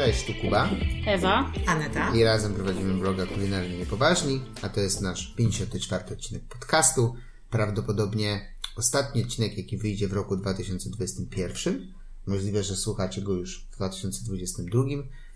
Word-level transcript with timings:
Cześć, 0.00 0.26
tu 0.26 0.34
Kuba. 0.34 0.70
Ewa. 1.06 1.52
Aneta. 1.66 2.14
I 2.14 2.24
razem 2.24 2.54
prowadzimy 2.54 2.94
bloga 2.94 3.26
Kulinarnie 3.26 3.78
Niepoważni, 3.78 4.42
a 4.62 4.68
to 4.68 4.80
jest 4.80 5.00
nasz 5.00 5.34
54 5.36 6.04
odcinek 6.12 6.42
podcastu. 6.42 7.16
Prawdopodobnie 7.50 8.54
ostatni 8.76 9.22
odcinek, 9.24 9.58
jaki 9.58 9.78
wyjdzie 9.78 10.08
w 10.08 10.12
roku 10.12 10.36
2021. 10.36 11.92
Możliwe, 12.26 12.62
że 12.62 12.76
słuchacie 12.76 13.22
go 13.22 13.32
już 13.32 13.64
w 13.64 13.76
2022. 13.76 14.82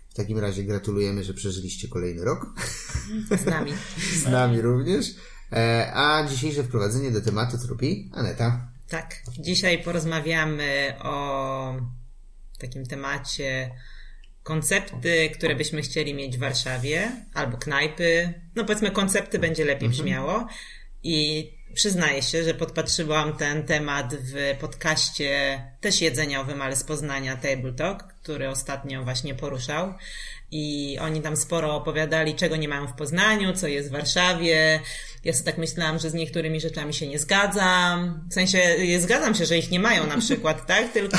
W 0.09 0.13
takim 0.13 0.39
razie 0.39 0.63
gratulujemy, 0.63 1.23
że 1.23 1.33
przeżyliście 1.33 1.87
kolejny 1.87 2.25
rok. 2.25 2.45
Z 3.41 3.45
nami. 3.45 3.71
Z 4.23 4.25
nami 4.25 4.61
również. 4.61 5.15
E, 5.51 5.91
A 5.93 6.27
dzisiejsze 6.27 6.63
wprowadzenie 6.63 7.11
do 7.11 7.21
tematu 7.21 7.57
zrobi 7.57 8.11
Aneta. 8.13 8.67
Tak. 8.89 9.15
Dzisiaj 9.39 9.83
porozmawiamy 9.83 10.95
o 11.03 11.75
takim 12.59 12.85
temacie 12.85 13.71
koncepty, 14.45 15.29
które 15.29 15.55
byśmy 15.55 15.81
chcieli 15.81 16.13
mieć 16.13 16.37
w 16.37 16.39
Warszawie, 16.39 17.11
albo 17.33 17.57
knajpy. 17.57 18.33
No 18.55 18.65
powiedzmy, 18.65 18.91
koncepty 18.91 19.39
będzie 19.39 19.65
lepiej 19.65 19.89
brzmiało. 19.89 20.47
I 21.03 21.49
przyznaję 21.73 22.21
się, 22.21 22.43
że 22.43 22.53
podpatrzyłam 22.53 23.37
ten 23.37 23.63
temat 23.63 24.15
w 24.15 24.57
podcaście 24.59 25.61
też 25.81 26.01
jedzeniowym, 26.01 26.61
ale 26.61 26.75
z 26.75 26.83
Poznania 26.83 27.35
Table 27.35 27.73
Talk, 27.73 28.03
który 28.03 28.49
ostatnio 28.49 29.03
właśnie 29.03 29.35
poruszał. 29.35 29.93
I 30.51 30.97
oni 31.01 31.21
tam 31.21 31.37
sporo 31.37 31.75
opowiadali, 31.75 32.35
czego 32.35 32.55
nie 32.55 32.67
mają 32.67 32.87
w 32.87 32.93
Poznaniu, 32.93 33.53
co 33.53 33.67
jest 33.67 33.89
w 33.89 33.91
Warszawie. 33.91 34.79
Ja 35.23 35.33
sobie 35.33 35.45
tak 35.45 35.57
myślałam, 35.57 35.99
że 35.99 36.09
z 36.09 36.13
niektórymi 36.13 36.59
rzeczami 36.61 36.93
się 36.93 37.07
nie 37.07 37.19
zgadzam. 37.19 38.27
W 38.29 38.33
sensie, 38.33 38.57
je- 38.57 39.01
zgadzam 39.01 39.35
się, 39.35 39.45
że 39.45 39.57
ich 39.57 39.71
nie 39.71 39.79
mają 39.79 40.07
na 40.07 40.17
przykład, 40.17 40.65
tak? 40.67 40.91
Tylko, 40.93 41.17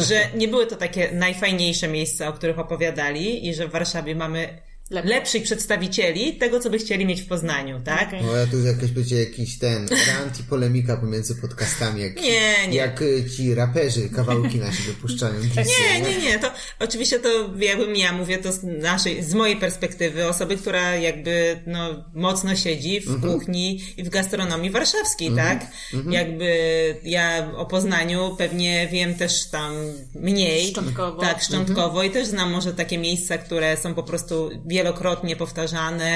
że 0.00 0.28
nie 0.36 0.48
były 0.48 0.66
to 0.66 0.76
takie 0.76 1.10
najfajniejsze 1.12 1.88
miejsca, 1.88 2.28
o 2.28 2.32
których 2.32 2.58
opowiadali 2.58 3.48
i 3.48 3.54
że 3.54 3.68
w 3.68 3.70
Warszawie 3.70 4.14
mamy 4.14 4.62
Lepiej. 4.90 5.10
lepszych 5.10 5.42
przedstawicieli 5.42 6.36
tego, 6.36 6.60
co 6.60 6.70
by 6.70 6.78
chcieli 6.78 7.06
mieć 7.06 7.22
w 7.22 7.26
Poznaniu, 7.26 7.80
tak? 7.84 8.08
Okej. 8.08 8.22
No 8.22 8.36
ja 8.36 8.46
tu 8.46 8.60
jakaś 8.60 8.90
będzie 8.90 9.20
jakiś 9.20 9.58
ten 9.58 9.88
rant 9.88 10.40
i 10.40 10.42
polemika 10.42 10.96
pomiędzy 10.96 11.34
podcastami, 11.36 12.02
jak, 12.02 12.16
Nie, 12.16 12.68
nie. 12.68 12.76
jak 12.76 13.02
y, 13.02 13.24
ci 13.36 13.54
raperzy 13.54 14.08
kawałki 14.08 14.58
na 14.58 14.72
siebie 14.72 14.92
puszczają. 15.00 15.34
Nie, 15.56 16.00
nie, 16.00 16.18
nie. 16.18 16.38
To 16.38 16.50
oczywiście 16.80 17.18
to 17.18 17.28
jakbym 17.58 17.96
ja 17.96 18.12
mówię 18.12 18.38
to 18.38 18.52
z 18.52 18.62
naszej, 18.62 19.22
z 19.22 19.34
mojej 19.34 19.56
perspektywy, 19.56 20.28
osoby, 20.28 20.56
która 20.56 20.96
jakby 20.96 21.62
no, 21.66 22.04
mocno 22.14 22.56
siedzi 22.56 23.00
w 23.00 23.20
kuchni 23.20 23.80
i 23.96 24.04
w 24.04 24.08
gastronomii 24.08 24.70
warszawskiej, 24.70 25.30
tak? 25.36 25.66
Jakby 26.10 26.54
ja 27.02 27.52
o 27.56 27.66
Poznaniu 27.66 28.34
pewnie 28.38 28.88
wiem 28.92 29.14
też 29.14 29.50
tam 29.50 29.74
mniej. 30.14 30.70
Szczątkowo. 30.70 31.20
Tak, 31.20 31.42
szczątkowo 31.42 32.02
i 32.02 32.10
też 32.10 32.26
znam 32.26 32.50
może 32.50 32.74
takie 32.74 32.98
miejsca, 32.98 33.38
które 33.38 33.76
są 33.76 33.94
po 33.94 34.02
prostu 34.02 34.50
wielokrotnie 34.74 35.36
powtarzane 35.36 36.12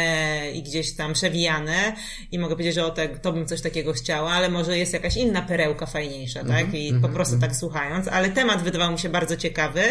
i 0.55 0.63
gdzieś 0.63 0.97
tam 0.97 1.13
przewijane 1.13 1.97
i 2.33 2.39
mogę 2.39 2.55
powiedzieć, 2.55 2.75
że 2.75 2.87
o 2.87 2.91
te, 2.91 3.09
to 3.09 3.33
bym 3.33 3.47
coś 3.47 3.61
takiego 3.61 3.93
chciała, 3.93 4.31
ale 4.31 4.49
może 4.49 4.79
jest 4.79 4.93
jakaś 4.93 5.17
inna 5.17 5.43
perełka 5.43 5.87
fajniejsza, 5.87 6.45
tak? 6.45 6.75
I 6.75 6.95
po 7.03 7.09
prostu 7.09 7.39
tak 7.39 7.57
słuchając, 7.57 8.09
ale 8.09 8.31
temat 8.31 8.63
wydawał 8.63 8.93
mi 8.93 8.99
się 8.99 9.09
bardzo 9.09 9.37
ciekawy, 9.37 9.83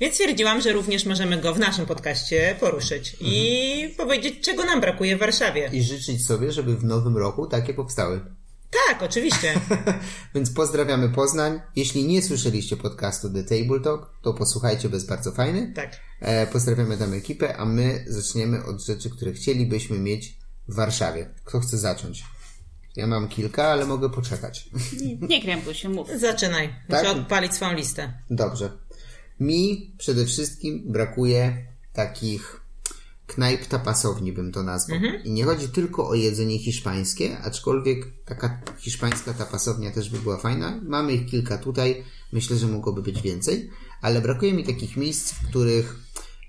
więc 0.00 0.14
stwierdziłam, 0.14 0.60
że 0.60 0.72
również 0.72 1.06
możemy 1.06 1.36
go 1.36 1.54
w 1.54 1.58
naszym 1.58 1.86
podcaście 1.86 2.56
poruszyć 2.60 3.16
i 3.20 3.94
powiedzieć, 3.96 4.34
czego 4.40 4.64
nam 4.64 4.80
brakuje 4.80 5.16
w 5.16 5.20
Warszawie. 5.20 5.70
I 5.72 5.82
życzyć 5.82 6.26
sobie, 6.26 6.52
żeby 6.52 6.76
w 6.76 6.84
nowym 6.84 7.16
roku 7.16 7.46
takie 7.46 7.74
powstały. 7.74 8.20
Tak, 8.72 9.02
oczywiście. 9.02 9.60
Więc 10.34 10.50
pozdrawiamy 10.50 11.08
Poznań. 11.08 11.60
Jeśli 11.76 12.04
nie 12.04 12.22
słyszeliście 12.22 12.76
podcastu 12.76 13.30
The 13.30 13.44
Table 13.44 13.80
Talk, 13.80 14.10
to 14.22 14.34
posłuchajcie, 14.34 14.88
bo 14.88 14.94
jest 14.94 15.08
bardzo 15.08 15.32
fajny. 15.32 15.72
Tak. 15.76 16.00
E, 16.20 16.46
pozdrawiamy 16.46 16.98
tam 16.98 17.14
ekipę, 17.14 17.56
a 17.56 17.64
my 17.64 18.04
zaczniemy 18.08 18.64
od 18.64 18.84
rzeczy, 18.84 19.10
które 19.10 19.32
chcielibyśmy 19.32 19.98
mieć 19.98 20.36
w 20.68 20.74
Warszawie. 20.74 21.34
Kto 21.44 21.60
chce 21.60 21.78
zacząć? 21.78 22.24
Ja 22.96 23.06
mam 23.06 23.28
kilka, 23.28 23.64
ale 23.64 23.86
mogę 23.86 24.10
poczekać. 24.10 24.70
Nie, 25.02 25.16
nie 25.16 25.42
krępuj 25.42 25.74
się, 25.74 25.88
mów. 25.88 26.08
Zaczynaj. 26.20 26.74
Muszę 26.88 27.02
Tak? 27.02 27.16
odpalić 27.16 27.54
swoją 27.54 27.72
listę. 27.74 28.12
Dobrze. 28.30 28.70
Mi 29.40 29.94
przede 29.98 30.26
wszystkim 30.26 30.82
brakuje 30.92 31.66
takich 31.92 32.60
knajp 33.26 33.66
tapasowni, 33.66 34.32
bym 34.32 34.52
to 34.52 34.62
nazwał. 34.62 34.98
I 35.24 35.32
nie 35.32 35.44
chodzi 35.44 35.68
tylko 35.68 36.08
o 36.08 36.14
jedzenie 36.14 36.58
hiszpańskie, 36.58 37.38
aczkolwiek 37.38 38.24
taka 38.24 38.60
hiszpańska 38.78 39.34
tapasownia 39.34 39.90
też 39.90 40.10
by 40.10 40.18
była 40.18 40.36
fajna. 40.36 40.80
Mamy 40.82 41.12
ich 41.12 41.26
kilka 41.26 41.58
tutaj, 41.58 42.04
myślę, 42.32 42.56
że 42.56 42.66
mogłoby 42.66 43.02
być 43.02 43.22
więcej, 43.22 43.70
ale 44.02 44.20
brakuje 44.20 44.52
mi 44.52 44.64
takich 44.64 44.96
miejsc, 44.96 45.32
w 45.32 45.48
których 45.48 45.96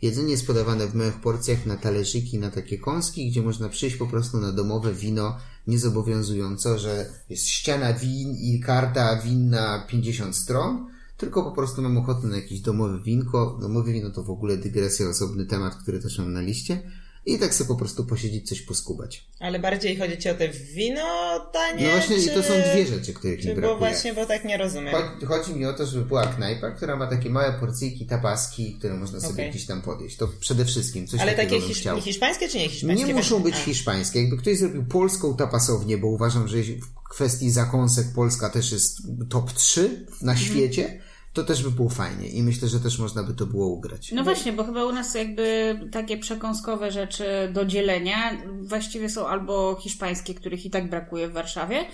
jedzenie 0.02 0.32
jest 0.32 0.48
podawane 0.48 0.88
w 0.88 0.96
małych 0.96 1.22
porcjach 1.22 1.66
na 1.66 1.78
talerzyki, 1.78 2.40
na 2.40 2.52
takie 2.52 2.78
kąski, 2.78 3.32
gdzie 3.32 3.42
można 3.42 3.70
przyjść 3.70 3.96
po 3.96 4.08
prostu 4.08 4.38
na 4.38 4.52
domowe 4.52 4.94
wino, 4.94 5.38
niezobowiązująco, 5.68 6.80
że 6.80 7.10
jest 7.30 7.48
ściana 7.48 7.94
win 7.94 8.36
i 8.36 8.60
karta 8.60 9.22
win 9.22 9.50
na 9.50 9.86
50 9.90 10.36
stron, 10.36 10.93
tylko 11.24 11.44
po 11.44 11.52
prostu 11.52 11.82
mam 11.82 11.98
ochotę 11.98 12.28
na 12.28 12.36
jakieś 12.36 12.60
domowe 12.60 13.00
winko. 13.04 13.58
Domowe 13.62 13.92
wino 13.94 14.10
to 14.12 14.24
w 14.24 14.30
ogóle 14.30 14.58
dygresja, 14.58 15.08
osobny 15.10 15.46
temat, 15.46 15.76
który 15.76 16.00
też 16.00 16.18
mam 16.20 16.34
na 16.34 16.42
liście. 16.42 16.82
I 17.26 17.40
tak 17.40 17.54
sobie 17.54 17.68
po 17.68 17.76
prostu 17.76 18.06
posiedzieć, 18.06 18.50
coś 18.50 18.62
poskubać. 18.62 19.28
Ale 19.40 19.60
bardziej 19.60 19.98
chodzi 19.98 20.18
ci 20.18 20.30
o 20.30 20.36
te 20.36 20.50
wino 20.50 21.40
tanie? 21.54 21.86
No 21.86 21.92
właśnie, 21.92 22.16
i 22.18 22.24
czy... 22.28 22.34
to 22.34 22.44
są 22.44 22.54
dwie 22.74 22.86
rzeczy, 22.88 23.14
których 23.14 23.38
mi 23.38 23.44
Czy 23.44 23.50
bo 23.50 23.56
brakuje. 23.56 23.80
właśnie, 23.80 24.14
bo 24.14 24.26
tak 24.26 24.46
nie 24.46 24.58
rozumiem. 24.58 24.94
Chodzi, 24.96 25.26
chodzi 25.26 25.56
mi 25.60 25.66
o 25.66 25.74
to, 25.74 25.86
żeby 25.86 26.06
była 26.06 26.26
knajpa, 26.28 26.72
która 26.72 26.96
ma 26.96 27.08
takie 27.08 27.30
małe 27.30 27.54
porcyjki, 27.60 28.06
tapaski, 28.06 28.76
które 28.80 28.94
można 28.94 29.20
sobie 29.20 29.34
Okej. 29.34 29.50
gdzieś 29.50 29.66
tam 29.66 29.82
podjeść. 29.82 30.18
To 30.18 30.28
przede 30.40 30.66
wszystkim 30.66 31.08
coś 31.08 31.20
Ale 31.22 31.34
takie 31.34 31.62
hisz... 31.62 31.84
hiszpańskie 32.04 32.50
czy 32.50 32.58
nie 32.58 32.70
hiszpańskie? 32.70 33.08
Nie 33.08 33.14
muszą 33.14 33.40
być 33.40 33.56
A. 33.56 33.58
hiszpańskie. 33.58 34.22
Jakby 34.22 34.38
ktoś 34.38 34.58
zrobił 34.58 34.86
polską 34.86 35.36
tapasownię, 35.36 35.98
bo 35.98 36.08
uważam, 36.08 36.48
że 36.48 36.58
w 36.58 37.10
kwestii 37.10 37.52
zakąsek 37.52 38.08
Polska 38.16 38.50
też 38.50 38.72
jest 38.72 38.98
top 39.30 39.54
3 39.54 40.06
na 40.22 40.32
Mhm. 40.32 40.38
świecie, 40.52 41.00
to 41.34 41.44
też 41.44 41.64
by 41.64 41.72
było 41.72 41.90
fajnie 41.90 42.28
i 42.30 42.44
myślę, 42.44 42.68
że 42.68 42.80
też 42.80 43.00
można 43.00 43.24
by 43.24 43.34
to 43.34 43.46
było 43.46 43.68
ugrać. 43.68 44.12
No 44.12 44.24
właśnie, 44.24 44.54
bo 44.54 44.64
chyba 44.64 44.86
u 44.86 44.92
nas 44.92 45.16
jakby 45.16 45.80
takie 45.92 46.18
przekąskowe 46.18 46.92
rzeczy 46.92 47.26
do 47.54 47.66
dzielenia 47.66 48.38
właściwie 48.62 49.10
są 49.10 49.28
albo 49.28 49.76
hiszpańskie, 49.82 50.34
których 50.34 50.66
i 50.66 50.70
tak 50.70 50.90
brakuje 50.90 51.28
w 51.28 51.34
Warszawie, 51.34 51.86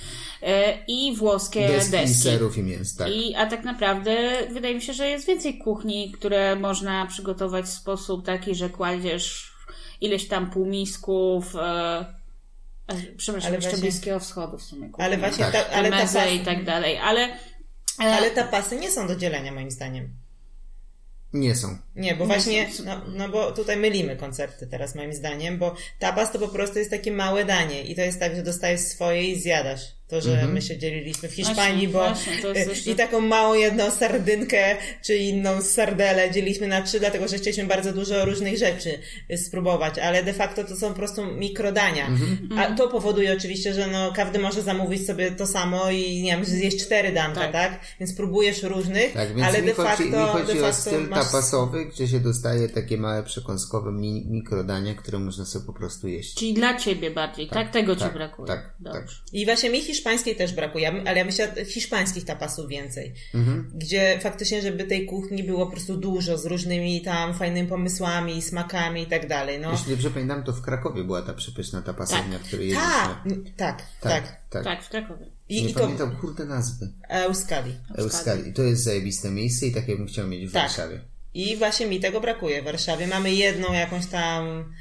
e, 0.42 0.86
i 0.88 1.16
włoskie 1.16 1.68
Deski, 1.68 1.92
deski. 1.92 2.16
serów 2.16 2.58
i 2.58 2.64
mięs, 2.64 2.96
tak. 2.96 3.12
I, 3.12 3.36
a 3.36 3.46
tak 3.46 3.64
naprawdę 3.64 4.18
wydaje 4.54 4.76
mi 4.76 4.82
się, 4.82 4.94
że 4.94 5.10
jest 5.10 5.28
więcej 5.28 5.58
kuchni, 5.58 6.12
które 6.12 6.56
można 6.56 7.06
przygotować 7.08 7.66
w 7.66 7.70
sposób 7.70 8.26
taki, 8.26 8.56
że 8.56 8.70
kładziesz 8.70 9.54
ileś 10.02 10.28
tam 10.28 10.50
półmisków, 10.50 11.56
e, 11.56 12.06
przepraszam, 13.18 13.48
Ale 13.48 13.56
jeszcze 13.56 13.70
właśnie- 13.70 13.90
Bliskiego 13.90 14.20
Wschodu 14.20 14.58
w 14.58 14.64
sumie. 14.64 14.90
Ale 14.98 15.18
właśnie, 15.18 15.46
Tak. 15.46 15.54
ta, 15.70 15.76
ale 15.76 15.90
Mezę 15.90 16.20
tapasy, 16.20 16.36
i 16.36 16.40
tak 16.40 16.66
dalej, 16.66 16.98
ale... 16.98 17.30
e, 18.02 18.16
ale 18.16 18.32
tapasy 18.32 18.76
nie 18.76 18.92
są 18.92 19.08
do 19.08 19.16
dzielenia 19.16 19.52
moim 19.52 19.72
zdaniem. 19.72 20.10
Nie 21.34 21.56
są. 21.56 21.78
Nie, 21.96 22.16
bo 22.16 22.20
Nie 22.24 22.28
właśnie, 22.28 22.72
są- 22.74 22.84
no, 22.86 23.02
no 23.08 23.30
bo 23.30 23.52
tutaj 23.52 23.78
mylimy 23.78 24.16
koncepty 24.16 24.68
teraz 24.68 24.96
moim 24.96 25.14
zdaniem, 25.14 25.58
bo 25.58 25.76
tapas 26.00 26.32
to 26.32 26.40
po 26.40 26.48
prostu 26.48 26.80
jest 26.80 26.92
takie 26.92 27.12
małe 27.12 27.46
danie 27.46 27.84
i 27.84 27.96
to 27.96 28.02
jest 28.02 28.20
tak, 28.20 28.36
że 28.36 28.44
dostajesz 28.44 28.82
swoje 28.82 29.24
i 29.24 29.40
zjadasz. 29.40 29.82
To, 30.09 30.22
że 30.22 30.47
my 30.47 30.62
się 30.62 30.78
dzieliliśmy 30.78 31.30
w 31.30 31.34
Hiszpanii, 31.34 31.88
Właśnie, 31.88 31.88
bo 31.88 32.00
właśnie, 32.00 32.42
to 32.42 32.47
jest 32.53 32.68
y, 32.68 32.74
jeszcze- 32.74 32.92
i 32.92 32.96
taką 32.96 33.22
małą 33.22 33.53
jedną 33.53 33.92
sardynkę, 33.92 34.78
czy 35.06 35.18
inną 35.18 35.62
sardelę 35.62 36.31
dzieliliśmy 36.31 36.68
na 36.68 36.81
trzy, 36.81 37.00
dlatego 37.00 37.28
że 37.28 37.38
chcieliśmy 37.38 37.66
bardzo 37.66 37.94
dużo 37.94 38.25
różnych 38.25 38.58
rzeczy 38.58 39.00
y, 39.31 39.38
spróbować, 39.38 40.00
ale 40.00 40.24
de 40.24 40.34
facto 40.34 40.64
to 40.64 40.75
są 40.75 40.90
po 40.90 40.94
prostu 40.96 41.25
mikrodania. 41.25 42.09
A 42.58 42.75
to 42.75 42.88
powoduje 42.88 43.34
oczywiście, 43.38 43.74
że 43.74 43.88
no, 43.88 44.14
każdy 44.16 44.40
może 44.40 44.62
zamówić 44.62 45.08
sobie 45.08 45.31
to 45.31 45.48
samo 45.48 45.92
i 45.92 46.22
nie 46.22 46.31
wiem, 46.31 46.45
zjeść 46.45 46.86
cztery 46.86 47.12
danka, 47.12 47.42
tak? 47.42 47.51
Tak. 47.51 47.80
Więc 48.00 48.13
próbujesz 48.13 48.63
różnych, 48.63 49.13
Tak, 49.13 49.30
więc 49.36 49.48
ale 49.48 49.62
mi 49.62 49.68
de 49.68 49.74
chodzi, 49.74 49.89
facto, 49.89 50.04
mi 50.04 50.12
de 50.12 50.18
chodzi 50.25 50.60
o 50.60 50.62
facto 50.62 50.81
styl 50.81 51.07
masz 51.07 51.25
tapasowy, 51.25 51.86
gdzie 51.86 52.07
się 52.07 52.19
dostaje 52.19 52.69
takie 52.69 52.98
małe 52.98 53.24
przekąskowe 53.24 53.92
mi, 53.92 54.25
mikrodania, 54.30 54.94
które 54.95 55.19
można 55.19 55.45
sobie 55.45 55.66
po 55.66 55.74
prostu 55.74 56.07
jeść. 56.07 56.36
Czyli 56.36 56.54
dla 56.54 56.78
ciebie 56.78 57.12
bardziej, 57.12 57.48
tak? 57.48 57.72
Tego 57.72 57.95
tak, 57.95 58.07
ci 58.07 58.13
brakuje. 58.13 58.48
tak, 58.48 58.74
Dobrze. 58.80 59.00
tak. 59.00 59.07
I 59.34 59.45
właśnie 59.45 59.69
mi 59.69 59.81
hiszpańskiej 60.00 60.36
też 60.36 60.54
brakuje, 60.54 61.04
ale 61.06 61.18
ja 61.18 61.25
myślę 61.25 61.66
hiszpańskich 61.66 62.25
tapasów 62.25 62.68
więcej. 62.68 63.13
Gdzie 63.74 64.19
faktycznie, 64.22 64.62
żeby 64.62 64.84
tej 64.84 65.06
kuchni 65.06 65.44
było 65.44 65.66
po 65.66 65.72
prostu 65.72 65.98
dużo, 65.98 66.38
z 66.38 66.46
różnymi 66.46 67.01
tam 67.01 67.34
fajnymi 67.34 67.68
pomysłami, 67.69 68.42
smakami 68.42 69.01
i 69.01 69.06
tak 69.06 69.28
dalej, 69.28 69.60
no. 69.60 69.72
Jeśli 69.72 69.92
dobrze 69.92 70.12
pamiętam, 70.12 70.44
to 70.44 70.54
w 70.54 70.62
Krakowie 70.62 71.04
była 71.04 71.22
ta 71.22 71.34
przepyszna 71.34 71.81
tapasownia, 71.81 72.34
Tak. 72.38 72.42
w 72.42 72.48
której 72.48 72.69
jedliśmy. 72.69 72.92
Tak, 72.92 73.22
m, 73.25 73.44
tak, 73.57 73.84
tak. 74.01 74.40
tak. 74.50 74.63
Tak, 74.63 74.84
w 74.84 74.90
Krakowie. 74.90 75.25
I, 75.50 75.63
Nie 75.63 75.69
i 75.69 75.74
to 75.74 75.80
pamiętam, 75.80 76.16
kurde, 76.16 76.46
nazwy. 76.46 76.90
Euskali. 77.10 77.75
Euskali. 77.98 78.50
I 78.50 78.54
to 78.54 78.63
jest 78.63 78.84
zajebiste 78.84 79.31
miejsce 79.31 79.68
i 79.68 79.72
takie 79.74 79.96
bym 79.96 80.07
chciał 80.07 80.28
mieć 80.28 80.50
w 80.50 80.54
Tak. 80.54 80.62
Warszawie. 80.62 81.01
I 81.34 81.57
właśnie 81.57 81.88
mi 81.88 82.00
tego 82.00 82.22
brakuje 82.22 82.62
w 82.62 82.66
Warszawie. 82.66 83.07
Mamy 83.07 83.34
jedną 83.34 83.74
jakąś 83.74 84.06
tam 84.06 84.74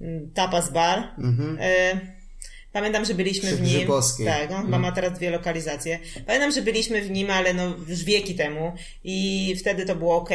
mm, 0.00 0.30
tapas 0.34 0.72
bar. 0.72 0.98
Mhm. 1.18 1.58
E, 1.60 2.00
Pamiętam, 2.72 3.04
że 3.04 3.14
byliśmy 3.14 3.56
w 3.56 3.60
nim. 3.60 3.76
Grzybowskiej. 3.76 4.26
Tak, 4.26 4.50
on 4.50 4.64
chyba 4.64 4.78
ma 4.78 4.92
teraz 4.92 5.12
dwie 5.12 5.30
lokalizacje. 5.30 5.98
Pamiętam, 6.26 6.52
że 6.52 6.62
byliśmy 6.62 7.02
w 7.02 7.10
nim, 7.10 7.30
ale 7.30 7.54
no 7.54 7.74
już 7.88 8.04
wieki 8.04 8.34
temu 8.34 8.72
i 9.04 9.56
wtedy 9.60 9.86
to 9.86 9.96
było 9.96 10.16
ok, 10.16 10.30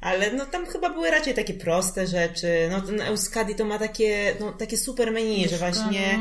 ale 0.00 0.32
no 0.32 0.46
tam 0.46 0.66
chyba 0.66 0.90
były 0.90 1.10
raczej 1.10 1.34
takie 1.34 1.54
proste 1.54 2.06
rzeczy. 2.06 2.68
No 2.70 2.80
ten 2.80 3.00
Euskadi 3.00 3.54
to 3.54 3.64
ma 3.64 3.78
takie, 3.78 4.34
no 4.40 4.52
takie 4.52 4.76
super 4.76 5.12
menu, 5.12 5.48
że 5.48 5.56
właśnie 5.56 6.18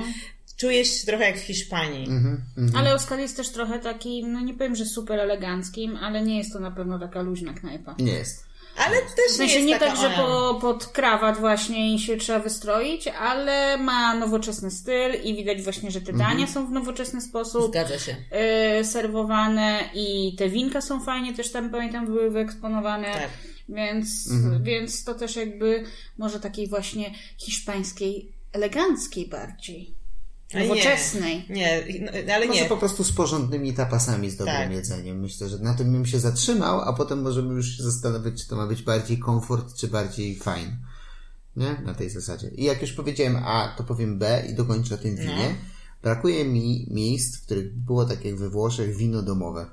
czujesz 0.58 1.00
się 1.00 1.06
trochę 1.06 1.24
jak 1.24 1.38
w 1.38 1.44
Hiszpanii. 1.44 2.10
Mhm, 2.10 2.42
mhm. 2.58 2.76
Ale 2.78 2.92
Euskadi 2.92 3.22
jest 3.22 3.38
też 3.38 3.50
trochę 3.50 3.80
taki, 3.80 4.24
no 4.24 4.42
nie 4.42 4.54
powiem, 4.54 4.76
że 4.76 4.86
super 4.86 5.20
eleganckim, 5.20 5.96
ale 5.96 6.22
nie 6.22 6.38
jest 6.38 6.54
to 6.54 6.60
na 6.60 6.72
pewno 6.72 7.00
taka 7.00 7.22
luźna 7.22 7.54
knajpa. 7.54 7.96
Nie 8.00 8.14
jest. 8.14 8.47
Ale 8.86 8.96
W 8.98 9.16
też 9.16 9.32
sensie 9.38 9.60
nie 9.60 9.64
nie 9.66 9.70
jest 9.72 9.80
taka 9.86 9.96
tak, 10.02 10.02
że 10.02 10.18
po, 10.18 10.58
pod 10.62 10.86
krawat 10.86 11.40
właśnie 11.40 12.00
się 12.00 12.18
trzeba 12.18 12.40
wystroić, 12.40 13.08
ale 13.08 13.78
ma 13.78 14.14
nowoczesny 14.16 14.72
styl 14.72 15.24
i 15.24 15.36
widać 15.36 15.62
właśnie, 15.62 15.92
że 15.92 16.02
te 16.02 16.12
Mhm. 16.12 16.30
dania 16.32 16.48
są 16.48 16.68
w 16.68 16.72
nowoczesny 16.72 17.22
sposób 17.22 17.72
Zgadza 17.72 18.00
się. 18.00 18.16
y, 18.82 18.86
serwowane 18.86 19.80
i 19.94 20.36
te 20.38 20.50
winka 20.50 20.82
są 20.82 21.00
fajnie 21.04 21.34
też 21.34 21.52
tam 21.52 21.70
pamiętam 21.70 22.06
były 22.06 22.32
wyeksponowane. 22.32 23.14
Tak. 23.14 23.30
Więc, 23.70 24.32
Mhm. 24.32 24.64
więc 24.64 25.04
to 25.04 25.14
też 25.14 25.36
jakby 25.36 25.84
może 26.18 26.40
takiej 26.40 26.68
właśnie 26.68 27.12
hiszpańskiej, 27.38 28.32
eleganckiej 28.54 29.28
bardziej. 29.28 29.97
Ale 30.54 30.62
nie. 30.64 30.70
Nowoczesnej. 30.70 31.46
Nie, 31.50 31.84
no, 32.02 32.34
ale 32.36 32.48
Może 32.48 32.62
nie. 32.62 32.70
po 32.70 32.78
prostu 32.78 33.04
z 33.04 33.12
porządnymi 33.12 33.74
tapasami, 33.74 34.30
z 34.30 34.36
dobrym 34.38 34.56
Tak. 34.56 34.72
jedzeniem. 34.72 35.20
Myślę, 35.20 35.50
że 35.50 35.58
na 35.60 35.74
tym 35.74 35.92
bym 35.92 36.06
się 36.06 36.20
zatrzymał, 36.20 36.82
a 36.82 36.94
potem 36.94 37.22
możemy 37.22 37.54
już 37.54 37.78
się 37.78 37.84
zastanowić, 37.84 38.42
czy 38.44 38.48
to 38.50 38.56
ma 38.56 38.68
być 38.68 38.82
bardziej 38.84 39.20
komfort, 39.20 39.76
czy 39.76 39.88
bardziej 39.88 40.36
fajn. 40.36 40.78
Nie? 41.56 41.82
Na 41.86 41.94
tej 41.94 42.10
zasadzie. 42.10 42.48
I 42.50 42.64
jak 42.64 42.82
już 42.82 42.94
powiedziałem 42.94 43.36
A, 43.36 43.74
to 43.78 43.84
powiem 43.84 44.18
B 44.20 44.44
i 44.52 44.54
dokończę 44.56 44.96
o 44.96 44.98
tym 44.98 45.16
No. 45.16 45.22
winie. 45.22 45.56
Brakuje 46.04 46.46
mi 46.46 46.88
miejsc, 46.92 47.38
w 47.38 47.46
których 47.46 47.78
było 47.78 48.06
tak 48.06 48.26
jak 48.26 48.36
we 48.36 48.50
Włoszech 48.50 48.96
wino 48.96 49.22
domowe. 49.22 49.66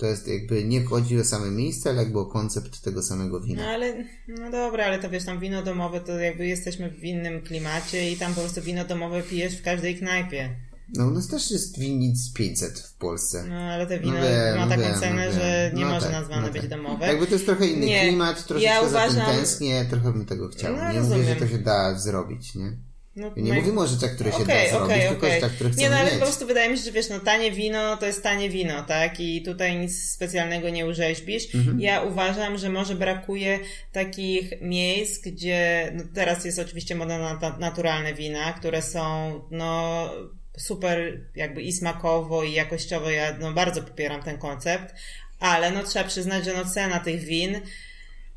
To 0.00 0.06
jest 0.06 0.28
jakby, 0.28 0.64
nie 0.64 0.84
chodzi 0.84 1.20
o 1.20 1.24
same 1.24 1.50
miejsce, 1.50 1.90
ale 1.90 2.02
jakby 2.02 2.18
o 2.18 2.26
koncept 2.26 2.82
tego 2.82 3.02
samego 3.02 3.38
No 3.40 3.46
wina. 3.46 3.68
ale, 3.68 4.04
no 4.28 4.50
dobra, 4.50 4.84
ale 4.86 4.98
to 4.98 5.10
wiesz, 5.10 5.24
tam 5.24 5.40
wino 5.40 5.62
domowe 5.62 6.00
to 6.00 6.18
jakby 6.18 6.46
jesteśmy 6.46 6.90
w 6.90 7.04
innym 7.04 7.42
klimacie 7.42 8.10
i 8.12 8.16
tam 8.16 8.34
po 8.34 8.40
prostu 8.40 8.62
wino 8.62 8.84
domowe 8.84 9.22
pijesz 9.22 9.56
w 9.56 9.62
każdej 9.62 9.96
knajpie. 9.98 10.56
No 10.94 11.06
u 11.06 11.10
nas 11.10 11.28
też 11.28 11.50
jest 11.50 11.78
winnic 11.78 12.32
500 12.32 12.78
w 12.78 12.94
Polsce. 12.94 13.44
No 13.48 13.54
ale 13.56 13.86
te 13.86 14.00
wino 14.00 14.14
No 14.14 14.20
wiem, 14.22 14.56
ma 14.56 14.66
no 14.66 14.70
taką 14.70 14.82
wiem, 14.82 15.00
cenę, 15.00 15.26
no 15.26 15.32
że 15.32 15.70
nie 15.74 15.84
No 15.84 15.90
może 15.90 16.06
tak, 16.06 16.12
nazwane 16.14 16.46
no 16.46 16.52
być 16.52 16.62
tak. 16.62 16.70
domowe. 16.70 17.06
Jakby 17.06 17.26
to 17.26 17.32
jest 17.32 17.46
trochę 17.46 17.66
inny 17.66 17.86
Nie, 17.86 18.00
klimat, 18.08 18.46
troszeczkę 18.46 18.74
ja 18.74 18.88
za 18.88 19.00
tym 19.06 19.16
uważam- 19.16 19.36
tęsknię, 19.36 19.86
trochę 19.90 20.12
bym 20.12 20.26
tego 20.26 20.48
chciał. 20.48 20.76
No, 20.76 20.92
nie 20.92 20.98
rozumiem. 20.98 21.18
mówię, 21.20 21.34
że 21.34 21.40
to 21.40 21.48
się 21.48 21.58
da 21.58 21.98
zrobić, 21.98 22.54
nie? 22.54 22.72
No, 23.20 23.32
nie 23.36 23.52
no, 23.52 23.60
mówimy 23.60 23.80
o 23.80 23.86
rzeczach, 23.86 24.14
które 24.14 24.30
się 24.32 24.36
Okej, 24.36 24.46
da 24.46 24.70
zrobić, 24.70 24.90
okej, 24.90 25.08
tylko 25.08 25.26
o 25.26 25.28
okej. 25.28 25.40
rzeczach, 25.40 25.52
które 25.54 25.70
chcemy 25.70 25.82
Nie, 25.82 25.90
no 25.90 25.96
ale 25.96 26.04
mieć. 26.10 26.14
po 26.14 26.20
prostu 26.20 26.46
wydaje 26.46 26.70
mi 26.70 26.78
się, 26.78 26.84
że 26.84 26.92
wiesz, 26.92 27.08
no 27.08 27.20
tanie 27.20 27.52
wino 27.52 27.96
to 27.96 28.06
jest 28.06 28.22
tanie 28.22 28.50
wino, 28.50 28.82
tak? 28.82 29.20
I 29.20 29.42
tutaj 29.42 29.76
nic 29.76 30.10
specjalnego 30.10 30.68
nie 30.68 30.86
urzeźbisz. 30.86 31.54
Mhm. 31.54 31.80
Ja 31.80 32.02
uważam, 32.02 32.58
że 32.58 32.68
może 32.68 32.94
brakuje 32.94 33.58
takich 33.92 34.60
miejsc, 34.60 35.22
gdzie 35.22 35.92
no 35.94 36.04
teraz 36.14 36.44
jest 36.44 36.58
oczywiście 36.58 36.94
moda 36.94 37.18
na 37.18 37.56
naturalne 37.58 38.14
wina, 38.14 38.52
które 38.52 38.82
są 38.82 39.32
no 39.50 40.10
super 40.58 41.20
jakby 41.36 41.62
i 41.62 41.72
smakowo 41.72 42.44
i 42.44 42.52
jakościowo. 42.52 43.10
Ja 43.10 43.36
no 43.40 43.52
bardzo 43.52 43.82
popieram 43.82 44.22
ten 44.22 44.38
koncept, 44.38 44.94
ale 45.40 45.70
no 45.70 45.82
trzeba 45.84 46.04
przyznać, 46.04 46.44
że 46.44 46.52
no 46.52 46.64
cena 46.64 47.00
tych 47.00 47.20
win 47.20 47.60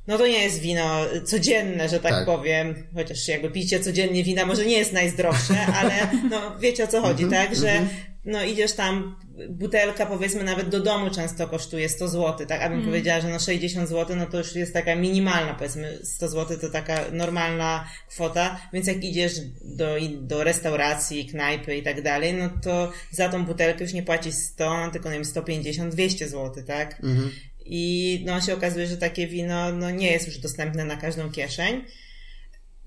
no 0.08 0.18
to 0.18 0.28
nie 0.28 0.44
jest 0.44 0.60
wino 0.60 1.00
codzienne, 1.26 1.90
że 1.90 2.00
tak, 2.00 2.12
Tak. 2.12 2.26
powiem, 2.26 2.76
chociaż 2.96 3.28
jakby 3.28 3.50
picie 3.52 3.80
codziennie 3.80 4.24
wina 4.24 4.46
może 4.46 4.66
nie 4.66 4.78
jest 4.78 4.94
najzdrowsze, 4.94 5.66
ale 5.80 5.94
no 6.30 6.60
wiecie 6.60 6.84
o 6.84 6.88
co 6.88 7.02
chodzi, 7.02 7.24
Mhm, 7.24 7.48
tak, 7.48 7.56
że 7.58 7.82
no 8.26 8.44
idziesz 8.44 8.72
tam, 8.74 9.16
butelka 9.50 10.06
powiedzmy 10.06 10.44
nawet 10.44 10.70
do 10.70 10.80
domu 10.80 11.10
często 11.10 11.48
kosztuje 11.48 11.90
100 11.90 12.08
zł, 12.08 12.48
tak, 12.48 12.62
abym 12.62 12.86
powiedziała, 12.86 13.22
że 13.22 13.28
no 13.30 13.40
60 13.40 13.90
zł, 13.90 14.16
no 14.16 14.26
to 14.26 14.38
już 14.38 14.56
jest 14.56 14.74
taka 14.74 14.96
minimalna, 14.96 15.54
powiedzmy 15.54 16.00
100 16.04 16.28
zł 16.28 16.58
to 16.62 16.70
taka 16.70 17.00
normalna 17.12 17.88
kwota, 18.10 18.60
więc 18.74 18.88
jak 18.88 19.04
idziesz 19.04 19.34
do, 19.62 19.96
do 20.12 20.44
restauracji, 20.44 21.26
knajpy 21.26 21.76
i 21.78 21.84
tak 21.84 22.02
dalej, 22.02 22.34
no 22.34 22.50
to 22.64 22.92
za 23.12 23.30
tą 23.30 23.46
butelkę 23.46 23.84
już 23.84 23.94
nie 23.94 24.04
płacisz 24.04 24.36
100, 24.36 24.78
no 24.86 24.92
tylko 24.92 25.10
nie 25.10 25.16
wiem 25.16 25.26
150, 25.26 25.94
200 25.94 26.28
zł, 26.30 26.64
tak, 26.68 27.00
Mhm. 27.04 27.32
I 27.66 28.22
no 28.26 28.42
się 28.42 28.54
okazuje, 28.54 28.88
że 28.88 28.98
takie 28.98 29.28
wino 29.28 29.72
no, 29.72 29.92
nie 29.92 30.12
jest 30.12 30.28
już 30.28 30.38
dostępne 30.38 30.86
na 30.86 30.98
każdą 30.98 31.32
kieszeń. 31.32 31.82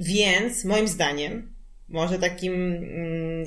Więc 0.00 0.64
moim 0.64 0.88
zdaniem 0.88 1.54
może 1.88 2.18
takim 2.18 2.54
mm, 2.54 3.44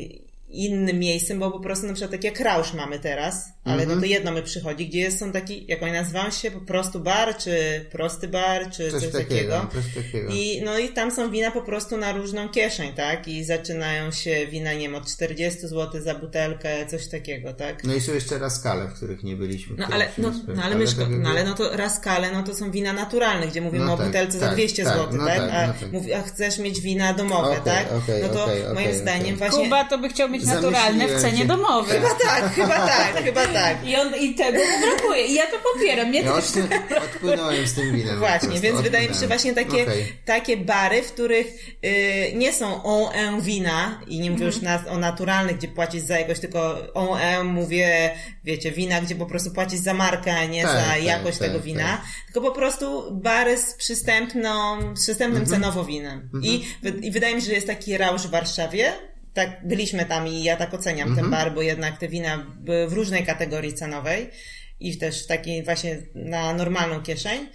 innym 0.50 1.00
miejscem, 1.00 1.40
bo 1.40 1.52
po 1.52 1.60
prostu 1.60 1.88
na 1.88 1.94
przykład 1.94 2.12
tak 2.12 2.24
jak 2.24 2.40
Rausz 2.40 2.74
mamy 2.74 3.00
teraz, 3.00 3.46
ale 3.66 3.82
Mhm. 3.82 3.90
no 3.96 4.02
to 4.02 4.06
jedno 4.06 4.32
mi 4.32 4.42
przychodzi, 4.42 4.88
gdzie 4.88 5.00
jest, 5.00 5.20
są 5.20 5.32
taki, 5.32 5.66
jak 5.68 5.84
oni 5.84 5.92
nazywają 5.92 6.32
się, 6.32 6.52
po 6.52 6.62
prostu 6.62 7.00
bar, 7.00 7.38
czy 7.38 7.86
prosty 7.92 8.28
bar, 8.28 8.70
czy 8.72 8.92
Coś, 8.92 9.04
coś, 9.04 9.12
takiego, 9.12 9.68
coś 9.74 10.04
takiego. 10.04 10.32
I, 10.34 10.62
no 10.66 10.78
i 10.80 10.90
tam 10.90 11.12
są 11.12 11.32
wina 11.32 11.52
po 11.52 11.62
prostu 11.62 11.98
na 11.98 12.12
różną 12.12 12.50
kieszeń, 12.50 12.94
tak? 12.94 13.28
I 13.28 13.44
zaczynają 13.44 14.12
się 14.12 14.48
wina, 14.48 14.74
nie 14.74 14.80
wiem, 14.80 14.96
od 14.96 15.08
40 15.08 15.60
zł 15.68 16.02
za 16.02 16.16
butelkę, 16.16 16.86
coś 16.88 17.08
takiego, 17.08 17.54
tak? 17.54 17.84
No 17.84 17.94
i 17.94 18.02
są 18.02 18.14
jeszcze 18.14 18.38
raskale, 18.40 18.88
w 18.88 18.94
których 18.94 19.24
nie 19.24 19.36
byliśmy. 19.36 19.76
No 19.78 19.84
które 19.86 19.96
ale, 19.96 20.10
musimy 20.18 20.44
no, 20.48 20.54
no, 20.56 20.64
ale, 20.64 20.76
myszko, 20.76 21.02
tak 21.02 21.10
no 21.12 21.30
ale 21.30 21.44
no 21.44 21.54
to 21.54 21.78
raskale, 21.78 22.32
no 22.32 22.44
to 22.44 22.56
są 22.56 22.72
wina 22.72 22.94
naturalne, 22.94 23.48
gdzie 23.48 23.62
mówimy 23.62 23.86
No 23.86 23.94
o 23.94 23.98
tak, 23.98 24.08
butelce 24.08 24.40
za 24.40 24.46
tak, 24.46 24.56
200 24.56 24.84
tak, 24.84 24.94
zł, 24.98 25.18
no 25.18 25.26
tak? 25.26 25.38
tak, 25.38 25.52
A, 25.54 25.68
no 25.68 25.74
tak. 25.80 25.92
mówi, 25.92 26.14
a 26.14 26.22
chcesz 26.22 26.60
mieć 26.60 26.82
wina 26.82 27.14
domowe, 27.14 27.50
Okej, 27.50 27.74
tak? 27.74 27.94
okej, 28.04 28.22
no 28.24 28.30
to 28.30 28.44
okej, 28.46 28.64
moim 28.74 28.94
zdaniem 28.94 29.36
właśnie... 29.36 29.64
Kuba 29.64 29.84
to 29.86 29.98
by 29.98 30.10
chciał 30.10 30.30
mieć 30.30 30.39
naturalne 30.46 31.08
w 31.08 31.22
cenie 31.22 31.46
domowej. 31.46 31.94
Chyba 32.00 32.10
tak, 32.10 32.54
chyba 32.54 32.88
tak, 32.88 33.24
chyba 33.24 33.48
tak. 33.48 33.88
I, 33.88 33.96
on, 33.96 34.16
I 34.16 34.36
tego 34.36 34.58
mu 34.60 34.88
brakuje. 34.96 35.26
I 35.26 35.34
ja 35.34 35.44
to 35.48 35.58
popieram. 35.74 36.14
Ja 36.14 36.24
też 36.24 36.46
odpłyn- 36.46 37.04
odpłynąłem 37.04 37.68
z 37.68 37.74
tym 37.74 37.96
winem. 37.96 38.20
Właśnie, 38.20 38.60
więc 38.60 38.82
wydaje 38.82 39.08
mi 39.10 39.16
się 39.16 39.20
odpłynąłem. 39.26 39.28
właśnie 39.40 39.54
takie, 39.54 39.84
Okej. 39.84 40.14
takie 40.26 40.58
bary, 40.58 41.02
w 41.02 41.12
których 41.12 41.48
y, 41.86 42.32
nie 42.36 42.54
są 42.54 42.84
on 42.84 43.42
wina 43.42 44.02
i 44.08 44.20
nie 44.20 44.32
mówię 44.32 44.46
już 44.46 44.56
Mhm. 44.58 44.84
na, 44.86 44.92
o 44.92 44.98
naturalnych, 44.98 45.58
gdzie 45.58 45.68
płacisz 45.68 46.02
za 46.02 46.20
jakoś, 46.20 46.40
tylko 46.40 46.78
on 46.94 47.48
mówię, 47.48 48.16
wiecie, 48.44 48.72
wina, 48.72 49.02
gdzie 49.02 49.16
po 49.16 49.26
prostu 49.26 49.52
płacisz 49.52 49.80
za 49.80 49.94
markę, 49.94 50.36
a 50.36 50.46
nie 50.46 50.64
Tak, 50.64 50.72
za 50.72 50.86
tak, 50.94 51.04
jakość 51.04 51.38
tak, 51.38 51.48
tego 51.48 51.60
wina, 51.60 51.84
tak. 51.84 52.02
tylko 52.26 52.42
po 52.42 52.56
prostu 52.56 53.12
bary 53.12 53.58
z 53.58 53.74
przystępną, 53.74 54.80
z 54.96 55.04
przystępnym 55.04 55.42
Mhm. 55.44 55.62
cenowo 55.62 55.84
winem. 55.86 56.30
I, 56.44 56.66
wy- 56.84 57.00
I 57.02 57.12
wydaje 57.12 57.36
mi 57.36 57.42
się, 57.42 57.48
że 57.48 57.54
jest 57.54 57.68
taki 57.68 57.98
rausz 57.98 58.22
w 58.22 58.30
Warszawie, 58.30 58.94
tak, 59.46 59.68
byliśmy 59.68 60.06
tam 60.06 60.28
i 60.28 60.44
ja 60.44 60.56
tak 60.58 60.74
oceniam 60.74 61.10
Mhm. 61.10 61.24
ten 61.26 61.32
bar, 61.32 61.54
bo 61.56 61.62
jednak 61.62 61.98
te 61.98 62.08
wina 62.08 62.38
były 62.60 62.88
w 62.88 62.94
różnej 62.94 63.26
kategorii 63.26 63.74
cenowej 63.74 64.30
i 64.80 64.98
też 64.98 65.24
w 65.24 65.28
takiej 65.28 65.64
właśnie 65.64 66.02
na 66.16 66.54
normalną 66.54 67.02
kieszeń, 67.02 67.48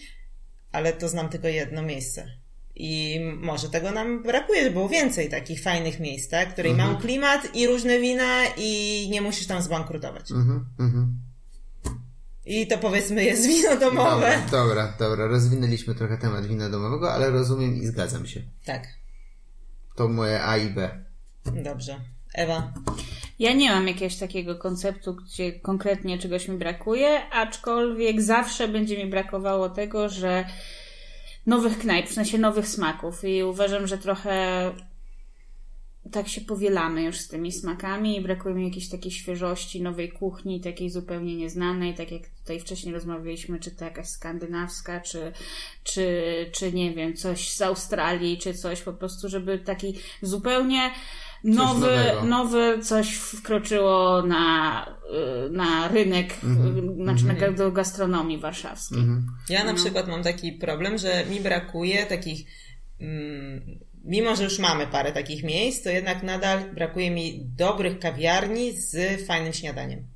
ale 0.73 0.93
to 0.93 1.09
znam 1.09 1.29
tylko 1.29 1.49
jedno 1.49 1.83
miejsce. 1.83 2.27
I 2.77 3.21
może 3.37 3.69
tego 3.71 3.91
nam 3.91 4.23
brakuje, 4.23 4.61
żeby 4.63 4.73
było 4.73 4.89
więcej 4.89 5.29
takich 5.29 5.63
fajnych 5.63 6.01
miejsc, 6.01 6.31
tak? 6.31 6.53
które 6.53 6.71
Mhm. 6.71 6.89
mają 6.89 7.01
klimat 7.01 7.55
i 7.57 7.67
różne 7.67 7.99
wina 8.01 8.41
i 8.57 9.09
nie 9.11 9.21
musisz 9.23 9.47
tam 9.47 9.63
zbankrutować. 9.63 10.31
Mhm, 10.31 10.67
mhm. 10.81 11.19
I 12.47 12.67
to 12.67 12.79
powiedzmy 12.79 13.25
jest 13.25 13.47
wino 13.47 13.77
domowe. 13.77 14.11
Dobra, 14.11 14.47
dobra, 14.51 14.95
dobra. 14.99 15.27
Rozwinęliśmy 15.27 15.95
trochę 15.95 16.19
temat 16.19 16.47
wina 16.47 16.71
domowego, 16.71 17.13
ale 17.13 17.31
rozumiem 17.31 17.77
i 17.77 17.87
zgadzam 17.87 18.27
się. 18.27 18.43
Tak, 18.65 18.89
To 19.97 20.09
moje 20.09 20.43
A 20.45 20.57
i 20.57 20.71
B. 20.71 21.05
dobrze. 21.53 22.01
Ewa, 22.35 22.73
Ja 23.39 23.53
nie 23.53 23.71
mam 23.71 23.89
jakiegoś 23.89 24.17
takiego 24.17 24.55
konceptu, 24.57 25.15
gdzie 25.15 25.53
konkretnie 25.53 26.19
czegoś 26.19 26.49
mi 26.49 26.59
brakuje, 26.59 27.31
aczkolwiek 27.31 28.23
zawsze 28.23 28.69
będzie 28.69 29.05
mi 29.05 29.11
brakowało 29.11 29.69
tego, 29.69 30.09
że 30.09 30.45
nowych 31.47 31.79
knajp, 31.79 32.09
w 32.09 32.13
sensie 32.13 32.39
nowych 32.39 32.69
smaków 32.69 33.25
i 33.25 33.43
uważam, 33.43 33.87
że 33.87 33.99
trochę 33.99 34.71
tak 36.13 36.29
się 36.29 36.41
powielamy 36.41 37.03
już 37.03 37.21
z 37.21 37.29
tymi 37.29 37.53
smakami 37.53 38.17
i 38.17 38.21
brakuje 38.21 38.55
mi 38.55 38.65
jakiejś 38.65 38.89
takiej 38.89 39.13
świeżości, 39.13 39.83
nowej 39.83 40.13
kuchni, 40.13 40.61
takiej 40.61 40.91
zupełnie 40.91 41.37
nieznanej, 41.37 41.95
tak 41.95 42.13
jak 42.13 42.23
tutaj 42.29 42.61
wcześniej 42.61 42.95
rozmawialiśmy, 42.95 43.61
czy 43.61 43.71
to 43.71 43.85
jakaś 43.85 44.09
skandynawska, 44.09 45.01
czy, 45.01 45.33
czy, 45.85 46.23
czy 46.53 46.73
nie 46.73 46.95
wiem, 46.95 47.17
coś 47.17 47.51
z 47.51 47.63
Australii, 47.63 48.39
czy 48.39 48.55
coś 48.55 48.81
po 48.81 48.93
prostu, 48.93 49.29
żeby 49.29 49.59
taki 49.59 49.95
zupełnie 50.23 50.91
nowy, 51.45 51.97
nowy 52.29 52.79
coś 52.83 53.15
wkroczyło 53.15 54.23
na, 54.23 54.87
y, 55.47 55.51
na 55.51 55.89
rynek, 55.89 56.33
y, 56.33 56.95
znaczy 57.03 57.25
na, 57.25 57.51
do 57.51 57.73
gastronomii 57.73 58.39
warszawskiej. 58.39 58.99
ja 59.49 59.65
na 59.65 59.73
No. 59.73 59.79
przykład 59.79 60.09
mam 60.09 60.23
taki 60.23 60.53
problem, 60.53 60.99
że 60.99 61.25
mi 61.31 61.41
brakuje 61.41 62.07
takich. 62.07 62.47
Mm, 63.01 63.79
mimo, 64.05 64.37
że 64.37 64.45
już 64.45 64.59
mamy 64.59 64.87
parę 64.87 65.13
takich 65.13 65.45
miejsc, 65.45 65.83
to 65.85 65.91
jednak 65.91 66.23
nadal 66.23 66.75
brakuje 66.75 67.11
mi 67.11 67.41
dobrych 67.57 67.99
kawiarni 67.99 68.73
z 68.73 69.27
fajnym 69.27 69.53
śniadaniem. 69.53 70.07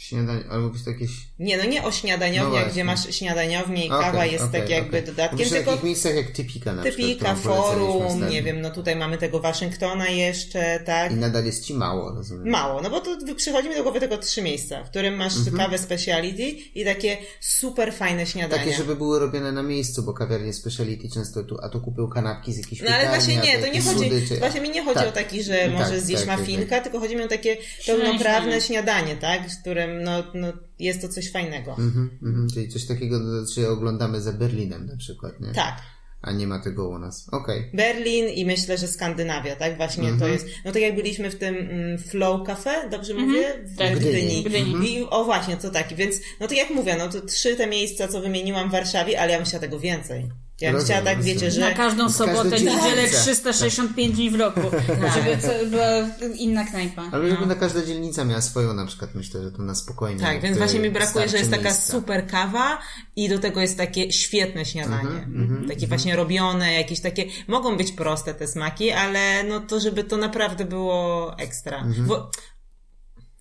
Śniadanie, 0.00 0.40
albo 0.50 0.68
być 0.68 0.86
jakieś... 0.86 1.10
Nie, 1.38 1.56
no 1.58 1.64
nie 1.64 1.82
o 1.84 1.92
śniadaniowniach, 1.92 2.66
No 2.66 2.72
gdzie 2.72 2.84
masz 2.84 3.14
śniadaniownie 3.14 3.86
i 3.86 3.90
Okej, 3.90 4.04
kawa 4.04 4.26
jest 4.26 4.44
okej, 4.44 4.60
tak 4.60 4.70
jakby 4.70 4.88
okej. 4.98 5.02
dodatkiem, 5.02 5.48
tylko 5.48 5.70
takich 5.70 5.84
miejscach 5.84 6.14
jak 6.14 6.30
Typika 6.30 6.72
na 6.72 6.82
typika, 6.82 7.34
przykład. 7.34 7.56
forum, 7.58 8.28
nie 8.30 8.42
wiem, 8.42 8.60
no 8.60 8.70
tutaj 8.70 8.96
mamy 8.96 9.18
tego 9.18 9.40
Waszyngtona 9.40 10.08
jeszcze, 10.08 10.80
tak? 10.86 11.12
I 11.12 11.14
nadal 11.14 11.44
jest 11.44 11.64
ci 11.64 11.74
mało, 11.74 12.10
rozumiem. 12.14 12.48
Mało, 12.48 12.82
no 12.82 12.90
bo 12.90 13.00
to 13.00 13.16
przychodzi 13.36 13.68
mi 13.68 13.74
do 13.74 13.82
głowy 13.82 14.00
tylko 14.00 14.18
trzy 14.18 14.42
miejsca, 14.42 14.84
w 14.84 14.90
którym 14.90 15.14
masz 15.16 15.36
Mhm. 15.36 15.56
kawę 15.56 15.78
speciality 15.78 16.42
i 16.74 16.84
takie 16.84 17.16
super 17.40 17.92
fajne 17.94 18.26
śniadania. 18.26 18.64
Takie, 18.64 18.76
żeby 18.76 18.96
były 18.96 19.18
robione 19.18 19.52
na 19.52 19.62
miejscu, 19.62 20.02
bo 20.02 20.12
kawiarnie 20.14 20.52
speciality 20.52 21.08
często 21.14 21.44
tu, 21.44 21.56
a 21.62 21.68
tu 21.68 21.80
kupił 21.80 22.08
kanapki 22.08 22.52
z 22.52 22.56
jakiejś 22.58 22.82
No 22.82 22.90
ale 22.90 23.08
właśnie 23.08 23.36
nie, 23.36 23.42
to 23.58 23.66
nie 23.66 23.66
jakieś 23.66 23.84
chodzi, 23.84 23.98
słodycze. 24.08 24.36
właśnie 24.36 24.60
mi 24.60 24.70
nie 24.70 24.84
chodzi 24.84 25.00
Tak. 25.00 25.08
o 25.08 25.12
taki, 25.12 25.42
że 25.42 25.58
Tak, 25.58 25.72
może 25.72 26.00
zjeść 26.00 26.22
tak, 26.24 26.30
tak, 26.30 26.40
mafinka, 26.40 26.80
tylko 26.80 27.00
chodzi 27.00 27.16
mi 27.16 27.22
o 27.22 27.28
takie 27.28 27.56
pełnoprawne 27.86 28.60
śniadanie, 28.60 29.16
tak? 29.16 29.50
Z 29.50 29.60
którym, 29.60 29.89
no, 30.04 30.22
no, 30.34 30.52
jest 30.78 31.00
to 31.02 31.08
coś 31.08 31.30
fajnego. 31.32 31.70
Mhm, 31.70 32.18
mhm, 32.22 32.48
czyli 32.54 32.68
coś 32.68 32.86
takiego, 32.86 33.20
czy 33.54 33.68
oglądamy 33.68 34.20
za 34.20 34.32
Berlinem 34.32 34.86
na 34.86 34.96
przykład, 34.96 35.40
nie? 35.40 35.52
Tak. 35.52 35.82
A 36.22 36.32
nie 36.32 36.46
ma 36.46 36.58
tego 36.58 36.88
u 36.88 36.98
nas. 36.98 37.28
Okej. 37.32 37.70
Berlin 37.74 38.28
i 38.28 38.44
myślę, 38.44 38.78
że 38.78 38.88
Skandynawia, 38.88 39.56
tak? 39.56 39.76
Właśnie 39.76 40.04
to 40.04 40.10
Mhm. 40.10 40.32
jest. 40.32 40.46
No 40.64 40.72
tak 40.72 40.82
jak 40.82 40.94
byliśmy 40.94 41.30
w 41.30 41.36
tym 41.38 41.56
mm, 41.56 41.98
Flow 41.98 42.46
Cafe, 42.46 42.88
dobrze 42.90 43.14
mówię? 43.14 43.64
W 43.64 43.78
Tak, 43.78 43.98
Gdyni. 43.98 44.44
Gdyni. 44.44 44.92
I 44.94 45.04
o 45.10 45.24
właśnie, 45.24 45.56
to 45.56 45.70
taki. 45.70 45.94
Więc, 45.94 46.16
no 46.40 46.48
to 46.48 46.54
jak 46.54 46.70
mówię, 46.70 46.96
no 46.98 47.08
to 47.08 47.20
trzy 47.20 47.56
te 47.56 47.66
miejsca, 47.66 48.08
co 48.08 48.20
wymieniłam 48.20 48.68
w 48.68 48.72
Warszawie, 48.72 49.20
ale 49.20 49.32
ja 49.32 49.38
bym 49.38 49.46
chciała 49.46 49.60
tego 49.60 49.80
więcej. 49.80 50.28
Ja 50.60 50.72
bym 50.72 50.80
chciała 50.80 51.02
tak, 51.02 51.22
wiecie, 51.22 51.50
że... 51.50 51.60
Na 51.60 51.74
każdą 51.74 52.10
sobotę, 52.10 52.50
niedzielę 52.50 53.08
365 53.22 54.14
dni 54.14 54.30
w 54.30 54.34
roku. 54.34 54.60
Żeby 55.14 55.36
to 55.36 55.66
była 55.70 55.86
inna 56.34 56.64
knajpa. 56.64 57.02
Ale 57.12 57.30
żeby 57.30 57.46
na 57.46 57.54
każda 57.54 57.82
dzielnica 57.82 58.24
miała 58.24 58.40
swoją 58.40 58.74
na 58.74 58.86
przykład, 58.86 59.14
myślę, 59.14 59.42
że 59.42 59.52
to 59.52 59.62
na 59.62 59.74
spokojnie. 59.74 60.20
Tak, 60.20 60.40
więc 60.42 60.58
właśnie 60.58 60.80
mi 60.80 60.90
brakuje, 60.90 61.28
że 61.28 61.36
jest 61.36 61.50
taka 61.50 61.62
miejsca. 61.62 61.92
super 61.92 62.26
kawa 62.26 62.78
i 63.16 63.28
do 63.28 63.38
tego 63.38 63.60
jest 63.60 63.76
takie 63.76 64.12
świetne 64.12 64.64
śniadanie. 64.64 65.22
Mhm, 65.26 65.68
takie 65.68 65.86
właśnie 65.86 66.16
robione, 66.16 66.72
jakieś 66.72 67.00
takie, 67.00 67.24
mogą 67.48 67.76
być 67.76 67.92
proste 67.92 68.34
te 68.34 68.46
smaki, 68.46 68.90
ale 68.90 69.44
no 69.44 69.60
to, 69.60 69.80
żeby 69.80 70.04
to 70.04 70.16
naprawdę 70.16 70.64
było 70.64 71.34
ekstra. 71.38 71.78
Mhm. 71.78 72.06
Bo, 72.06 72.30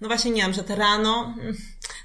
no 0.01 0.08
właśnie 0.08 0.32
nie 0.32 0.41
wiem, 0.41 0.53
że 0.53 0.63
te 0.63 0.75
rano, 0.75 1.36
mm, 1.41 1.56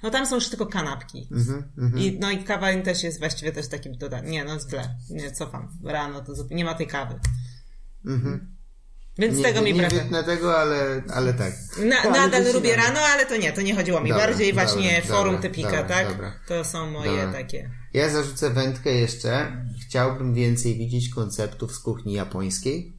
no 0.02 0.10
tam 0.10 0.26
są 0.26 0.34
już 0.34 0.48
tylko 0.48 0.66
kanapki. 0.66 1.28
Mhm, 1.32 1.98
I, 1.98 2.18
no 2.20 2.30
i 2.30 2.44
kawa 2.44 2.82
też 2.84 3.02
jest 3.02 3.18
właściwie 3.18 3.52
też 3.52 3.68
takim 3.68 3.98
dodatkiem. 3.98 4.30
Nie, 4.30 4.44
no 4.44 4.58
źle. 4.60 4.96
Nie, 5.10 5.32
cofam. 5.32 5.68
Rano 5.84 6.20
to 6.20 6.34
zupełnie, 6.34 6.56
nie 6.56 6.64
ma 6.64 6.74
tej 6.74 6.86
kawy. 6.86 7.20
Więc 9.18 9.36
Nie, 9.36 9.42
tego 9.44 9.60
nie, 9.60 9.64
mi 9.64 9.72
nie 9.72 9.78
brakuje. 9.80 10.02
wytnę 10.02 10.24
tego, 10.24 10.58
ale, 10.58 11.02
ale 11.14 11.34
tak. 11.34 11.52
Na, 11.84 11.96
Ale 11.96 12.10
nadal 12.10 12.52
lubię 12.52 12.76
rano, 12.76 13.00
ale 13.00 13.26
to 13.26 13.36
nie, 13.36 13.52
to 13.52 13.62
nie 13.62 13.74
chodziło 13.74 14.00
mi. 14.00 14.10
Dobra, 14.10 14.26
Bardziej 14.26 14.52
dobra, 14.52 14.64
właśnie 14.64 15.00
dobra, 15.00 15.16
forum 15.16 15.38
typika, 15.38 15.82
tak? 15.82 16.06
To 16.48 16.64
są 16.64 16.90
moje 16.90 17.28
takie. 17.32 17.70
Ja 17.92 18.08
zarzucę 18.08 18.50
wędkę 18.50 18.90
jeszcze. 18.90 19.56
Chciałbym 19.86 20.34
więcej 20.34 20.76
widzieć 20.78 21.08
konceptów 21.08 21.74
z 21.74 21.78
kuchni 21.78 22.12
japońskiej, 22.12 22.92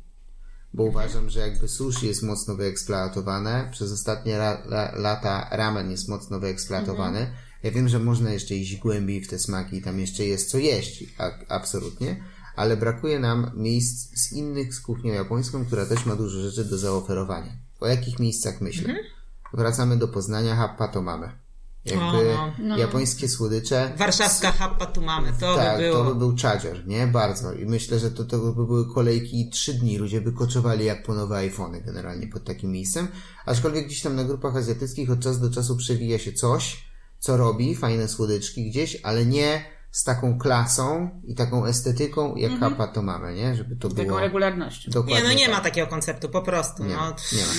bo 0.75 0.83
uważam, 0.83 1.29
że 1.29 1.39
jakby 1.39 1.67
sushi 1.67 2.07
jest 2.07 2.23
mocno 2.23 2.55
wyeksploatowane. 2.55 3.69
Przez 3.71 3.91
ostatnie 3.91 4.35
la, 4.35 4.57
la, 4.65 4.91
lata 4.95 5.47
ramen 5.51 5.91
jest 5.91 6.07
mocno 6.07 6.39
wyeksploatowany. 6.39 7.19
Mhm. 7.19 7.37
Ja 7.63 7.71
wiem, 7.71 7.89
że 7.89 7.99
można 7.99 8.31
jeszcze 8.31 8.55
iść 8.55 8.77
głębiej 8.77 9.21
w 9.21 9.27
te 9.27 9.39
smaki, 9.39 9.81
tam 9.81 9.99
jeszcze 9.99 10.25
jest 10.25 10.49
co 10.49 10.57
jeść, 10.57 11.03
a, 11.17 11.31
absolutnie, 11.49 12.23
ale 12.55 12.77
brakuje 12.77 13.19
nam 13.19 13.51
miejsc 13.55 14.17
z 14.19 14.33
innych 14.33 14.73
z 14.73 14.81
kuchnią 14.81 15.13
japońską, 15.13 15.65
która 15.65 15.85
też 15.85 16.05
ma 16.05 16.15
dużo 16.15 16.39
rzeczy 16.39 16.65
do 16.65 16.77
zaoferowania. 16.77 17.51
O 17.79 17.87
jakich 17.87 18.19
miejscach 18.19 18.61
myślę? 18.61 18.89
Mhm. 18.89 19.05
Wracamy 19.53 19.97
do 19.97 20.07
Poznania, 20.07 20.55
happa 20.55 20.87
to 20.87 21.01
mamy. 21.01 21.44
Jakby 21.85 22.03
O, 22.37 22.51
no. 22.59 22.77
japońskie 22.77 23.29
słodycze 23.29 23.93
Warszawska 23.97 24.51
happa 24.51 24.85
tu 24.85 25.01
mamy, 25.01 25.33
to 25.39 25.55
tak, 25.55 25.77
by 25.77 25.83
było. 25.83 25.97
to 25.97 26.03
by 26.05 26.15
był 26.15 26.35
charger, 26.41 26.87
nie? 26.87 27.07
Bardzo. 27.07 27.53
I 27.53 27.65
myślę, 27.65 27.99
że 27.99 28.11
to, 28.11 28.23
to 28.25 28.37
by 28.39 28.53
były 28.65 28.93
kolejki 28.93 29.49
trzy 29.49 29.73
dni. 29.73 29.97
Ludzie 29.97 30.21
by 30.21 30.31
koczowali 30.31 30.85
jak 30.85 31.03
po 31.03 31.13
nowe 31.13 31.37
iPhony 31.37 31.81
generalnie 31.81 32.27
pod 32.27 32.43
takim 32.43 32.71
miejscem. 32.71 33.07
Aczkolwiek 33.45 33.85
gdzieś 33.85 34.01
tam 34.01 34.15
na 34.15 34.23
grupach 34.23 34.55
azjatyckich 34.55 35.11
od 35.11 35.19
czasu 35.19 35.39
do 35.39 35.49
czasu 35.51 35.77
przewija 35.77 36.19
się 36.19 36.33
coś, 36.33 36.85
co 37.19 37.37
robi, 37.37 37.75
fajne 37.75 38.07
słodyczki 38.07 38.69
gdzieś, 38.69 38.97
ale 39.03 39.25
nie 39.25 39.65
z 39.91 40.03
taką 40.03 40.37
klasą 40.39 41.09
i 41.23 41.35
taką 41.35 41.65
estetyką, 41.65 42.35
jak 42.35 42.51
Mhm. 42.51 42.71
Kappa 42.71 42.87
to 42.93 43.01
mamy, 43.01 43.33
nie? 43.35 43.55
Żeby 43.55 43.75
to 43.75 43.89
było... 43.89 44.05
Taką 44.07 44.19
regularnością. 44.19 44.91
Dokładnie 44.91 45.15
Nie, 45.15 45.23
no 45.23 45.33
nie 45.33 45.45
tak. 45.45 45.55
ma 45.55 45.61
takiego 45.61 45.87
konceptu, 45.87 46.29
po 46.29 46.41
prostu. 46.41 46.83
Nie, 46.83 46.93
no. 46.93 46.99
ma, 46.99 47.07
nie 47.09 47.43
ma. 47.45 47.53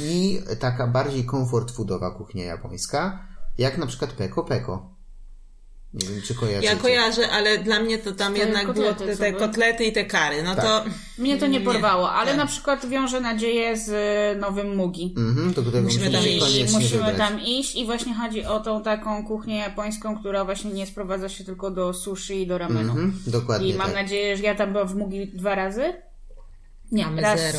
I 0.00 0.38
taka 0.60 0.86
bardziej 0.86 1.24
komfort 1.24 1.70
foodowa 1.70 2.10
kuchnia 2.10 2.44
japońska, 2.44 3.26
jak 3.58 3.78
na 3.78 3.86
przykład 3.86 4.12
Peko 4.12 4.44
Peko. 4.44 4.90
Nie 5.94 6.08
wiem, 6.08 6.22
czy 6.22 6.34
kojarzycie. 6.34 6.74
Ja 6.74 6.76
kojarzę, 6.80 7.30
ale 7.30 7.58
dla 7.58 7.80
mnie 7.80 7.98
to 7.98 8.12
tam 8.12 8.32
Te 8.34 8.38
jednak 8.38 8.66
kotlety, 8.66 9.04
było 9.04 9.16
te, 9.16 9.16
te 9.16 9.32
kotlety 9.32 9.84
i 9.84 9.92
te 9.92 10.04
kary. 10.04 10.42
No 10.42 10.54
Tak. 10.56 10.64
to 10.64 10.84
Mnie 11.18 11.38
to 11.38 11.46
nie 11.46 11.60
porwało, 11.60 12.12
ale 12.12 12.28
tak. 12.30 12.36
na 12.36 12.46
przykład 12.46 12.88
wiąże 12.88 13.20
nadzieję 13.20 13.76
z 13.76 13.88
y, 14.36 14.40
nowym 14.40 14.76
Mugi. 14.76 15.14
Mhm, 15.18 15.52
którego 15.52 15.80
Musimy 15.82 16.10
musimy 16.10 16.10
tam 16.40 16.48
iść. 16.50 16.72
Musimy 16.72 16.90
wybrać. 16.90 17.16
tam 17.16 17.40
iść 17.40 17.76
i 17.76 17.86
właśnie 17.86 18.14
chodzi 18.14 18.44
o 18.44 18.60
tą 18.60 18.82
taką 18.82 19.26
kuchnię 19.26 19.56
japońską, 19.56 20.18
która 20.18 20.44
właśnie 20.44 20.70
nie 20.72 20.86
sprowadza 20.86 21.28
się 21.28 21.44
tylko 21.44 21.70
do 21.70 21.92
sushi 21.94 22.42
i 22.42 22.46
do 22.46 22.58
ramenu. 22.58 22.90
Mhm, 22.90 23.22
dokładnie 23.26 23.68
I 23.68 23.74
mam 23.74 23.86
tak. 23.86 23.94
nadzieję, 23.94 24.36
że 24.36 24.42
ja 24.42 24.54
tam 24.54 24.72
byłam 24.72 24.88
w 24.88 24.94
Mugi 24.94 25.26
dwa 25.34 25.54
razy. 25.54 25.92
Nie, 26.92 27.04
Mamy 27.04 27.22
raz, 27.22 27.40
zero. 27.40 27.58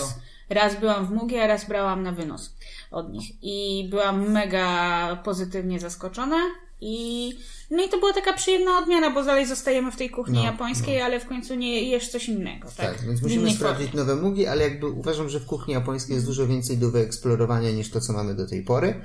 Raz 0.51 0.79
byłam 0.79 1.05
w 1.05 1.11
Mugi, 1.11 1.37
a 1.37 1.47
raz 1.47 1.67
brałam 1.67 2.03
na 2.03 2.11
wynos 2.11 2.55
od 2.91 3.13
nich. 3.13 3.31
I 3.41 3.87
byłam 3.89 4.31
mega 4.31 5.15
pozytywnie 5.23 5.79
zaskoczona 5.79 6.37
i 6.81 7.29
no 7.71 7.83
i 7.85 7.89
to 7.89 7.99
była 7.99 8.13
taka 8.13 8.33
przyjemna 8.33 8.77
odmiana, 8.77 9.09
bo 9.11 9.23
dalej 9.23 9.45
zostajemy 9.45 9.91
w 9.91 9.95
tej 9.95 10.09
kuchni 10.09 10.33
No, 10.37 10.43
japońskiej, 10.43 11.01
ale 11.01 11.19
w 11.19 11.25
końcu 11.27 11.55
nie 11.55 11.81
jesz 11.89 12.09
coś 12.09 12.29
innego. 12.29 12.67
Tak, 12.77 12.95
Tak, 12.97 13.05
więc 13.07 13.21
musimy 13.21 13.51
sprawdzić 13.51 13.87
formie. 13.91 14.05
nowe 14.05 14.21
mugi, 14.21 14.47
ale 14.47 14.63
jakby 14.63 14.87
uważam, 14.87 15.29
że 15.29 15.39
w 15.39 15.45
kuchni 15.45 15.73
japońskiej 15.73 16.13
jest 16.13 16.25
dużo 16.25 16.47
więcej 16.47 16.77
do 16.77 16.91
wyeksplorowania 16.91 17.71
niż 17.71 17.89
to, 17.91 18.01
co 18.01 18.13
mamy 18.13 18.35
do 18.35 18.47
tej 18.47 18.63
pory. 18.63 19.01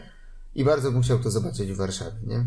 I 0.55 0.65
bardzo 0.65 0.93
bym 0.93 1.03
chciał 1.03 1.19
to 1.19 1.31
zobaczyć 1.31 1.73
w 1.73 1.77
Warszawie, 1.77 2.17
nie? 2.27 2.45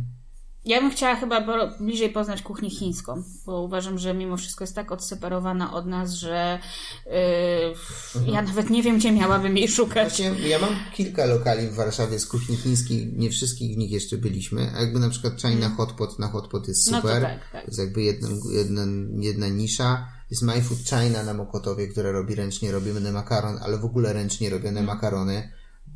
Ja 0.70 0.82
bym 0.82 0.92
chciała 0.92 1.16
chyba 1.16 1.68
bliżej 1.80 2.10
poznać 2.10 2.42
kuchnię 2.42 2.70
chińską, 2.70 3.24
bo 3.46 3.62
uważam, 3.62 3.98
że 3.98 4.14
mimo 4.14 4.38
wszystko 4.38 4.64
jest 4.64 4.76
tak 4.76 4.92
odseparowana 4.92 5.74
od 5.74 5.86
nas, 5.86 6.14
że 6.14 6.60
yy, 7.06 8.32
ja 8.32 8.42
nawet 8.42 8.70
nie 8.70 8.84
wiem, 8.84 8.98
gdzie 8.98 9.12
miałabym 9.12 9.58
jej 9.58 9.68
szukać. 9.68 10.20
Ja 10.20 10.60
mam 10.60 10.76
kilka 10.94 11.26
lokali 11.26 11.68
w 11.68 11.74
Warszawie 11.74 12.20
z 12.20 12.28
kuchni 12.28 12.56
chińskiej, 12.58 13.14
nie 13.18 13.30
wszystkich 13.30 13.76
w 13.76 13.78
nich 13.78 13.92
jeszcze 13.92 14.18
byliśmy, 14.18 14.72
a 14.76 14.82
jakby 14.82 15.00
na 15.00 15.10
przykład 15.10 15.42
China 15.42 15.70
Hotpot 15.70 16.20
na 16.20 16.28
Hotpot 16.28 16.68
jest 16.68 16.92
No 16.92 17.02
to 17.02 17.08
super. 17.08 17.22
tak, 17.24 17.52
tak. 17.52 17.62
To 17.62 17.68
jest 17.68 17.80
jakby 17.80 18.02
jedna, 18.02 18.30
jedna, 18.52 18.86
jedna 19.20 19.48
nisza. 19.48 20.08
Jest 20.32 20.42
My 20.44 20.62
Food 20.62 20.80
China 20.80 21.24
na 21.24 21.34
Mokotowie, 21.34 21.88
które 21.88 22.12
robi 22.12 22.36
ręcznie 22.36 22.72
robiony 22.72 23.12
makaron, 23.12 23.58
ale 23.62 23.78
w 23.78 23.86
ogóle 23.86 24.14
ręcznie 24.14 24.50
robione 24.50 24.82
makarony. 24.82 25.52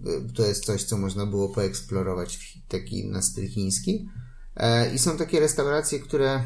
Y, 0.07 0.33
To 0.33 0.45
jest 0.45 0.65
coś, 0.65 0.83
co 0.83 0.97
można 0.97 1.25
było 1.25 1.49
poeksplorować 1.49 2.37
w 2.37 2.67
taki 2.67 3.07
na 3.07 3.21
styl 3.21 3.49
chiński. 3.49 4.09
E, 4.55 4.93
I 4.93 5.00
są 5.00 5.17
takie 5.17 5.39
restauracje, 5.39 6.00
które 6.00 6.43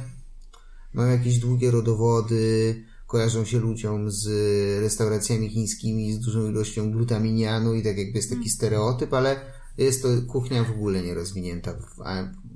mają 0.94 1.12
jakieś 1.12 1.40
długie 1.40 1.72
rodowody, 1.72 2.84
kojarzą 3.08 3.46
się 3.46 3.60
ludziom 3.60 4.12
z 4.12 4.28
restauracjami 4.82 5.50
chińskimi 5.50 6.14
z 6.14 6.20
dużą 6.20 6.50
ilością 6.50 6.92
glutaminianu 6.92 7.74
i 7.74 7.84
tak 7.84 7.98
jakby 7.98 8.18
jest 8.18 8.30
taki 8.30 8.50
stereotyp, 8.50 9.14
ale 9.14 9.40
jest 9.78 10.02
to 10.02 10.08
kuchnia 10.28 10.64
w 10.64 10.72
ogóle 10.72 11.04
nierozwinięta. 11.04 11.74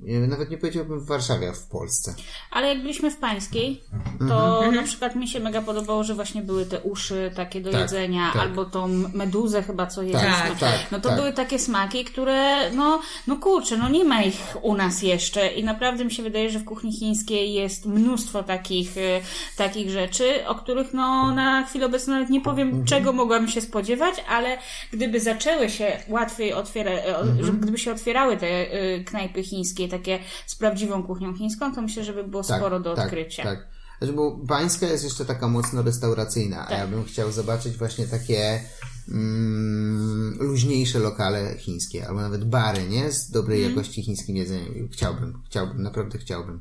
Nie- 0.02 0.18
nawet 0.20 0.50
nie 0.50 0.58
powiedziałbym 0.58 1.00
w 1.00 1.06
Warszawie, 1.06 1.48
a 1.48 1.52
w 1.52 1.62
Polsce. 1.68 2.14
Ale 2.50 2.68
jak 2.68 2.80
byliśmy 2.82 3.10
w 3.10 3.16
Pańskiej, 3.16 3.82
to 4.28 4.62
na 4.72 4.82
przykład 4.82 5.16
mi 5.16 5.28
się 5.28 5.40
mega 5.40 5.62
podobało, 5.62 6.04
że 6.04 6.14
właśnie 6.14 6.42
były 6.42 6.66
te 6.66 6.80
uszy 6.80 7.30
takie 7.36 7.60
do 7.60 7.70
Tak, 7.72 7.80
jedzenia, 7.80 8.30
tak. 8.32 8.42
albo 8.42 8.64
tą 8.64 8.88
meduzę 9.14 9.62
chyba 9.62 9.86
co 9.86 10.02
jedliśmy. 10.02 10.28
Tak, 10.30 10.58
tak, 10.58 10.78
no 10.92 11.00
to 11.00 11.08
tak. 11.08 11.18
były 11.18 11.32
takie 11.32 11.58
smaki, 11.58 12.04
które 12.04 12.70
no, 12.70 13.00
no 13.26 13.36
kurczę, 13.36 13.76
no 13.76 13.88
nie 13.88 14.04
ma 14.04 14.22
ich 14.22 14.56
u 14.62 14.74
nas 14.76 15.02
jeszcze 15.02 15.46
i 15.48 15.64
naprawdę 15.64 16.04
mi 16.04 16.10
się 16.12 16.22
wydaje, 16.22 16.50
że 16.50 16.58
w 16.58 16.64
kuchni 16.64 16.92
chińskiej 16.92 17.52
jest 17.52 17.86
mnóstwo 17.86 18.42
takich, 18.42 18.96
e, 18.98 19.20
takich 19.56 19.90
rzeczy, 19.90 20.46
o 20.46 20.54
których 20.54 20.94
no 20.94 21.34
na 21.34 21.66
chwilę 21.66 21.86
obecną 21.86 22.14
nawet 22.14 22.30
nie 22.30 22.40
powiem, 22.40 22.68
Mhm. 22.68 22.86
czego 22.86 23.12
mogłam 23.12 23.48
się 23.48 23.60
spodziewać, 23.60 24.14
ale 24.28 24.58
gdyby 24.92 25.20
zaczęły 25.20 25.70
się 25.70 25.98
łatwiej 26.08 26.52
otwierać, 26.52 27.00
Mhm. 27.06 27.44
żeby 27.46 27.58
gdyby 27.58 27.78
się 27.78 27.92
otwierały 27.92 28.36
te 28.36 28.46
e, 28.46 29.00
knajpy 29.04 29.42
chińskie, 29.42 29.88
takie 29.98 30.18
z 30.46 30.54
prawdziwą 30.56 31.02
kuchnią 31.02 31.34
chińską, 31.34 31.74
to 31.74 31.82
myślę, 31.82 32.04
że 32.04 32.12
by 32.12 32.24
było 32.24 32.42
sporo 32.42 32.80
do 32.80 32.92
odkrycia. 32.92 33.42
Tak, 33.42 33.58
tak. 33.58 33.68
Znaczy, 33.98 34.12
bo 34.12 34.38
pańska 34.48 34.86
jest 34.86 35.04
jeszcze 35.04 35.24
taka 35.24 35.48
mocno 35.48 35.82
restauracyjna, 35.82 36.66
a 36.66 36.68
Tak. 36.68 36.78
ja 36.78 36.86
bym 36.86 37.04
chciał 37.04 37.32
zobaczyć 37.32 37.76
właśnie 37.76 38.06
takie 38.06 38.60
mm, 39.08 40.36
luźniejsze 40.40 40.98
lokale 40.98 41.54
chińskie, 41.58 42.08
albo 42.08 42.20
nawet 42.20 42.44
bary, 42.44 42.88
nie? 42.88 43.12
Z 43.12 43.30
dobrej 43.30 43.58
Mhm. 43.64 43.76
jakości 43.76 44.02
chińskim 44.02 44.36
jedzeniem. 44.36 44.88
Chciałbym, 44.92 45.42
chciałbym, 45.46 45.82
naprawdę 45.82 46.18
chciałbym. 46.18 46.60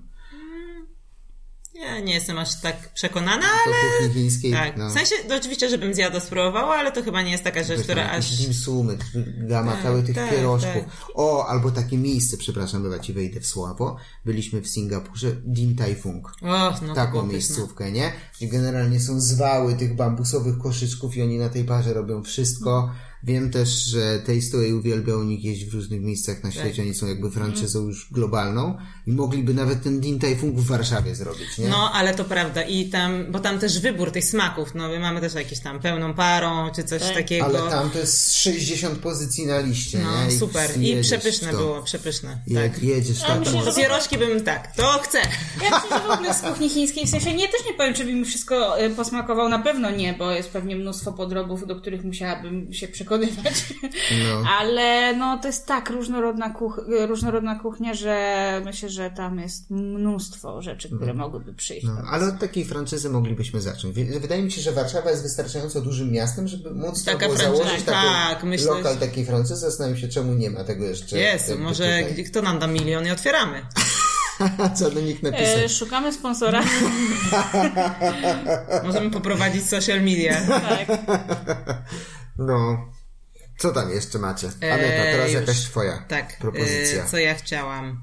Ja 1.81 2.00
nie 2.00 2.13
jestem 2.13 2.38
aż 2.38 2.61
tak 2.61 2.93
przekonana, 2.93 3.45
ale... 3.65 3.75
Do 3.75 3.97
kuchni 4.07 4.21
chińskiej, 4.21 4.51
Tak, 4.51 4.77
no. 4.77 4.89
w 4.89 4.93
sensie, 4.93 5.15
no 5.29 5.35
oczywiście, 5.35 5.69
żebym 5.69 5.93
zjadła, 5.93 6.19
spróbowała, 6.19 6.75
ale 6.75 6.91
to 6.91 7.03
chyba 7.03 7.21
nie 7.21 7.31
jest 7.31 7.43
taka 7.43 7.63
rzecz, 7.63 7.77
Wiesz, 7.77 7.83
która 7.83 8.09
aż... 8.11 8.38
dimsumy, 8.38 8.97
gama 9.38 9.71
Tak, 9.71 9.83
cały 9.83 10.03
tych 10.03 10.15
tak, 10.15 10.29
pierożków. 10.29 10.83
tak. 10.85 10.85
O, 11.15 11.47
albo 11.47 11.71
takie 11.71 11.97
miejsce, 11.97 12.38
przepraszam, 12.38 12.83
chyba 12.83 13.00
ci 13.00 13.13
wejdę 13.13 13.39
w 13.39 13.47
słabo. 13.47 13.97
Byliśmy 14.25 14.61
w 14.61 14.67
Singapurze, 14.67 15.31
Din 15.45 15.75
Tai 15.75 15.95
Fung. 15.95 16.27
O, 16.41 16.47
no 16.81 16.88
to 16.88 16.95
Taką 16.95 17.25
miejscówkę, 17.25 17.91
nie? 17.91 18.11
Gdzie 18.38 18.47
generalnie 18.47 19.00
są 19.00 19.21
zwały 19.21 19.73
tych 19.75 19.95
bambusowych 19.95 20.57
koszyczków 20.57 21.17
i 21.17 21.21
oni 21.21 21.38
na 21.38 21.50
tej 21.50 21.63
parze 21.63 21.93
robią 21.93 22.23
wszystko. 22.23 22.91
Wiem 23.23 23.51
też, 23.51 23.69
że 23.69 24.19
Tasteaway 24.19 24.73
uwielbia 24.73 25.15
u 25.15 25.23
nich 25.23 25.43
jeść 25.43 25.65
w 25.65 25.73
różnych 25.73 26.01
miejscach 26.01 26.43
na 26.43 26.51
świecie. 26.51 26.81
Oni 26.81 26.93
są 26.93 27.07
jakby 27.07 27.31
franczyzą 27.31 27.87
już 27.87 28.07
globalną 28.11 28.77
i 29.07 29.11
mogliby 29.11 29.53
nawet 29.53 29.83
ten 29.83 29.99
Din 29.99 30.19
Tai 30.19 30.35
Fung 30.35 30.55
w 30.59 30.65
Warszawie 30.65 31.15
zrobić, 31.15 31.57
nie? 31.57 31.67
No, 31.67 31.91
ale 31.93 32.13
to 32.13 32.25
prawda. 32.25 32.61
I 32.63 32.89
tam, 32.89 33.31
bo 33.31 33.39
tam 33.39 33.59
też 33.59 33.79
wybór 33.79 34.11
tych 34.11 34.25
smaków, 34.25 34.75
no 34.75 34.89
my 34.89 34.99
mamy 34.99 35.21
też 35.21 35.33
jakieś 35.33 35.59
tam 35.59 35.79
pełną 35.79 36.13
parą, 36.13 36.69
czy 36.75 36.83
coś 36.83 37.01
takiego. 37.01 37.45
Ale 37.45 37.59
tam 37.71 37.89
to 37.89 37.99
jest 37.99 38.33
60 38.35 38.99
pozycji 38.99 39.45
na 39.45 39.59
liście, 39.59 39.99
No, 39.99 40.25
nie? 40.25 40.31
super. 40.31 40.71
I 40.81 41.01
przepyszne 41.01 41.51
było, 41.51 41.83
przepyszne. 41.83 42.41
Jak 42.47 42.73
Tak. 42.73 42.83
jedziesz 42.83 43.19
tam, 43.21 43.39
myślę, 43.39 43.61
to 43.65 43.73
pierożki 43.73 44.17
bym 44.17 44.43
tak, 44.43 44.75
to 44.75 44.99
chcę. 45.03 45.17
Ja 45.63 45.69
myślę, 45.79 45.99
że 45.99 46.07
w 46.07 46.11
ogóle 46.11 46.33
z 46.33 46.41
kuchni 46.41 46.69
chińskiej, 46.69 47.07
w 47.07 47.09
sensie 47.09 47.33
nie, 47.33 47.47
też 47.47 47.61
nie 47.67 47.73
powiem, 47.73 47.93
czy 47.93 48.05
by 48.05 48.13
mi 48.13 48.25
wszystko 48.25 48.83
y, 48.85 48.89
posmakowało, 48.89 49.49
na 49.49 49.59
pewno 49.59 49.91
nie, 49.91 50.13
bo 50.13 50.31
jest 50.31 50.49
pewnie 50.49 50.75
mnóstwo 50.75 51.13
podrobów, 51.13 51.67
do 51.67 51.75
których 51.75 52.03
musiałabym 52.03 52.73
się 52.73 52.87
No. 53.17 54.49
Ale 54.59 55.15
no 55.15 55.37
to 55.37 55.47
jest 55.47 55.65
tak 55.65 55.89
różnorodna, 55.89 56.49
kuch 56.49 56.81
różnorodna 57.07 57.59
kuchnia, 57.59 57.93
że 57.93 58.61
myślę, 58.65 58.89
że 58.89 59.11
tam 59.11 59.39
jest 59.39 59.69
mnóstwo 59.69 60.61
rzeczy, 60.61 60.89
które 60.95 61.13
mogłyby 61.13 61.53
przyjść. 61.53 61.85
No, 61.85 61.97
ale 62.11 62.27
od 62.27 62.39
takiej 62.39 62.65
franczyzy 62.65 63.09
moglibyśmy 63.09 63.61
zacząć. 63.61 63.95
Wydaje 63.95 64.43
mi 64.43 64.51
się, 64.51 64.61
że 64.61 64.71
Warszawa 64.71 65.09
jest 65.09 65.23
wystarczająco 65.23 65.81
dużym 65.81 66.11
miastem, 66.11 66.47
żeby 66.47 66.71
móc 66.73 67.03
Taka 67.03 67.19
franczyza, 67.19 67.43
założyć 67.43 67.83
tak, 67.83 68.35
taką 68.35 68.47
myślę, 68.47 68.71
lokal 68.71 68.97
takiej 68.97 69.25
franczyzy. 69.25 69.61
Zastanawiam 69.61 69.97
się, 69.99 70.07
czemu 70.07 70.33
nie 70.33 70.49
ma 70.49 70.63
tego 70.63 70.85
jeszcze. 70.85 71.17
Jest, 71.17 71.59
może 71.59 72.03
tutaj. 72.09 72.23
kto 72.23 72.41
nam 72.41 72.59
da 72.59 72.67
milion 72.67 73.07
i 73.07 73.11
otwieramy. 73.11 73.65
Co 74.77 74.91
do 74.91 75.01
nich 75.01 75.23
napisać? 75.23 75.63
E, 75.65 75.69
szukamy 75.69 76.13
sponsora. 76.13 76.63
Możemy 78.83 79.11
poprowadzić 79.11 79.69
social 79.69 80.01
media. 80.01 80.41
tak. 80.69 80.87
No. 82.37 82.85
Co 83.61 83.71
tam 83.71 83.89
jeszcze 83.91 84.19
macie? 84.19 84.47
E, 84.63 84.73
Aneta, 84.73 85.03
teraz 85.03 85.31
już. 85.31 85.41
jakaś 85.41 85.59
twoja 85.59 86.05
Tak, 86.07 86.37
propozycja. 86.37 87.03
e, 87.03 87.07
co 87.09 87.17
ja 87.17 87.35
chciałam. 87.35 88.01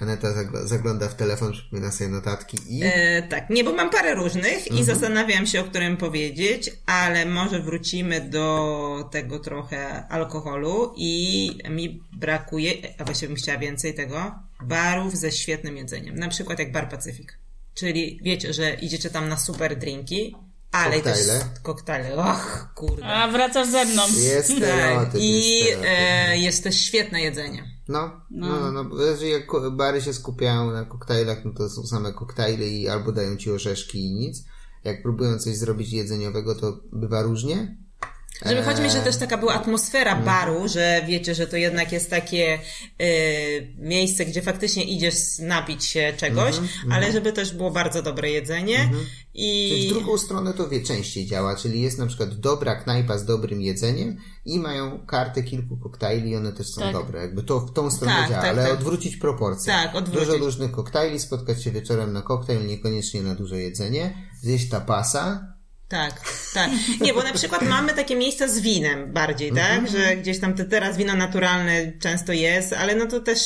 Aneta 0.00 0.28
zagl- 0.28 0.66
zagląda 0.66 1.08
w 1.08 1.14
telefon, 1.14 1.52
przypomina 1.52 1.90
sobie 1.92 2.10
notatki 2.10 2.58
i... 2.68 2.80
E, 2.84 3.22
tak, 3.22 3.50
nie, 3.50 3.64
bo 3.64 3.72
mam 3.72 3.90
parę 3.90 4.14
różnych 4.14 4.58
Mhm. 4.58 4.78
i 4.80 4.84
zastanawiam 4.84 5.46
się, 5.46 5.60
o 5.60 5.64
którym 5.64 5.96
powiedzieć, 5.96 6.70
ale 6.86 7.26
może 7.26 7.60
wrócimy 7.62 8.20
do 8.20 9.08
tego 9.12 9.38
trochę 9.38 10.06
alkoholu 10.08 10.94
i 10.96 11.50
mi 11.70 12.02
brakuje, 12.12 12.72
a 12.98 13.04
właściwie 13.04 13.28
bym 13.28 13.36
chciała 13.36 13.58
więcej 13.58 13.94
tego, 13.94 14.34
barów 14.62 15.16
ze 15.16 15.32
świetnym 15.32 15.76
jedzeniem. 15.76 16.14
Na 16.18 16.28
przykład 16.28 16.58
jak 16.58 16.72
Bar 16.72 16.88
Pacyfik. 16.88 17.38
Czyli 17.74 18.20
wiecie, 18.22 18.52
że 18.52 18.74
idziecie 18.74 19.10
tam 19.10 19.28
na 19.28 19.36
super 19.36 19.76
drinki, 19.78 20.36
ale 20.72 20.94
Koktajle. 20.94 21.38
też 21.38 21.62
koktajle. 21.62 22.16
Och, 22.16 22.68
kurde. 22.74 23.04
A 23.04 23.28
wracasz 23.28 23.68
ze 23.68 23.84
mną. 23.84 24.02
Jest 24.16 24.52
Tak, 24.60 25.14
i 25.14 25.58
jest 25.64 25.80
e, 25.84 26.38
jest 26.38 26.64
też 26.64 26.80
świetne 26.80 27.22
jedzenie. 27.22 27.64
No, 27.88 28.20
no, 28.30 28.60
no, 28.60 28.72
no, 28.72 28.84
bo 28.84 29.02
jeżeli 29.02 29.32
bary 29.72 30.02
się 30.02 30.12
skupiają 30.12 30.70
na 30.70 30.84
koktajlach, 30.84 31.44
no 31.44 31.52
to 31.52 31.68
są 31.68 31.86
same 31.86 32.12
koktajle 32.12 32.66
i 32.66 32.88
albo 32.88 33.12
dają 33.12 33.36
ci 33.36 33.50
orzeszki 33.50 34.06
i 34.06 34.12
nic. 34.14 34.44
Jak 34.84 35.02
próbują 35.02 35.38
coś 35.38 35.56
zrobić 35.56 35.92
jedzeniowego, 35.92 36.54
to 36.54 36.80
bywa 36.92 37.22
różnie. 37.22 37.76
Żeby 38.46 38.62
chodzi 38.62 38.82
mi, 38.82 38.90
że 38.90 39.00
też 39.00 39.16
taka 39.16 39.38
była 39.38 39.54
atmosfera 39.54 40.16
Mhm. 40.16 40.24
baru, 40.24 40.68
że 40.68 41.02
wiecie, 41.06 41.34
że 41.34 41.46
to 41.46 41.56
jednak 41.56 41.92
jest 41.92 42.10
takie 42.10 42.58
y, 43.02 43.74
miejsce, 43.78 44.24
gdzie 44.24 44.42
faktycznie 44.42 44.84
idziesz 44.84 45.14
napić 45.38 45.84
się 45.84 46.12
czegoś, 46.16 46.56
Mhm, 46.58 46.92
ale 46.92 47.12
żeby 47.12 47.32
też 47.32 47.54
było 47.54 47.70
bardzo 47.70 48.02
dobre 48.02 48.30
jedzenie 48.30 48.90
Czyli 49.32 49.84
i 49.84 49.88
w 49.88 49.92
drugą 49.92 50.18
stronę 50.18 50.52
to 50.52 50.68
wie, 50.68 50.82
częściej 50.82 51.26
działa, 51.26 51.56
czyli 51.56 51.82
jest 51.82 51.98
na 51.98 52.06
przykład 52.06 52.34
dobra 52.34 52.76
knajpa 52.76 53.18
z 53.18 53.24
dobrym 53.24 53.60
jedzeniem 53.62 54.16
i 54.44 54.58
mają 54.58 55.06
kartę 55.06 55.42
kilku 55.42 55.76
koktajli 55.76 56.30
i 56.30 56.36
one 56.36 56.52
też 56.52 56.66
są 56.70 56.80
Tak. 56.80 56.92
dobre. 56.92 57.20
Jakby 57.20 57.42
to 57.42 57.60
w 57.60 57.72
tą 57.72 57.90
stronę 57.90 58.14
Tak, 58.20 58.28
działa, 58.30 58.42
tak, 58.42 58.50
ale 58.50 58.62
tak. 58.64 58.72
odwrócić 58.72 59.16
proporcje. 59.16 59.72
Tak, 59.72 59.94
odwrócić. 59.94 60.28
Dużo 60.28 60.44
różnych 60.44 60.70
koktajli, 60.70 61.20
spotkać 61.20 61.62
się 61.64 61.70
wieczorem 61.70 62.12
na 62.12 62.22
koktajl, 62.22 62.66
niekoniecznie 62.66 63.22
na 63.22 63.34
dużo 63.34 63.54
jedzenie, 63.56 64.28
zjeść 64.42 64.68
tapasa. 64.68 65.49
Tak, 65.90 66.20
tak. 66.54 66.70
Nie, 67.00 67.14
bo 67.14 67.22
na 67.22 67.32
przykład 67.32 67.62
mamy 67.62 67.92
takie 67.94 68.16
miejsca 68.16 68.48
z 68.48 68.60
winem 68.60 69.12
bardziej, 69.12 69.48
Mhm. 69.48 69.82
tak? 69.84 69.92
Że 69.92 70.16
gdzieś 70.16 70.40
tam 70.40 70.54
te, 70.54 70.64
teraz 70.64 70.96
wino 70.96 71.14
naturalne 71.14 71.92
często 71.98 72.32
jest, 72.32 72.72
ale 72.72 72.94
no 72.94 73.06
to 73.06 73.20
też 73.20 73.40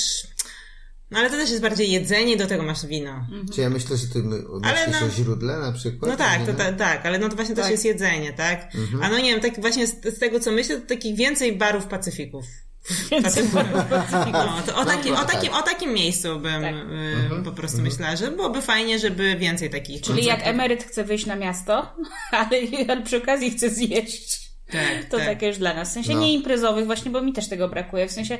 no 1.10 1.18
ale 1.20 1.30
to 1.30 1.36
też 1.36 1.50
jest 1.50 1.62
bardziej 1.62 1.90
jedzenie, 1.90 2.36
do 2.36 2.46
tego 2.46 2.62
masz 2.62 2.86
wino. 2.86 3.26
Czy 3.54 3.60
ja 3.60 3.70
myślę, 3.70 3.96
że 3.96 4.06
ty 4.06 4.18
myślisz 4.22 5.00
no- 5.00 5.06
o 5.06 5.10
źródle 5.10 5.58
na 5.58 5.72
przykład? 5.72 6.10
No 6.10 6.16
tak, 6.16 6.46
to, 6.46 6.54
ta, 6.54 6.72
tak, 6.72 7.06
ale 7.06 7.18
no 7.18 7.28
to 7.28 7.36
właśnie 7.36 7.54
też 7.54 7.70
jest 7.70 7.84
jedzenie, 7.84 8.32
tak? 8.32 8.72
A 9.02 9.08
no 9.08 9.18
nie 9.18 9.32
wiem, 9.32 9.40
tak 9.40 9.60
właśnie 9.60 9.86
z, 9.86 10.04
z 10.04 10.18
tego 10.18 10.40
co 10.40 10.50
myślę, 10.52 10.80
to 10.80 10.86
takich 10.86 11.16
więcej 11.16 11.56
barów 11.56 11.86
Pacyfików. 11.86 12.44
No, 14.32 14.62
to 14.66 14.76
o, 14.76 14.84
taki, 14.84 15.10
o, 15.10 15.24
takim, 15.24 15.52
o 15.52 15.62
takim 15.62 15.92
miejscu 15.92 16.38
bym 16.38 16.62
Tak. 16.62 16.74
y, 17.40 17.44
po 17.44 17.52
prostu 17.52 17.82
myślała, 17.82 18.16
że 18.16 18.30
byłoby 18.30 18.62
fajnie, 18.62 18.98
żeby 18.98 19.36
więcej 19.36 19.70
takich 19.70 20.00
Czyli 20.00 20.24
jak 20.24 20.46
emeryt 20.46 20.84
chce 20.84 21.04
wyjść 21.04 21.26
na 21.26 21.36
miasto, 21.36 21.94
ale, 22.30 22.58
ale 22.88 23.02
przy 23.02 23.16
okazji 23.16 23.50
chce 23.50 23.70
zjeść. 23.70 24.43
Tak, 24.72 25.04
To 25.10 25.16
tak. 25.16 25.26
takie 25.26 25.46
już 25.46 25.58
dla 25.58 25.74
nas. 25.74 25.90
W 25.90 25.92
sensie 25.92 26.12
No. 26.14 26.20
nie 26.20 26.34
imprezowych, 26.34 26.86
właśnie, 26.86 27.10
bo 27.10 27.22
mi 27.22 27.32
też 27.32 27.48
tego 27.48 27.68
brakuje. 27.68 28.08
W 28.08 28.12
sensie 28.12 28.38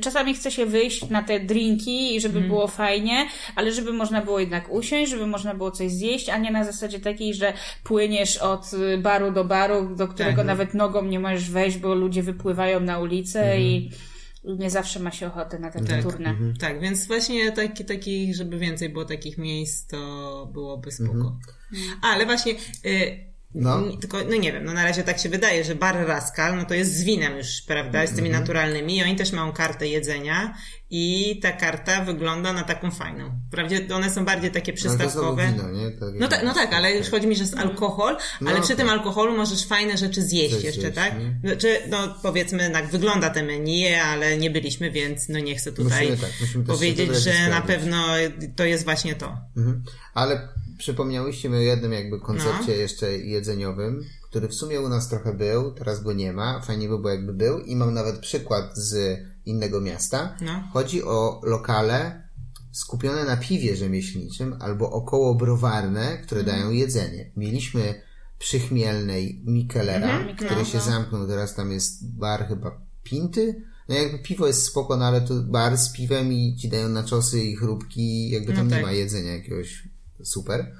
czasami 0.00 0.34
chce 0.34 0.50
się 0.50 0.66
wyjść 0.66 1.08
na 1.10 1.22
te 1.22 1.40
drinki 1.40 2.16
i 2.16 2.20
żeby 2.20 2.34
Mhm. 2.38 2.48
było 2.48 2.68
fajnie, 2.68 3.28
ale 3.56 3.72
żeby 3.72 3.92
można 3.92 4.22
było 4.22 4.38
jednak 4.40 4.72
usiąść, 4.72 5.10
żeby 5.10 5.26
można 5.26 5.54
było 5.54 5.70
coś 5.70 5.90
zjeść, 5.92 6.28
a 6.28 6.38
nie 6.38 6.50
na 6.50 6.64
zasadzie 6.64 7.00
takiej, 7.00 7.34
że 7.34 7.52
płyniesz 7.84 8.36
od 8.36 8.70
baru 8.98 9.32
do 9.32 9.44
baru, 9.44 9.96
do 9.96 10.08
którego 10.08 10.36
Tak. 10.36 10.46
nawet 10.46 10.74
nogą 10.74 11.04
nie 11.04 11.20
możesz 11.20 11.50
wejść, 11.50 11.78
bo 11.78 11.94
ludzie 11.94 12.22
wypływają 12.22 12.80
na 12.80 12.98
ulicę 12.98 13.40
Mhm. 13.42 13.60
i 13.62 13.90
nie 14.44 14.70
zawsze 14.70 15.00
ma 15.00 15.10
się 15.10 15.26
ochotę 15.26 15.58
na 15.58 15.70
takie 15.70 15.86
Tak. 15.86 16.02
turne. 16.02 16.34
Tak, 16.60 16.80
więc 16.80 17.06
właśnie 17.06 17.52
taki, 17.52 17.84
taki, 17.84 18.34
żeby 18.34 18.58
więcej 18.58 18.88
było 18.88 19.04
takich 19.04 19.38
miejsc, 19.38 19.86
to 19.86 19.96
byłoby 20.52 20.90
spoko. 20.92 21.36
Ale 22.02 22.26
właśnie, 22.26 22.52
y, 22.86 23.28
No. 23.58 23.82
tylko, 24.00 24.18
no 24.30 24.36
nie 24.36 24.52
wiem, 24.52 24.64
no 24.64 24.72
na 24.72 24.84
razie 24.84 25.02
tak 25.02 25.18
się 25.18 25.28
wydaje, 25.28 25.64
że 25.64 25.74
bar 25.74 26.06
Raskal, 26.06 26.56
no 26.56 26.64
to 26.64 26.74
jest 26.74 26.96
z 26.96 27.04
winem 27.04 27.36
już, 27.36 27.62
prawda, 27.62 28.06
z 28.06 28.12
tymi 28.12 28.30
naturalnymi 28.30 28.96
i 28.96 29.02
oni 29.02 29.16
też 29.16 29.32
mają 29.32 29.52
kartę 29.52 29.88
jedzenia 29.88 30.54
i 30.90 31.38
ta 31.42 31.52
karta 31.52 32.04
wygląda 32.04 32.52
na 32.52 32.62
taką 32.62 32.90
fajną. 32.90 33.30
Wprawdzie 33.48 33.80
one 33.94 34.10
są 34.10 34.24
bardziej 34.24 34.50
takie 34.50 34.72
No 34.72 34.76
przystawkowe. 34.76 35.46
wino, 35.52 35.70
nie? 35.70 35.90
Tak, 35.90 36.08
No 36.14 36.28
tak, 36.28 36.42
no 36.44 36.54
tak, 36.54 36.72
ale 36.74 36.92
już 36.96 37.10
chodzi 37.10 37.26
mi, 37.26 37.36
że 37.36 37.42
jest 37.42 37.56
alkohol, 37.56 38.16
No 38.40 38.50
ale 38.50 38.60
przy 38.60 38.72
okej. 38.72 38.76
tym 38.76 38.88
alkoholu 38.88 39.36
możesz 39.36 39.66
fajne 39.66 39.98
rzeczy 39.98 40.22
zjeść 40.22 40.62
jeszcze, 40.64 40.90
tak? 40.92 41.14
nie? 41.18 41.48
Znaczy, 41.50 41.76
no 41.90 42.14
powiedzmy, 42.22 42.70
tak 42.70 42.86
wygląda 42.86 43.30
te 43.30 43.42
menu, 43.42 43.94
ale 43.94 44.36
nie 44.36 44.50
byliśmy, 44.50 44.90
więc 44.90 45.28
no 45.28 45.38
nie 45.38 45.54
chcę 45.56 45.72
tutaj 45.72 46.10
Musimy 46.10 46.16
tak, 46.28 46.40
musimy 46.40 46.64
powiedzieć, 46.64 47.16
że 47.16 47.48
na 47.50 47.60
pewno 47.60 48.06
to 48.56 48.64
jest 48.64 48.84
właśnie 48.84 49.14
to. 49.14 49.36
Mhm. 49.56 49.82
Ale 50.14 50.48
przypomniałyście 50.78 51.48
mi 51.48 51.56
o 51.56 51.60
jednym 51.60 51.92
jakby 51.92 52.20
koncepcie 52.20 52.68
No. 52.68 52.72
jeszcze 52.74 53.18
jedzeniowym, 53.18 54.04
który 54.30 54.48
w 54.48 54.54
sumie 54.54 54.80
u 54.80 54.88
nas 54.88 55.08
trochę 55.08 55.34
był, 55.34 55.72
teraz 55.72 56.02
go 56.02 56.12
nie 56.12 56.32
ma. 56.32 56.60
Fajnie 56.60 56.88
by 56.88 56.98
było 56.98 57.10
jakby 57.10 57.32
był 57.32 57.58
i 57.60 57.76
mam 57.76 57.94
nawet 57.94 58.18
przykład 58.18 58.76
z 58.76 59.18
innego 59.46 59.80
miasta. 59.80 60.36
No. 60.40 60.62
Chodzi 60.72 61.02
o 61.04 61.40
lokale 61.44 62.28
skupione 62.72 63.24
na 63.24 63.36
piwie 63.36 63.76
rzemieślniczym 63.76 64.56
albo 64.60 64.90
około 64.90 65.34
browarne, 65.34 66.18
które 66.22 66.40
Mhm. 66.40 66.58
dają 66.58 66.70
jedzenie. 66.70 67.32
Mieliśmy 67.36 68.02
przy 68.38 68.58
Chmielnej 68.60 69.42
Mikelera, 69.46 70.18
Mhm, 70.18 70.36
który 70.36 70.56
no, 70.56 70.64
się 70.64 70.78
no. 70.78 70.84
zamknął, 70.84 71.26
teraz 71.26 71.54
tam 71.54 71.72
jest 71.72 72.16
bar 72.18 72.48
chyba 72.48 72.80
Pinty. 73.02 73.62
No 73.88 73.94
jakby 73.94 74.18
piwo 74.18 74.46
jest 74.46 74.62
spoko, 74.64 74.96
no 74.96 75.04
ale 75.04 75.20
to 75.20 75.34
bar 75.42 75.76
z 75.76 75.92
piwem 75.92 76.32
i 76.32 76.56
ci 76.56 76.68
dają 76.68 76.88
naczosy 76.88 77.40
i 77.44 77.56
chrupki, 77.56 78.30
jakby 78.30 78.52
tam 78.52 78.56
No 78.68 78.70
nie 78.70 78.70
tak. 78.76 78.82
ma 78.86 78.92
jedzenia 78.92 79.32
jakiegoś 79.32 79.88
super. 80.22 80.74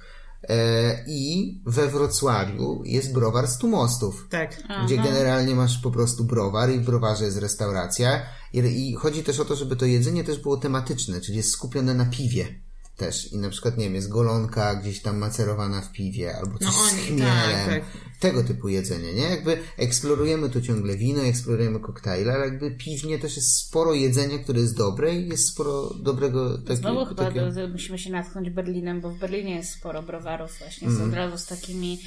E, 0.48 1.05
I 1.07 1.62
we 1.66 1.88
Wrocławiu 1.88 2.83
jest 2.85 3.12
browar 3.12 3.48
stu 3.48 3.68
mostów 3.68 4.27
Tak. 4.31 4.62
gdzie 4.85 4.96
generalnie 4.96 5.55
masz 5.55 5.79
po 5.79 5.90
prostu 5.90 6.24
browar 6.24 6.70
i 6.70 6.79
w 6.79 6.85
browarze 6.85 7.24
jest 7.24 7.38
restauracja 7.38 8.22
I, 8.53 8.59
i 8.59 8.94
chodzi 8.94 9.24
też 9.24 9.40
o 9.40 9.44
to, 9.44 9.57
żeby 9.57 9.77
to 9.77 9.87
jedzenie 9.87 10.24
też 10.24 10.38
było 10.38 10.57
tematyczne, 10.57 11.20
czyli 11.20 11.37
jest 11.37 11.51
skupione 11.51 11.94
na 11.94 12.07
piwie. 12.07 12.68
Też. 12.99 13.33
I 13.33 13.39
na 13.39 13.51
przykład, 13.51 13.79
nie 13.79 13.85
wiem, 13.85 13.95
jest 13.95 14.09
golonka 14.09 14.75
gdzieś 14.75 15.01
tam 15.03 15.19
macerowana 15.19 15.81
w 15.81 15.93
piwie, 15.93 16.37
albo 16.37 16.59
coś 16.59 16.67
No 16.67 16.73
z 16.73 16.93
oni- 16.93 17.03
chmielem. 17.03 17.27
tak, 17.27 17.67
tak. 17.69 17.83
Tego 18.21 18.45
typu 18.45 18.69
jedzenie, 18.69 19.15
nie? 19.15 19.23
Jakby 19.23 19.59
eksplorujemy 19.77 20.51
tu 20.51 20.61
ciągle 20.61 20.97
wino, 20.97 21.23
eksplorujemy 21.23 21.81
koktajle, 21.81 22.33
ale 22.33 22.45
jakby 22.45 22.71
piwnie 22.71 23.19
też 23.19 23.37
jest 23.37 23.57
sporo 23.57 23.95
jedzenia, 23.95 24.39
które 24.39 24.61
jest 24.61 24.77
dobre 24.77 25.15
i 25.15 25.29
jest 25.29 25.49
sporo 25.49 25.95
dobrego 25.95 26.59
takiego... 26.59 26.77
Znowu 26.77 27.05
chyba 27.07 27.25
takiego... 27.25 27.47
musimy 27.73 27.99
się 27.99 28.11
natchnąć 28.11 28.51
Berlinem, 28.51 29.01
bo 29.01 29.11
w 29.11 29.19
Berlinie 29.19 29.55
jest 29.57 29.71
sporo 29.73 30.03
browarów 30.03 30.59
właśnie 30.59 30.91
z 30.91 31.01
od 31.01 31.15
razu 31.15 31.39
z 31.39 31.47
takimi 31.47 32.01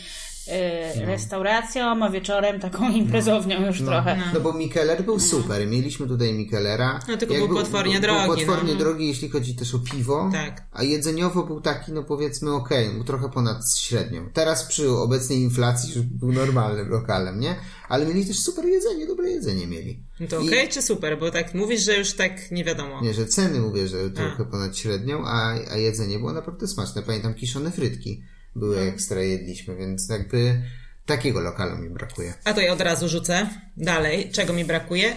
y, 0.47 1.05
restauracją, 1.05 2.03
a 2.03 2.09
wieczorem 2.09 2.59
taką 2.59 2.89
imprezownią 3.01 3.65
już 3.65 3.81
trochę. 3.81 4.21
No 4.33 4.39
bo 4.39 4.53
Mikeler 4.53 5.03
był 5.03 5.19
super. 5.19 5.67
Mieliśmy 5.67 6.07
tutaj 6.07 6.33
Mikelera. 6.33 6.99
No, 7.07 7.17
tylko 7.17 7.33
był 7.33 7.49
potwornie 7.49 7.93
był, 7.93 8.01
drogi, 8.01 8.27
Był 8.27 8.35
potwornie 8.35 8.73
no. 8.73 8.79
drogi, 8.79 9.07
jeśli 9.07 9.29
chodzi 9.29 9.55
też 9.55 9.75
o 9.75 9.79
piwo. 9.79 10.29
Tak. 10.33 10.63
A 10.71 10.83
jedzeniowo 10.83 11.43
był 11.43 11.61
taki, 11.61 11.91
no 11.91 12.03
powiedzmy, 12.03 12.53
okej, 12.53 12.89
był 12.89 13.03
trochę 13.03 13.29
ponad 13.29 13.57
średnią. 13.77 14.29
Teraz 14.33 14.63
przy 14.63 14.89
obecnej 14.89 15.37
inflacji 15.39 15.93
już 15.95 16.05
był 16.05 16.31
normalnym 16.31 16.89
lokalem, 16.89 17.39
nie? 17.39 17.55
Ale 17.89 18.05
mieli 18.05 18.25
też 18.25 18.39
super 18.39 18.65
jedzenie, 18.65 19.07
dobre 19.07 19.29
jedzenie 19.29 19.67
mieli. 19.67 19.99
No 20.19 20.27
to 20.27 20.39
I- 20.39 20.47
okej 20.47 20.69
czy 20.69 20.81
super? 20.81 21.19
Bo 21.19 21.31
tak 21.31 21.53
mówisz, 21.53 21.81
że 21.81 21.97
już 21.97 22.13
tak 22.13 22.51
nie 22.51 22.63
wiadomo. 22.63 23.01
Nie, 23.01 23.13
że 23.13 23.25
ceny 23.25 23.59
mówię, 23.59 23.87
że 23.87 24.09
trochę 24.09 24.45
ponad 24.45 24.77
średnią, 24.77 25.23
a, 25.25 25.53
a 25.71 25.77
jedzenie 25.77 26.19
było 26.19 26.33
naprawdę 26.33 26.67
smaczne. 26.67 27.01
Pamiętam 27.03 27.33
kiszone 27.33 27.71
frytki 27.71 28.23
były 28.55 28.79
ekstra 28.79 29.21
jedliśmy, 29.21 29.75
więc 29.75 30.09
jakby 30.09 30.61
takiego 31.05 31.39
lokalu 31.39 31.77
mi 31.77 31.89
brakuje. 31.89 32.33
A 32.43 32.53
to 32.53 32.61
ja 32.61 32.73
od 32.73 32.81
razu 32.81 33.07
rzucę. 33.09 33.49
Dalej, 33.77 34.29
czego 34.31 34.53
mi 34.53 34.65
brakuje? 34.65 35.15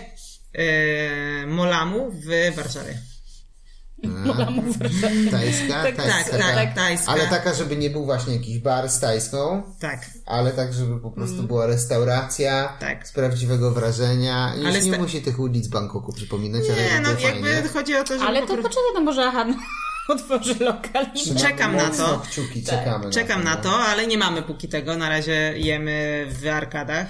Yy, 0.55 1.47
molamu 1.47 2.11
w 2.11 2.55
Warszawie. 2.57 2.99
Molamu 4.27 4.63
w 4.63 4.79
Warszawie. 4.79 5.31
Tajska? 5.31 5.83
Tak, 5.83 5.97
tajska, 5.97 6.31
tak, 6.31 6.31
taka- 6.31 6.55
tak, 6.55 6.75
tajska. 6.75 7.13
Ale 7.13 7.27
taka, 7.27 7.55
żeby 7.55 7.77
nie 7.77 7.91
był 7.91 8.05
właśnie 8.05 8.33
jakiś 8.37 8.59
bar 8.59 8.89
z 8.91 9.01
tajską, 9.01 9.63
Tak. 9.81 10.07
ale 10.27 10.53
tak, 10.53 10.73
żeby 10.75 11.01
po 11.01 11.11
prostu 11.11 11.43
była 11.43 11.67
restauracja 11.67 12.77
Tak. 12.81 13.09
z 13.09 13.13
prawdziwego 13.13 13.71
wrażenia. 13.71 14.53
Już 14.57 14.67
Ale 14.67 14.83
nie 14.83 14.93
sta- 14.93 15.03
musi 15.03 15.23
tych 15.23 15.39
ulic 15.41 15.69
Bangkoku 15.69 16.13
przypominać, 16.13 16.63
ale 16.73 16.83
Nie, 16.85 17.01
no 17.01 17.09
jakby 17.21 17.23
fajnie. 17.53 17.69
chodzi 17.73 17.97
o 17.97 18.05
to, 18.05 18.19
że 18.19 18.25
Ale 18.25 18.41
po 18.41 18.47
to 18.47 18.53
prostu... 18.53 18.69
poczekaj, 18.69 18.91
no 18.95 19.01
może 19.01 19.31
Han 19.31 19.55
otworzy 20.09 20.55
lokal 20.61 21.07
i 21.15 21.35
czekam 21.41 21.77
na 21.77 21.91
to. 21.91 22.19
Kciuki, 22.31 22.63
Tak. 22.63 22.79
czekamy 22.79 23.11
Czekam 23.11 23.45
na 23.45 23.55
no. 23.55 23.61
to, 23.63 23.71
ale 23.79 24.07
nie 24.07 24.19
mamy 24.19 24.43
póki 24.43 24.69
tego. 24.69 24.97
Na 24.97 25.09
razie 25.09 25.53
jemy 25.57 26.27
w 26.43 26.47
arkadach. 26.49 27.07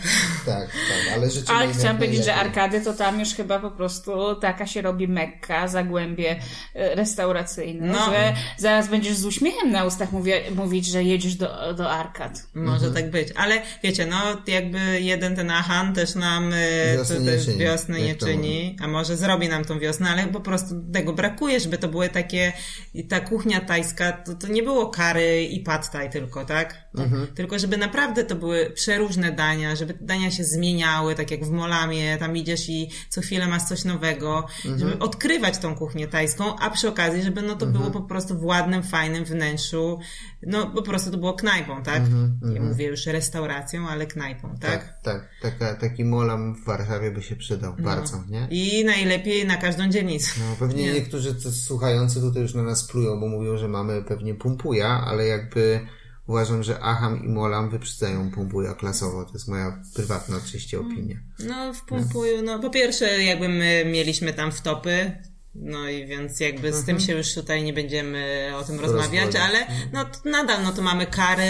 Tak, 0.46 0.66
tak, 0.66 1.14
ale 1.14 1.30
życzymy 1.30 1.58
Ale 1.58 1.72
chciałam 1.72 1.96
powiedzieć, 1.96 2.24
że 2.24 2.34
arkady 2.34 2.80
to 2.80 2.92
tam 2.92 3.20
już 3.20 3.28
chyba 3.34 3.58
po 3.58 3.70
prostu 3.70 4.34
taka 4.34 4.66
się 4.66 4.82
robi 4.82 5.08
mekka, 5.08 5.68
zagłębie 5.68 6.36
e, 6.74 6.94
restauracyjne, 6.94 7.86
No. 7.86 8.04
że 8.12 8.34
zaraz 8.58 8.88
będziesz 8.88 9.16
z 9.16 9.24
uśmiechem 9.24 9.70
na 9.70 9.84
ustach 9.84 10.12
mówię, 10.12 10.40
mówić, 10.54 10.86
że 10.86 11.02
jedziesz 11.04 11.34
do, 11.34 11.74
do 11.74 11.90
arkad. 11.90 12.46
Może 12.54 12.86
Mhm. 12.86 12.94
tak 12.94 13.10
być. 13.10 13.28
Ale 13.36 13.62
wiecie, 13.82 14.06
no 14.06 14.16
jakby 14.46 15.00
jeden 15.00 15.36
ten 15.36 15.50
Ahan 15.50 15.94
też 15.94 16.14
nam 16.14 16.52
e, 16.52 16.96
Wiosny 16.96 17.16
to 17.16 17.22
nie 17.22 17.26
też 17.30 17.56
wiosny 17.56 18.14
czyni, 18.14 18.76
a 18.82 18.86
może 18.88 19.16
zrobi 19.16 19.48
nam 19.48 19.64
tą 19.64 19.78
wiosnę, 19.78 20.10
ale 20.10 20.26
po 20.26 20.40
prostu 20.40 20.74
tego 20.92 21.12
brakuje, 21.12 21.60
żeby 21.60 21.78
to 21.78 21.88
były 21.88 22.08
takie, 22.08 22.52
i 22.94 23.06
ta 23.06 23.20
kuchnia 23.20 23.60
tajska, 23.60 24.12
to, 24.12 24.34
to 24.34 24.48
nie 24.48 24.62
było 24.62 24.86
kary 24.86 25.42
i 25.44 25.60
pad 25.60 25.90
thai 25.90 26.10
tylko, 26.10 26.44
tak? 26.44 26.84
Mhm. 26.98 27.26
Tylko 27.26 27.58
żeby 27.58 27.76
naprawdę 27.76 28.24
to 28.24 28.34
były 28.36 28.70
przeróżne 28.70 29.32
dania, 29.32 29.76
żeby 29.76 29.94
te 29.94 30.04
dania 30.04 30.30
się 30.30 30.44
zmieniały, 30.44 31.14
tak 31.14 31.30
jak 31.30 31.44
w 31.44 31.50
Molamie, 31.50 32.16
tam 32.18 32.36
idziesz 32.36 32.68
i 32.68 32.90
co 33.08 33.20
chwilę 33.20 33.46
masz 33.48 33.62
coś 33.62 33.84
nowego, 33.84 34.46
Mhm. 34.64 34.78
żeby 34.78 34.98
odkrywać 34.98 35.58
tą 35.58 35.74
kuchnię 35.76 36.08
tajską, 36.08 36.56
a 36.58 36.70
przy 36.70 36.88
okazji, 36.88 37.22
żeby 37.22 37.42
no 37.42 37.54
to 37.56 37.66
było 37.66 37.90
po 37.90 38.00
prostu 38.00 38.38
w 38.38 38.44
ładnym, 38.44 38.82
fajnym 38.82 39.24
wnętrzu, 39.24 39.98
no 40.42 40.66
po 40.66 40.82
prostu 40.82 41.10
to 41.10 41.18
było 41.18 41.32
knajpą, 41.32 41.82
tak? 41.82 42.02
Nie 42.42 42.60
mówię 42.60 42.86
już 42.86 43.06
restauracją, 43.06 43.88
ale 43.88 44.06
knajpą, 44.06 44.54
tak? 44.60 44.70
Tak, 44.70 45.02
tak. 45.02 45.28
Taka, 45.42 45.74
taki 45.74 46.04
molam 46.04 46.54
w 46.54 46.64
Warszawie 46.64 47.10
by 47.10 47.22
się 47.22 47.36
przydał 47.36 47.74
bardzo, 47.78 48.24
nie? 48.28 48.40
No. 48.40 48.46
I 48.50 48.84
najlepiej 48.84 49.46
na 49.46 49.56
każdą 49.56 49.88
dzielnicę. 49.88 50.30
No, 50.38 50.56
pewnie 50.58 50.82
Nie. 50.86 50.92
niektórzy 50.92 51.34
słuchający 51.52 52.20
tutaj 52.20 52.42
już 52.42 52.54
na 52.54 52.62
nas 52.62 52.83
plują, 52.86 53.20
bo 53.20 53.28
mówią, 53.28 53.56
że 53.56 53.68
mamy 53.68 54.02
pewnie 54.02 54.34
pumpuja, 54.34 55.04
ale 55.06 55.26
jakby 55.26 55.86
uważam, 56.26 56.62
że 56.62 56.80
Aham 56.80 57.24
i 57.24 57.28
Molam 57.28 57.70
wyprzedzają 57.70 58.30
pumpuja 58.30 58.74
klasowo. 58.74 59.24
To 59.24 59.32
jest 59.32 59.48
moja 59.48 59.82
prywatna 59.94 60.36
oczywiście 60.36 60.80
opinia. 60.80 61.16
No, 61.38 61.74
w 61.74 61.84
Pumpuju, 61.84 62.42
no 62.42 62.58
po 62.58 62.70
pierwsze 62.70 63.22
jakby 63.22 63.48
my 63.48 63.84
mieliśmy 63.86 64.32
tam 64.32 64.52
wtopy, 64.52 65.12
no 65.54 65.88
i 65.88 66.06
więc 66.06 66.40
jakby 66.40 66.72
z 66.72 66.84
tym 66.84 67.00
się 67.00 67.12
już 67.12 67.34
tutaj 67.34 67.62
nie 67.62 67.72
będziemy 67.72 68.50
o 68.56 68.64
tym 68.64 68.80
rozmawiać, 68.80 69.36
ale 69.36 69.66
no 69.92 70.04
nadal, 70.24 70.62
no 70.62 70.72
to 70.72 70.82
mamy 70.82 71.06
kary, 71.06 71.44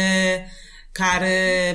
kary, 0.95 1.75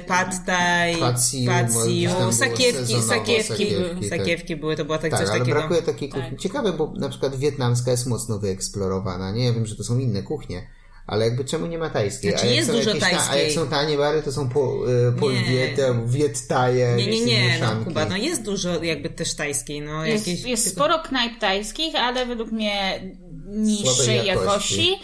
you, 1.90 2.10
tam 2.10 2.18
było 2.20 2.32
sakiewki, 2.32 3.02
sakiewki, 3.02 3.44
sakiewki, 3.44 4.10
tak. 4.10 4.20
sakiewki 4.20 4.56
były, 4.56 4.76
to 4.76 4.86
było 4.86 4.98
tak, 4.98 5.12
Tak, 5.12 5.20
coś 5.20 5.30
ale 5.30 5.40
takiego. 5.40 5.58
brakuje 5.60 5.82
takiej 5.82 6.10
kuchni. 6.10 6.38
Ciekawe, 6.38 6.74
bo 6.74 6.94
na 6.98 7.10
przykład 7.10 7.36
wietnamska 7.36 7.92
jest 7.92 8.08
mocno 8.08 8.40
wyeksplorowana. 8.40 9.32
Nie 9.32 9.46
ja 9.46 9.54
wiem, 9.54 9.66
że 9.66 9.76
to 9.76 9.84
są 9.84 10.00
inne 10.00 10.24
kuchnie. 10.24 10.68
Ale 11.08 11.26
jakby 11.26 11.46
czemu 11.46 11.66
nie 11.68 11.78
ma 11.78 11.90
tajskiej? 11.90 12.32
Znaczy, 12.32 12.48
a 12.48 12.50
jest 12.50 12.72
dużo 12.72 12.90
jakieś 12.90 13.02
ta, 13.04 13.08
A 13.08 13.12
tajskiej. 13.12 13.44
jak 13.44 13.52
są 13.52 13.68
tanie 13.68 13.98
bary, 13.98 14.22
to 14.24 14.32
są 14.32 14.50
po, 14.50 14.76
y, 15.10 15.12
polwiety 15.20 15.86
albo 15.86 16.08
wiettaje. 16.08 16.96
Nie, 16.98 17.08
nie, 17.08 17.26
nie, 17.26 17.60
no. 17.62 17.86
Kuba, 17.86 18.06
no 18.06 18.18
jest 18.18 18.44
dużo 18.44 18.84
jakby 18.84 19.10
też 19.10 19.36
tajskiej, 19.36 19.82
no 19.82 20.06
Jest, 20.06 20.28
jakieś... 20.28 20.46
jest 20.46 20.64
tylko- 20.64 20.76
sporo 20.80 21.00
knajp 21.04 21.40
tajskich, 21.40 21.96
ale 21.96 22.26
według 22.26 22.52
mnie 22.52 23.02
niższej 23.48 24.26
jakości. 24.26 24.88
jakości. 24.88 24.96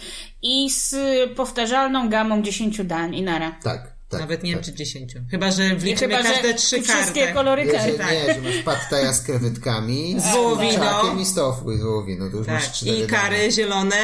i 0.41 0.69
z 0.69 0.95
powtarzalną 1.35 2.09
gamą 2.09 2.41
10 2.41 2.83
dań 2.85 3.15
i 3.15 3.21
nara. 3.21 3.59
Tak, 3.63 3.94
tak. 4.09 4.19
Nawet 4.21 4.43
nie 4.43 4.53
tak. 4.53 4.63
wiem, 4.65 4.73
czy 4.73 4.77
dziesięciu. 4.77 5.19
Chyba, 5.31 5.51
że 5.51 5.75
wliczymy 5.75 6.15
Chyba, 6.17 6.29
każde 6.29 6.47
że 6.47 6.53
trzy 6.53 6.81
wszystkie 6.81 7.19
karty. 7.21 7.33
kolory 7.33 7.65
Nie, 7.65 7.71
kart. 7.71 7.97
tak. 7.97 8.11
nie, 8.11 8.33
że 8.33 8.41
masz 8.41 8.57
pattaja 8.65 9.13
z 9.13 9.21
krewetkami, 9.21 10.15
Z 10.19 10.31
wołowiną. 10.31 11.19
i 11.19 11.25
z 11.25 11.33
tofu 11.33 11.71
i 11.71 11.77
z 11.77 11.81
wołowiną. 11.83 12.31
To 12.31 12.37
już 12.37 12.47
masz 12.47 12.63
Tak, 12.65 12.73
cztery 12.73 12.97
i 12.97 13.07
kary 13.07 13.37
dania. 13.37 13.51
zielone, 13.51 13.95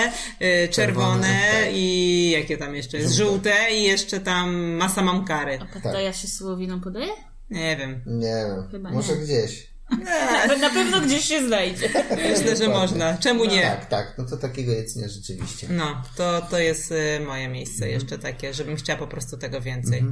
y, 0.42 0.68
czerwone 0.72 0.72
Czerwone, 0.72 1.42
tak. 1.64 1.70
i 1.74 2.30
jakie 2.30 2.58
tam 2.58 2.76
jeszcze 2.76 2.98
jest? 2.98 3.16
Żółte 3.16 3.54
i 3.74 3.84
jeszcze 3.84 4.20
tam 4.20 4.56
masa 4.56 5.02
mam 5.02 5.26
kary. 5.26 5.60
Pattaja 5.74 6.14
się 6.14 6.28
z 6.28 6.42
wołowiną 6.42 6.82
podaje? 6.82 7.12
Nie 7.50 7.78
wiem. 7.78 8.02
Nie 8.06 8.46
wiem, 8.48 8.68
Chyba 8.72 8.92
może 8.92 9.16
nie. 9.16 9.24
gdzieś. 9.24 9.70
Na, 10.47 10.58
na 10.58 10.69
pewno 10.69 11.01
gdzieś 11.01 11.25
się 11.25 11.47
znajdzie. 11.47 11.89
Myślę, 12.30 12.56
że 12.56 12.67
można. 12.69 13.17
Czemu 13.17 13.45
nie? 13.45 13.62
Tak, 13.62 13.86
tak, 13.89 14.15
no 14.17 14.25
to 14.25 14.38
takiego 14.38 14.71
jedzenia 14.71 15.08
rzeczywiście. 15.08 15.67
No, 15.69 16.01
to, 16.15 16.41
to 16.49 16.60
jest 16.60 16.91
y, 16.91 17.19
moje 17.27 17.47
miejsce 17.49 17.75
Mhm. 17.86 17.91
jeszcze 17.91 18.17
takie, 18.19 18.54
żebym 18.54 18.75
chciała 18.75 18.99
po 18.99 19.08
prostu 19.08 19.38
tego 19.38 19.62
więcej. 19.62 20.04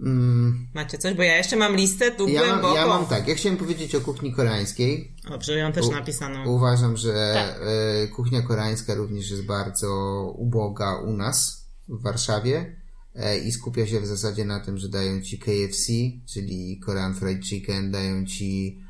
Mm, 0.00 0.68
Macie 0.74 0.98
coś? 0.98 1.14
Bo 1.14 1.22
ja 1.22 1.36
jeszcze 1.36 1.56
mam 1.56 1.76
listę 1.76 2.10
tu 2.10 2.28
ja, 2.28 2.40
mam, 2.40 2.50
głęboko. 2.50 2.76
ja 2.76 2.86
mam 2.86 3.06
tak, 3.06 3.28
ja 3.28 3.34
chciałem 3.34 3.58
powiedzieć 3.58 3.94
o 3.94 4.00
kuchni 4.00 4.32
koreańskiej. 4.32 5.16
Dobrze, 5.30 5.58
ją 5.58 5.72
też 5.72 5.86
U- 5.86 5.90
napisano. 5.92 6.50
Uważam, 6.50 6.96
że 6.96 7.30
Tak. 7.34 7.60
e, 8.04 8.08
kuchnia 8.08 8.42
koreańska 8.42 8.94
również 8.94 9.30
jest 9.30 9.46
bardzo 9.46 9.90
uboga 10.36 10.94
u 10.96 11.12
nas 11.12 11.66
w 11.88 12.02
Warszawie 12.02 12.76
e, 13.14 13.38
i 13.38 13.52
skupia 13.52 13.86
się 13.86 14.00
w 14.00 14.06
zasadzie 14.06 14.44
na 14.44 14.60
tym, 14.60 14.78
że 14.78 14.88
dają 14.88 15.20
ci 15.22 15.38
KFC, 15.38 15.92
czyli 16.32 16.80
Korean 16.86 17.14
Fried 17.14 17.46
Chicken, 17.46 17.90
dają 17.90 18.26
ci 18.26 18.80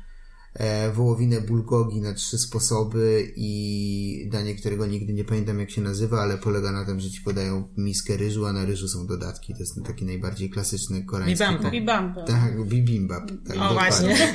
wołowinę 0.93 1.41
bulgogi 1.41 2.01
na 2.01 2.13
trzy 2.13 2.37
sposoby 2.37 3.33
i 3.35 4.29
danie, 4.31 4.55
którego 4.55 4.85
nigdy 4.85 5.13
nie 5.13 5.23
pamiętam 5.23 5.59
jak 5.59 5.71
się 5.71 5.81
nazywa, 5.81 6.21
ale 6.21 6.37
polega 6.37 6.71
na 6.71 6.85
tym, 6.85 6.99
że 6.99 7.09
ci 7.11 7.21
podają 7.21 7.67
miskę 7.77 8.17
ryżu, 8.17 8.45
a 8.45 8.53
na 8.53 8.65
ryżu 8.65 8.87
są 8.87 9.07
dodatki. 9.07 9.53
To 9.53 9.59
jest 9.59 9.83
taki 9.87 10.05
najbardziej 10.05 10.49
klasyczny 10.49 11.03
koreański 11.05 11.45
Bibimbap. 11.45 11.71
Bibimbap. 11.71 12.27
tak, 12.27 12.65
bibimbap. 12.65 13.23
Tak, 13.47 13.57
O, 13.57 13.59
dokładnie. 13.69 13.75
właśnie. 14.15 14.17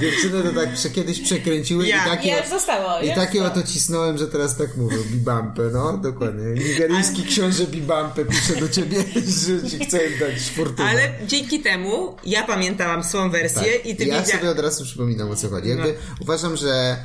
Dziewczyny 0.00 0.42
to 0.42 0.52
tak 0.60 0.74
prze, 0.74 0.90
kiedyś 0.90 1.20
przekręciły 1.20 1.86
Ja. 1.86 2.06
i 2.06 2.08
takie, 2.10 2.28
Ja 2.28 2.48
zostało. 2.48 3.00
i 3.00 3.08
takie 3.08 3.38
zostało. 3.38 3.46
oto 3.60 3.62
cisnąłem, 3.72 4.18
że 4.18 4.26
teraz 4.28 4.56
tak 4.56 4.76
mówię, 4.76 4.96
bibampę, 5.12 5.62
no, 5.72 5.98
dokładnie. 5.98 6.44
Nigeryjski 6.64 7.22
książę 7.22 7.66
bibampę 7.66 8.24
pisze 8.24 8.56
do 8.56 8.68
ciebie, 8.68 9.04
że 9.62 9.70
ci 9.70 9.78
chce 9.84 9.98
dać 10.20 10.40
fortunę. 10.56 10.88
Ale 10.88 11.12
dzięki 11.26 11.60
temu 11.60 12.16
ja 12.24 12.42
pamiętałam 12.46 13.04
swoją 13.04 13.30
wersję 13.30 13.62
Tak. 13.72 13.86
i 13.86 13.96
ty 13.96 14.01
ja 14.08 14.18
wiedziałeś. 14.20 14.28
sobie 14.40 14.50
od 14.50 14.58
razu 14.58 14.84
przypominam 14.84 15.30
o 15.30 15.36
co 15.36 15.48
chodzi. 15.48 15.68
Jakby 15.68 15.88
No. 16.10 16.14
uważam, 16.20 16.56
że 16.56 16.96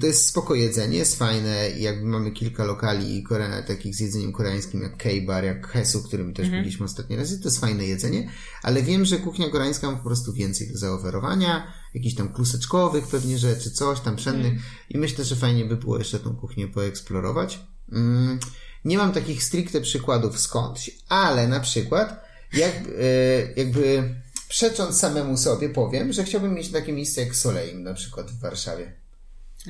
to 0.00 0.06
jest 0.06 0.28
spoko 0.28 0.54
jedzenie, 0.54 0.98
jest 0.98 1.18
fajne 1.18 1.70
i 1.70 1.82
jakby 1.82 2.04
mamy 2.06 2.30
kilka 2.30 2.64
lokali 2.64 3.16
i 3.18 3.22
Korea, 3.22 3.62
takich 3.62 3.94
z 3.94 4.00
jedzeniem 4.00 4.32
koreańskim 4.32 4.82
jak 4.82 4.96
K-Bar, 4.96 5.44
jak 5.44 5.66
Hesu, 5.68 6.02
którym 6.02 6.34
też 6.34 6.44
Mhm. 6.46 6.62
byliśmy 6.62 6.84
ostatni 6.86 7.16
raz 7.16 7.32
i 7.32 7.38
to 7.38 7.44
jest 7.44 7.60
fajne 7.60 7.84
jedzenie, 7.86 8.30
ale 8.62 8.82
wiem, 8.82 9.04
że 9.04 9.18
kuchnia 9.18 9.50
koreańska 9.50 9.90
ma 9.90 9.96
po 9.96 10.04
prostu 10.04 10.32
więcej 10.32 10.72
do 10.72 10.78
zaoferowania, 10.78 11.72
jakichś 11.94 12.14
tam 12.14 12.28
kluseczkowych 12.32 13.06
pewnie 13.06 13.38
rzeczy, 13.38 13.70
coś 13.70 14.00
tam 14.00 14.16
pszennych 14.16 14.52
Mhm. 14.52 14.62
i 14.90 14.98
myślę, 14.98 15.24
że 15.24 15.36
fajnie 15.36 15.64
by 15.64 15.76
było 15.76 15.98
jeszcze 15.98 16.18
tą 16.18 16.36
kuchnię 16.36 16.68
poeksplorować. 16.68 17.60
Mm, 17.92 18.38
nie 18.84 18.98
mam 18.98 19.12
takich 19.12 19.44
stricte 19.44 19.80
przykładów 19.80 20.40
skądś, 20.40 20.90
ale 21.08 21.48
na 21.48 21.60
przykład 21.60 22.24
jak, 22.52 22.72
e, 22.76 23.52
jakby 23.56 24.14
przecząc 24.52 24.98
samemu 24.98 25.36
sobie 25.36 25.68
powiem, 25.68 26.12
że 26.12 26.24
chciałbym 26.24 26.54
mieć 26.54 26.68
takie 26.72 26.92
miejsce 26.92 27.20
jak 27.20 27.36
Soleim 27.36 27.82
na 27.82 27.94
przykład 27.94 28.30
w 28.30 28.40
Warszawie. 28.40 28.92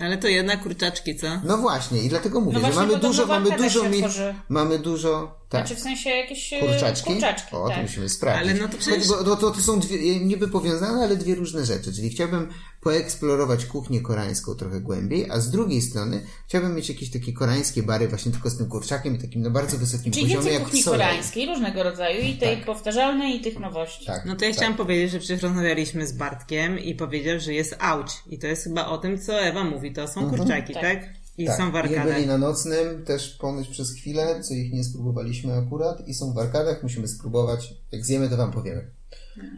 Ale 0.02 0.18
to 0.18 0.28
jednak 0.28 0.62
kurczaczki, 0.62 1.16
co? 1.16 1.26
No 1.44 1.58
właśnie, 1.58 2.02
i 2.02 2.08
dlatego 2.08 2.40
mówię, 2.40 2.58
No 2.62 2.68
że 2.68 2.74
mamy 2.74 2.96
dużo, 2.96 3.26
mamy 3.26 3.56
dużo, 3.56 3.88
mi, 3.88 4.02
mamy 4.48 4.78
dużo, 4.78 5.40
tak. 5.52 5.66
Znaczy 5.66 5.80
w 5.80 5.84
sensie 5.84 6.10
jakieś 6.10 6.52
e, 6.52 6.60
Kurczaczki? 6.60 7.12
kurczaczki 7.12 7.56
o, 7.56 7.62
to 7.62 7.68
tak. 7.68 7.82
musimy 7.82 8.08
sprawdzić. 8.08 8.50
Ale 8.50 8.60
no 8.60 8.68
to 8.68 8.78
przecież- 8.78 9.08
Bo 9.08 9.24
to, 9.24 9.36
to, 9.36 9.50
to 9.50 9.60
są 9.60 9.80
dwie, 9.80 10.20
niby 10.20 10.48
powiązane, 10.48 11.04
ale 11.04 11.16
dwie 11.16 11.34
różne 11.34 11.64
rzeczy. 11.66 11.92
Czyli 11.92 12.10
chciałbym 12.10 12.48
poeksplorować 12.80 13.66
kuchnię 13.66 14.00
koreańską 14.00 14.54
trochę 14.54 14.80
głębiej, 14.80 15.30
a 15.30 15.40
z 15.40 15.50
drugiej 15.50 15.82
strony 15.82 16.22
chciałbym 16.48 16.74
mieć 16.74 16.88
jakieś 16.88 17.10
takie 17.10 17.32
koreańskie 17.32 17.82
bary 17.82 18.08
właśnie 18.08 18.32
tylko 18.32 18.50
z 18.50 18.58
tym 18.58 18.68
kurczakiem 18.68 19.16
i 19.16 19.18
takim 19.18 19.42
na 19.42 19.50
bardzo 19.50 19.78
wysokim 19.78 20.12
Czyli 20.12 20.24
poziomie 20.24 20.34
więcej 20.42 20.54
jak 20.54 20.64
kuchni 20.64 20.84
koreańskiej, 20.84 21.46
różnego 21.46 21.82
rodzaju, 21.82 22.22
i 22.24 22.34
tej 22.34 22.56
powtarzalnej, 22.56 23.36
i 23.36 23.40
tych 23.40 23.58
nowości. 23.58 24.06
Tak, 24.06 24.24
No 24.26 24.36
to 24.36 24.44
ja 24.44 24.50
tak. 24.50 24.56
chciałam 24.58 24.76
powiedzieć, 24.76 25.10
że 25.10 25.18
przecież 25.18 25.42
rozmawialiśmy 25.42 26.06
z 26.06 26.12
Bartkiem 26.12 26.78
i 26.78 26.94
powiedział, 26.94 27.40
że 27.40 27.54
jest 27.54 27.76
auć. 27.78 28.08
I 28.30 28.38
to 28.38 28.46
jest 28.46 28.64
chyba 28.64 28.86
o 28.86 28.98
tym, 28.98 29.18
co 29.18 29.40
Ewa 29.40 29.64
mówi. 29.64 29.92
To 29.92 30.08
są 30.08 30.30
kurczaki, 30.30 30.74
tak? 30.74 31.21
I 31.38 31.46
Tak, 31.46 31.56
są 31.56 31.72
w 31.72 31.74
i 31.74 31.82
byli 31.82 31.96
arkadach. 31.96 32.26
na 32.26 32.38
nocnym 32.38 33.04
też 33.04 33.28
ponoć 33.40 33.68
przez 33.68 33.92
chwilę, 33.94 34.40
co 34.42 34.54
ich 34.54 34.72
nie 34.72 34.84
spróbowaliśmy 34.84 35.52
akurat 35.54 36.08
i 36.08 36.14
są 36.14 36.32
w 36.32 36.38
arkadach, 36.38 36.82
musimy 36.82 37.08
spróbować. 37.08 37.74
Jak 37.92 38.04
zjemy, 38.06 38.28
to 38.28 38.36
wam 38.36 38.52
powiemy. 38.52 38.90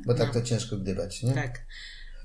Bo 0.07 0.15
tak 0.15 0.33
to 0.33 0.43
ciężko 0.43 0.77
gdybać, 0.77 1.23
nie? 1.23 1.33
Tak. 1.33 1.67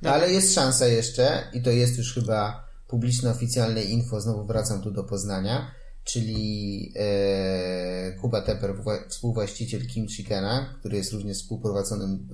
No, 0.01 0.09
ale 0.09 0.31
jest 0.31 0.53
szansa 0.53 0.87
jeszcze 0.87 1.43
i 1.53 1.61
to 1.61 1.69
jest 1.71 1.97
już 1.97 2.13
chyba 2.13 2.67
publiczne, 2.87 3.31
oficjalne 3.31 3.83
info, 3.83 4.21
znowu 4.21 4.45
wracam 4.45 4.81
tu 4.81 4.91
do 4.91 5.03
Poznania, 5.03 5.71
czyli 6.03 6.93
e, 6.95 8.11
Kuba 8.21 8.41
Tepper, 8.41 8.75
wła- 8.75 9.07
współwłaściciel 9.09 9.87
Kim 9.87 10.07
Chickena, 10.07 10.75
który 10.79 10.97
jest 10.97 11.13
również 11.13 11.37
współprowadzonym 11.37 12.27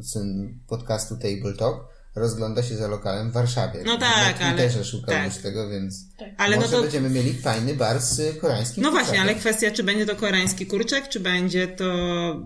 podcastu 0.67 1.15
Table 1.17 1.53
Talk, 1.59 1.87
rozgląda 2.15 2.63
się 2.63 2.75
za 2.77 2.87
lokalem 2.87 3.29
w 3.29 3.33
Warszawie. 3.33 3.79
No 3.85 3.93
Na 3.93 3.99
tak, 3.99 4.35
ale- 4.41 4.49
Twitterze 4.57 4.85
szukał 4.85 5.15
tak. 5.15 5.25
już 5.25 5.43
tego, 5.43 5.69
więc 5.69 6.05
Ale 6.37 6.55
no 6.55 6.61
może 6.61 6.75
to- 6.75 6.81
będziemy 6.81 7.09
mieli 7.09 7.33
fajny 7.33 7.73
bar 7.75 8.01
z 8.01 8.19
y, 8.19 8.33
koreańskim 8.33 8.83
No 8.83 8.91
właśnie, 8.91 9.07
kurczakiem. 9.07 9.29
ale 9.29 9.39
kwestia, 9.39 9.71
czy 9.71 9.83
będzie 9.83 10.05
to 10.05 10.15
koreański 10.15 10.65
kurczak, 10.65 11.09
czy 11.09 11.19
będzie 11.19 11.67
to 11.67 11.85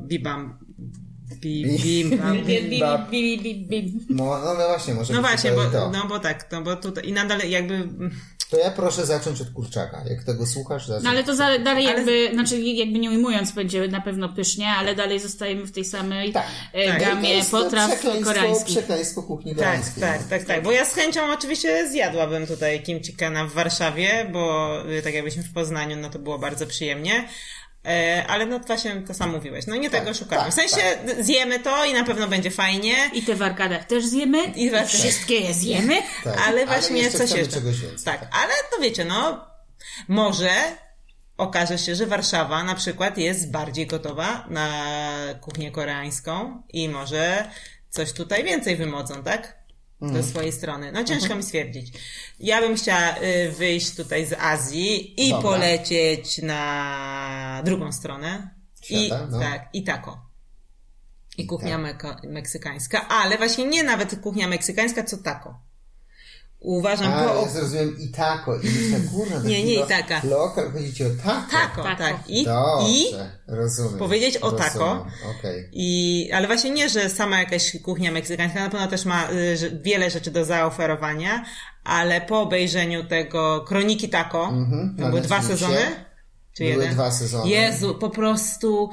bibam. 0.08 0.60
Bi, 1.42 1.80
bimbam. 1.84 2.38
Bi, 2.38 2.44
bi, 2.44 2.70
bi, 3.12 3.38
bi, 3.38 3.38
bi, 3.68 3.68
bi. 3.68 4.00
No, 4.10 4.26
no, 4.26 4.54
no 4.54 4.68
właśnie, 4.68 4.94
może 4.94 5.14
No 5.14 5.22
właśnie, 5.22 5.52
to 5.52 5.56
bo, 5.72 5.90
no 5.92 6.08
bo 6.08 6.20
tak, 6.20 6.52
no 6.52 6.62
bo 6.62 6.76
tutaj 6.76 7.08
i 7.08 7.14
nadal 7.14 7.40
jakby 7.50 7.90
To 8.50 8.58
ja 8.58 8.72
proszę 8.72 9.06
zacząć 9.06 9.42
od 9.42 9.50
kurczaka. 9.50 10.02
Jak 10.10 10.24
tego 10.24 10.46
słuchasz, 10.46 10.88
zacznij. 10.88 11.04
No 11.04 11.10
ale 11.10 11.24
to 11.24 11.36
za, 11.36 11.60
dalej 11.60 11.86
jakby, 11.86 12.30
znaczy 12.34 12.60
jakby 12.60 13.00
nie 13.00 13.10
ujmując, 13.10 13.52
będzie 13.52 13.88
na 13.88 14.02
pewno 14.02 14.30
pysznie, 14.30 14.68
ale 14.68 14.96
dalej 14.96 15.20
zostajemy 15.20 15.66
w 15.66 15.72
tej 15.72 15.86
samej 15.86 16.34
Tak. 16.34 16.46
e, 16.74 16.88
Tak. 16.88 17.00
To 17.00 17.06
gamie 17.06 17.44
potraw 17.52 17.92
przekleństwo, 17.92 18.34
koreańskich. 18.34 18.68
Przekleństwo 18.78 19.24
kuchni 19.24 19.56
Tak, 19.56 19.60
koreańskiej. 19.66 20.02
tak, 20.04 20.24
tak, 20.28 20.44
tak. 20.44 20.64
Bo 20.64 20.72
ja 20.72 20.86
z 20.86 20.94
chęcią 20.94 21.34
oczywiście 21.34 21.90
zjadłabym 21.90 22.48
tutaj 22.48 22.84
kimchi 22.84 23.14
kana 23.14 23.46
w 23.46 23.52
Warszawie, 23.52 24.30
bo 24.34 24.74
y, 24.92 25.02
tak 25.02 25.14
jakbyśmy 25.14 25.44
w 25.44 25.54
Poznaniu, 25.54 25.98
no 25.98 26.10
to 26.10 26.20
było 26.20 26.40
bardzo 26.40 26.68
przyjemnie. 26.68 27.28
E, 27.86 28.26
ale 28.28 28.46
no 28.46 28.60
właśnie 28.60 28.96
to 28.96 29.14
sam 29.14 29.32
mówiłeś. 29.32 29.68
No 29.68 29.76
nie 29.76 29.90
tego 29.90 30.14
szukamy. 30.14 30.42
tak, 30.42 30.52
w 30.52 30.54
sensie 30.56 30.82
zjemy 31.20 31.60
to 31.60 31.86
i 31.86 31.94
na 31.94 32.04
pewno 32.04 32.28
będzie 32.28 32.52
fajnie. 32.52 32.96
I 33.14 33.24
te 33.24 33.36
w 33.36 33.42
arkadach 33.42 33.84
też 33.86 34.06
zjemy, 34.06 34.44
I 34.44 34.64
i 34.64 34.70
we- 34.70 34.86
wszystkie 34.88 35.36
je 35.40 35.54
zjemy. 35.54 36.02
Tak. 36.24 36.42
Ale 36.48 36.66
właśnie 36.66 37.02
jeszcze 37.02 37.18
coś 37.18 37.32
jeszcze. 37.32 37.54
czegoś 37.54 37.80
więcej. 37.82 38.06
Tak, 38.06 38.28
ale 38.44 38.54
no 38.72 38.84
wiecie, 38.84 39.06
no 39.06 39.46
może 40.08 40.52
okaże 41.38 41.78
się, 41.78 41.96
że 41.96 42.06
Warszawa 42.06 42.64
na 42.64 42.76
przykład 42.76 43.18
jest 43.18 43.52
bardziej 43.52 43.88
gotowa 43.88 44.46
na 44.50 44.70
kuchnię 45.42 45.72
koreańską 45.72 46.62
i 46.70 46.90
może 46.90 47.50
coś 47.90 48.14
tutaj 48.14 48.44
więcej 48.44 48.76
wymodzą, 48.76 49.24
tak? 49.24 49.59
Mhm. 50.02 50.22
Do 50.22 50.28
swojej 50.28 50.52
strony. 50.52 50.92
No 50.92 51.04
ciężko 51.04 51.36
mi 51.36 51.44
stwierdzić. 51.44 51.94
Ja 52.40 52.62
bym 52.62 52.76
chciała 52.76 53.16
y, 53.18 53.52
wyjść 53.52 53.96
tutaj 53.96 54.26
z 54.26 54.34
Azji 54.34 55.22
i 55.28 55.30
Dobra. 55.30 55.50
polecieć 55.50 56.38
na 56.38 57.62
drugą 57.66 57.92
stronę. 57.92 58.50
Świata, 58.82 59.28
I 59.28 59.32
no. 59.32 59.40
tak, 59.40 59.70
i 59.74 59.84
tako. 59.84 60.30
I 61.38 61.46
kuchnia 61.46 61.94
tak. 62.02 62.24
meksykańska, 62.24 63.08
ale 63.08 63.38
właśnie 63.38 63.66
nie 63.66 63.84
nawet 63.84 64.20
kuchnia 64.20 64.48
meksykańska, 64.48 65.04
co 65.04 65.18
tako. 65.18 65.69
Uważam 66.62 67.14
A, 67.14 67.24
po, 67.24 67.42
ja 67.42 67.48
zrozumiałem 67.48 68.00
i 68.00 68.10
tako. 68.10 68.56
I 68.56 68.66
myślę, 68.66 69.00
kurwa, 69.14 69.40
Nie, 69.40 69.64
nie 69.64 69.74
i 69.74 69.88
taka. 69.88 70.22
Lokal, 70.30 70.72
chodzicie 70.72 71.08
o 71.08 71.10
tako. 71.24 71.52
tako, 71.52 71.84
Tako. 71.84 71.98
tak. 71.98 72.16
I, 72.30 72.46
i 72.88 73.06
rozumiem. 73.48 74.00
powiedzieć 74.00 74.38
o 74.38 74.52
tako. 74.52 75.06
Okej. 75.40 75.70
I, 75.74 76.30
ale 76.34 76.48
właśnie 76.48 76.70
nie, 76.72 76.90
że 76.90 77.10
sama 77.10 77.40
jakaś 77.40 77.78
kuchnia 77.84 78.12
meksykańska 78.12 78.60
na 78.60 78.70
pewno 78.70 78.88
też 78.88 79.06
ma 79.06 79.28
y, 79.32 79.80
wiele 79.84 80.10
rzeczy 80.10 80.32
do 80.32 80.46
zaoferowania, 80.46 81.46
ale 81.84 82.22
po 82.22 82.42
obejrzeniu 82.42 83.04
tego 83.08 83.66
Kroniki 83.68 84.10
Taco, 84.10 84.44
Mhm, 84.48 84.96
to 84.98 85.02
na 85.04 85.10
były 85.10 85.22
dwa 85.22 85.42
sezony? 85.42 85.78
Czy 86.58 86.64
Były 86.64 86.76
jeden? 86.76 86.94
dwa 86.94 87.12
sezony. 87.12 87.50
Jezu, 87.50 87.96
po 87.96 88.10
prostu 88.10 88.90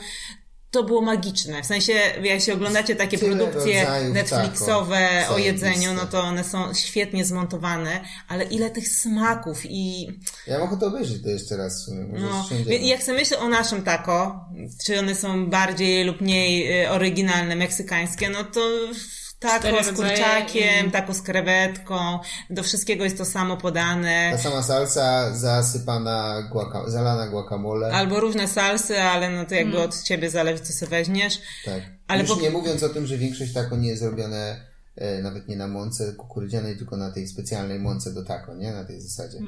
to 0.71 0.83
było 0.83 1.03
magiczne. 1.03 1.63
W 1.63 1.67
sensie, 1.67 1.93
jak 2.23 2.41
się 2.41 2.55
oglądacie 2.55 2.97
takie 2.97 3.19
Tyle 3.19 3.37
produkcje 3.37 3.87
Netflixowe 4.13 5.09
taco. 5.21 5.35
o 5.35 5.39
jedzeniu, 5.39 5.95
no 5.95 6.07
to 6.07 6.21
one 6.21 6.45
są 6.45 6.75
świetnie 6.75 7.25
zmontowane, 7.25 8.05
ale 8.29 8.45
ile 8.45 8.71
tych 8.71 8.89
smaków 8.89 9.61
i 9.65 10.09
Ja 10.47 10.59
mogę 10.59 10.77
to 10.77 10.87
obejrzeć 10.87 11.23
to 11.23 11.29
jeszcze 11.29 11.57
raz 11.57 11.83
w 11.83 11.85
sumie. 11.85 12.07
No, 12.13 12.49
jak 12.81 13.03
sobie 13.03 13.19
myślę 13.19 13.39
o 13.39 13.49
naszym 13.49 13.83
taco, 13.83 14.45
czy 14.85 14.99
one 14.99 15.15
są 15.15 15.51
bardziej 15.51 16.05
lub 16.05 16.21
mniej 16.21 16.83
y, 16.85 16.91
oryginalne, 16.91 17.57
meksykańskie, 17.57 18.31
no 18.31 18.45
to 18.45 18.61
Cztery 19.39 19.85
z 19.85 19.93
kurczakiem, 19.93 20.87
i- 20.87 20.91
taco 20.91 21.15
z 21.15 21.23
krewetką, 21.23 22.19
do 22.51 22.63
wszystkiego 22.63 23.05
jest 23.05 23.19
to 23.19 23.25
samo 23.25 23.57
podane. 23.57 24.29
Ta 24.33 24.39
sama 24.39 24.63
salsa 24.63 25.35
zasypana, 25.35 26.43
guaca, 26.53 26.91
zalana 26.91 27.27
guacamole. 27.27 27.93
Albo 27.93 28.21
różne 28.21 28.49
salsy, 28.49 29.01
ale 29.03 29.31
no 29.31 29.45
to 29.45 29.55
jakby 29.55 29.77
Mm. 29.77 29.89
od 29.89 30.03
ciebie 30.03 30.31
zależy, 30.31 30.63
co 30.63 30.73
sobie 30.73 30.91
weźmiesz. 30.91 31.39
Tak. 31.65 31.83
Ale 32.09 32.21
Już 32.23 32.31
po- 32.35 32.41
nie 32.41 32.51
mówiąc 32.51 32.83
o 32.83 32.89
tym, 32.89 33.07
że 33.07 33.19
większość 33.19 33.53
tako 33.53 33.77
nie 33.77 33.89
jest 33.89 34.03
zrobione 34.03 34.67
e, 34.97 35.23
nawet 35.23 35.49
nie 35.49 35.57
na 35.57 35.69
mące 35.69 36.13
kukurydzianej, 36.13 36.77
tylko 36.77 36.97
na 36.97 37.11
tej 37.13 37.29
specjalnej 37.29 37.79
mące 37.79 38.13
do 38.15 38.25
tako, 38.25 38.55
nie? 38.55 38.73
Na 38.73 38.85
tej 38.85 39.01
zasadzie. 39.01 39.39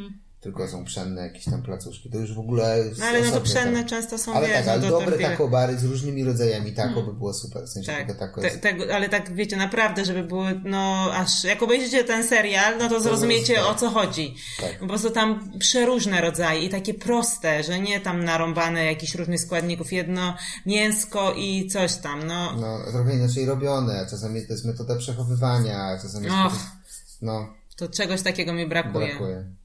Tylko 0.40 0.68
są 0.68 0.84
pszenne 0.84 1.22
jakieś 1.22 1.44
tam 1.44 1.62
placuszki. 1.62 2.10
To 2.10 2.18
już 2.18 2.34
w 2.34 2.38
ogóle 2.38 2.84
No 2.98 3.06
ale 3.06 3.18
no 3.18 3.24
to 3.24 3.30
osobny 3.30 3.50
pszenne 3.50 3.84
często 3.84 4.18
są, 4.18 4.34
Ale 4.34 4.48
wiesz, 4.48 4.56
tak, 4.56 4.66
no 4.66 4.72
ale 4.72 4.80
do 4.80 4.88
dobre 4.88 5.06
tortilla. 5.06 5.30
taco 5.30 5.48
bary 5.48 5.78
z 5.78 5.84
różnymi 5.84 6.24
rodzajami 6.24 6.72
tako 6.72 7.02
by 7.02 7.12
było 7.12 7.34
super. 7.34 7.64
W 7.64 7.68
sensie 7.68 7.92
Tak, 7.92 8.18
tako 8.18 8.40
te, 8.40 8.46
jest... 8.46 8.60
tego, 8.60 8.94
ale 8.94 9.08
tak 9.08 9.34
wiecie, 9.34 9.56
naprawdę, 9.56 10.04
żeby 10.04 10.24
było, 10.24 10.44
no 10.64 11.10
aż, 11.12 11.44
jak 11.44 11.62
obejrzycie 11.62 12.04
ten 12.04 12.24
serial, 12.24 12.78
no 12.78 12.88
to 12.88 13.00
zrozumiecie 13.00 13.54
tak. 13.54 13.64
o 13.66 13.74
co 13.74 13.90
chodzi. 13.90 14.34
Tak. 14.60 14.78
Po 14.78 14.86
prostu 14.86 15.10
tam 15.10 15.52
przeróżne 15.58 16.20
rodzaje 16.20 16.64
i 16.64 16.68
takie 16.68 16.94
proste, 16.94 17.62
że 17.62 17.80
nie 17.80 18.00
tam 18.00 18.24
narąbane 18.24 18.84
jakichś 18.84 19.14
różnych 19.14 19.40
składników, 19.40 19.92
jedno 19.92 20.34
mięsko 20.66 21.34
i 21.36 21.68
coś 21.68 21.96
tam, 21.96 22.26
no. 22.26 22.52
No, 22.56 22.78
trochę 22.92 23.14
inaczej 23.14 23.46
robione. 23.46 24.06
Czasami 24.10 24.46
to 24.46 24.52
jest 24.52 24.64
metoda 24.64 24.96
przechowywania, 24.96 25.98
czasami 26.02 26.26
prostu- 26.26 26.58
No, 27.22 27.54
To 27.76 27.88
czegoś 27.88 28.22
takiego 28.22 28.52
mi 28.52 28.66
brakuje. 28.66 29.06
brakuje. 29.06 29.58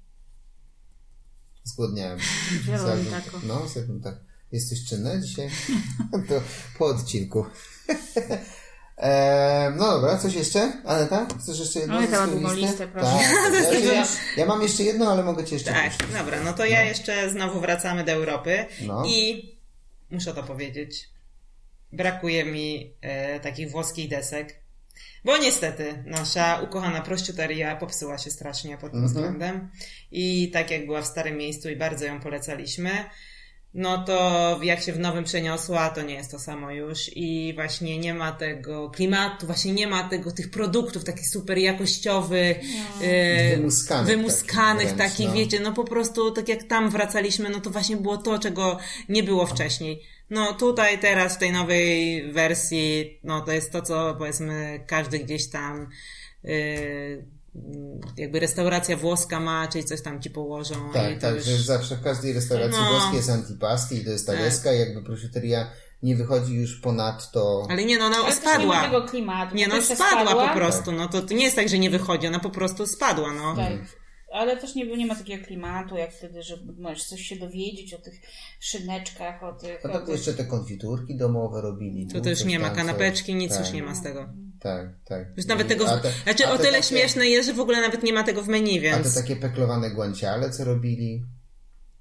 Zgłodniałem. 1.64 2.20
Zjadłem- 2.68 3.06
tako. 3.06 3.40
No, 3.44 3.68
zjadłem 3.68 4.02
tak. 4.02 4.16
Jesteś 4.52 4.86
czynna 4.86 5.18
dzisiaj? 5.22 5.50
to 6.30 6.42
po 6.78 6.86
odcinku. 6.86 7.46
Eee, 8.98 9.72
no 9.78 9.92
dobra, 9.92 10.18
coś 10.18 10.34
jeszcze? 10.34 10.82
Aneta? 10.86 11.28
Chcesz 11.42 11.60
jeszcze 11.60 11.80
jedno? 11.80 11.96
No, 11.96 12.02
ja 12.02 12.10
mam 12.20 12.32
długą 12.32 12.54
listę, 12.54 12.88
proszę. 12.88 13.08
Tak. 13.08 13.84
Ja, 13.86 13.94
ja, 13.94 14.06
ja 14.38 14.46
mam 14.46 14.62
jeszcze 14.62 14.84
jedno, 14.84 15.12
ale 15.12 15.24
mogę 15.24 15.44
ci 15.44 15.54
jeszcze 15.54 15.72
Tak, 15.74 15.98
puścić. 15.98 16.18
dobra, 16.18 16.44
no 16.44 16.54
to 16.54 16.66
ja 16.66 16.84
jeszcze 16.84 17.30
znowu 17.30 17.60
wracamy 17.60 18.04
do 18.04 18.12
Europy 18.12 18.66
No. 18.82 19.04
i 19.06 19.50
muszę 20.12 20.34
to 20.34 20.44
powiedzieć. 20.44 21.10
Brakuje 21.92 22.46
mi 22.46 22.94
e, 23.02 23.40
takich 23.40 23.72
włoskich 23.72 24.10
desek. 24.10 24.63
Bo 25.26 25.38
niestety 25.38 26.04
nasza 26.06 26.60
ukochana 26.64 27.02
prościuteria 27.02 27.76
popsuła 27.76 28.18
się 28.18 28.32
strasznie 28.32 28.78
pod 28.78 28.92
tym 28.92 29.04
Mhm. 29.04 29.08
względem. 29.08 29.70
I 30.12 30.52
tak 30.52 30.72
jak 30.72 30.86
była 30.86 31.02
w 31.02 31.06
starym 31.08 31.38
miejscu 31.38 31.70
i 31.70 31.76
bardzo 31.76 32.06
ją 32.06 32.20
polecaliśmy, 32.20 32.90
no 33.74 34.04
to 34.04 34.60
jak 34.64 34.82
się 34.82 34.94
w 34.94 35.00
nowym 35.00 35.24
przeniosła, 35.24 35.90
to 35.90 36.02
nie 36.02 36.14
jest 36.14 36.32
to 36.32 36.40
samo 36.40 36.72
już 36.72 37.10
i 37.16 37.52
właśnie 37.56 37.98
nie 37.98 38.14
ma 38.14 38.32
tego 38.32 38.90
klimatu, 38.90 39.46
właśnie 39.46 39.74
nie 39.74 39.88
ma 39.88 40.10
tego, 40.10 40.32
tych 40.32 40.52
produktów 40.52 41.04
takich 41.04 41.28
super 41.28 41.58
jakościowych, 41.58 42.58
e, 43.02 43.56
Wymuskanych 43.56 44.08
wymuskanych 44.08 44.84
takich 44.84 44.98
wręcz, 44.98 45.12
takich, 45.12 45.28
no. 45.28 45.34
wiecie, 45.34 45.60
no 45.60 45.74
po 45.74 45.84
prostu 45.84 46.32
tak 46.32 46.50
jak 46.50 46.64
tam 46.64 46.90
wracaliśmy, 46.90 47.50
no 47.50 47.60
to 47.62 47.70
właśnie 47.70 47.98
było 47.98 48.18
to, 48.18 48.40
czego 48.40 48.78
nie 49.10 49.24
było 49.24 49.46
wcześniej. 49.46 50.04
No 50.34 50.54
tutaj 50.54 51.00
teraz 51.00 51.36
w 51.36 51.38
tej 51.38 51.52
nowej 51.52 52.24
wersji, 52.32 53.20
no 53.24 53.42
to 53.42 53.52
jest 53.52 53.72
to, 53.72 53.82
co 53.82 54.16
powiedzmy 54.18 54.84
każdy 54.88 55.20
gdzieś 55.20 55.50
tam 55.50 55.90
yy, 56.44 57.26
jakby 58.18 58.40
restauracja 58.40 58.98
włoska 58.98 59.40
ma, 59.40 59.68
czyli 59.68 59.84
coś 59.84 60.02
tam 60.02 60.22
ci 60.22 60.30
położą. 60.30 60.90
i 60.90 60.94
Tak, 60.94 61.16
to 61.16 61.22
tak, 61.22 61.36
już... 61.36 61.44
że 61.46 61.58
zawsze 61.58 61.96
w 61.96 62.04
każdej 62.04 62.34
restauracji 62.34 62.82
No. 62.82 62.90
włoskiej 62.92 63.16
jest 63.16 63.30
antipasti 63.30 63.96
i 63.96 64.06
to 64.06 64.12
jest 64.12 64.28
ta 64.28 64.34
Tak. 64.64 64.80
jakby 64.80 65.04
prosciuteria 65.04 65.72
nie 66.04 66.16
wychodzi 66.16 66.54
już 66.54 66.76
ponad 66.80 67.32
to... 67.32 67.68
Ale 67.70 67.86
nie, 67.86 67.98
no 67.98 68.06
ona 68.06 68.16
Ale 68.18 68.26
też 68.26 68.36
nie 68.36 68.42
spadła. 68.42 68.84
tego 68.84 69.02
klimatu. 69.02 69.56
Nie, 69.56 69.68
no 69.68 69.76
się 69.82 69.96
spadła 69.96 70.48
po 70.48 70.54
prostu, 70.56 70.92
no 70.92 71.08
to, 71.08 71.22
to 71.22 71.34
nie 71.34 71.44
jest 71.44 71.56
tak, 71.56 71.70
że 71.70 71.80
nie 71.80 71.90
wychodzi, 71.90 72.28
ona 72.28 72.40
po 72.40 72.50
prostu 72.50 72.88
spadła, 72.88 73.34
no. 73.34 73.56
Tak. 73.56 73.72
Ale 74.34 74.58
też 74.58 74.76
nie, 74.76 74.98
nie 74.98 75.06
ma 75.06 75.16
takiego 75.16 75.46
klimatu 75.46 75.96
jak 75.96 76.14
wtedy, 76.14 76.44
że 76.44 76.58
możesz 76.78 77.06
coś 77.06 77.22
się 77.22 77.36
dowiedzieć 77.36 77.94
o 77.94 77.98
tych 77.98 78.22
szyneczkach, 78.60 79.44
o 79.44 79.54
tych... 79.54 79.86
A 79.86 79.90
tak 79.90 80.08
jeszcze 80.08 80.34
te 80.34 80.46
konfiturki 80.46 81.18
domowe 81.18 81.62
robili. 81.62 82.08
To 82.08 82.22
też 82.22 82.46
nie 82.46 82.60
ma 82.60 82.70
kanapeczki, 82.70 83.36
nic 83.36 83.60
już 83.60 83.72
nie 83.72 83.84
ma 83.84 83.96
z 83.96 84.04
tego. 84.04 84.30
Tak, 84.60 84.88
tak. 85.06 85.28
Już 85.38 85.46
nawet 85.46 85.68
tego. 85.68 85.86
Te, 85.86 86.12
znaczy, 86.24 86.48
o 86.48 86.58
tyle 86.58 86.72
takie, 86.72 86.84
śmieszne 86.84 87.28
jest, 87.28 87.50
że 87.50 87.54
w 87.54 87.60
ogóle 87.60 87.82
nawet 87.82 88.04
nie 88.04 88.14
ma 88.14 88.24
tego 88.24 88.44
w 88.44 88.48
menu, 88.48 88.80
więc. 88.80 89.08
A 89.08 89.10
te 89.10 89.22
takie 89.22 89.36
peklowane 89.36 89.92
guanciale, 89.92 90.50
co 90.50 90.64
robili. 90.64 91.26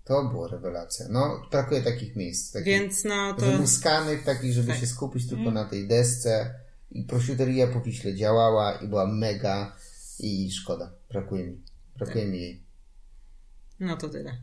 To 0.05 0.25
było 0.25 0.49
rewelacja. 0.49 1.07
No, 1.11 1.43
brakuje 1.51 1.83
takich 1.83 2.17
miejsc. 2.17 2.53
Takich 2.53 2.67
Więc 2.67 3.05
no 3.05 3.35
to... 3.35 3.47
Wymuskanych, 3.47 4.25
takich, 4.25 4.53
żeby 4.53 4.69
tak. 4.69 4.81
się 4.81 4.87
skupić 4.87 5.29
tylko 5.29 5.43
mm. 5.43 5.55
na 5.55 5.65
tej 5.65 5.89
desce. 5.89 6.55
I 6.91 7.05
prosciuteria 7.05 7.67
po 7.67 7.81
Wiśle 7.81 8.15
działała 8.15 8.73
i 8.73 8.89
była 8.89 9.07
mega 9.07 9.77
i 10.19 10.51
szkoda. 10.53 10.93
Brakuje 11.11 11.47
mi. 11.47 11.72
Brakuje. 12.05 12.57
No 13.81 13.97
to 13.97 14.09
tyle. 14.09 14.39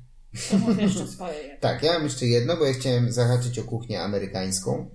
To 0.49 0.81
jeszcze 0.81 1.07
swoje. 1.07 1.57
tak, 1.59 1.83
ja 1.83 1.93
mam 1.93 2.03
jeszcze 2.03 2.25
jedno, 2.25 2.57
bo 2.57 2.65
ja 2.65 2.73
chciałem 2.73 3.11
zahaczyć 3.11 3.59
o 3.59 3.63
kuchnię 3.63 4.01
amerykańską. 4.01 4.89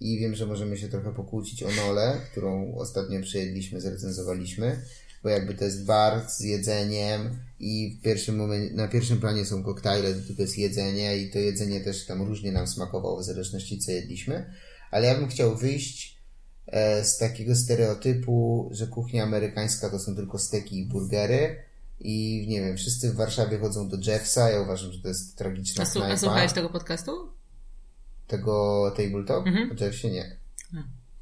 I 0.00 0.18
wiem, 0.18 0.34
że 0.34 0.46
możemy 0.46 0.78
się 0.78 0.88
trochę 0.88 1.14
pokłócić 1.14 1.62
o 1.62 1.70
Nole, 1.70 2.20
którą 2.32 2.74
ostatnio 2.74 3.22
przejedliśmy, 3.22 3.80
zrecenzowaliśmy 3.80 4.82
bo 5.22 5.28
jakby 5.28 5.54
to 5.54 5.64
jest 5.64 5.84
bar 5.84 6.30
z 6.30 6.40
jedzeniem 6.40 7.38
i 7.60 7.96
w 7.98 8.02
pierwszym 8.02 8.36
momencie, 8.36 8.74
na 8.74 8.88
pierwszym 8.88 9.20
planie 9.20 9.44
są 9.44 9.62
koktajle, 9.62 10.14
to 10.36 10.42
jest 10.42 10.58
jedzenie 10.58 11.18
i 11.18 11.30
to 11.30 11.38
jedzenie 11.38 11.80
też 11.80 12.06
tam 12.06 12.22
różnie 12.22 12.52
nam 12.52 12.66
smakowało 12.66 13.20
w 13.20 13.24
zależności 13.24 13.78
co 13.78 13.90
jedliśmy, 13.90 14.54
ale 14.90 15.06
ja 15.06 15.18
bym 15.18 15.28
chciał 15.28 15.56
wyjść 15.56 16.18
e, 16.66 17.04
z 17.04 17.18
takiego 17.18 17.54
stereotypu, 17.54 18.68
że 18.72 18.86
kuchnia 18.86 19.22
amerykańska 19.22 19.90
to 19.90 19.98
są 19.98 20.16
tylko 20.16 20.38
steki 20.38 20.78
i 20.78 20.86
burgery 20.86 21.56
i 22.00 22.46
nie 22.48 22.60
wiem, 22.60 22.76
wszyscy 22.76 23.12
w 23.12 23.16
Warszawie 23.16 23.58
chodzą 23.58 23.88
do 23.88 23.96
Jeffsa, 24.06 24.50
ja 24.50 24.60
uważam, 24.60 24.92
że 24.92 25.02
to 25.02 25.08
jest 25.08 25.38
tragiczna 25.38 25.84
a, 25.84 26.04
a 26.04 26.16
słuchałeś 26.16 26.52
tego 26.52 26.70
podcastu? 26.70 27.12
Tego 28.26 28.84
tabletop? 28.96 29.46
Mhm. 29.46 29.70
O 29.70 29.84
Jeffsie 29.84 30.10
nie. 30.10 30.38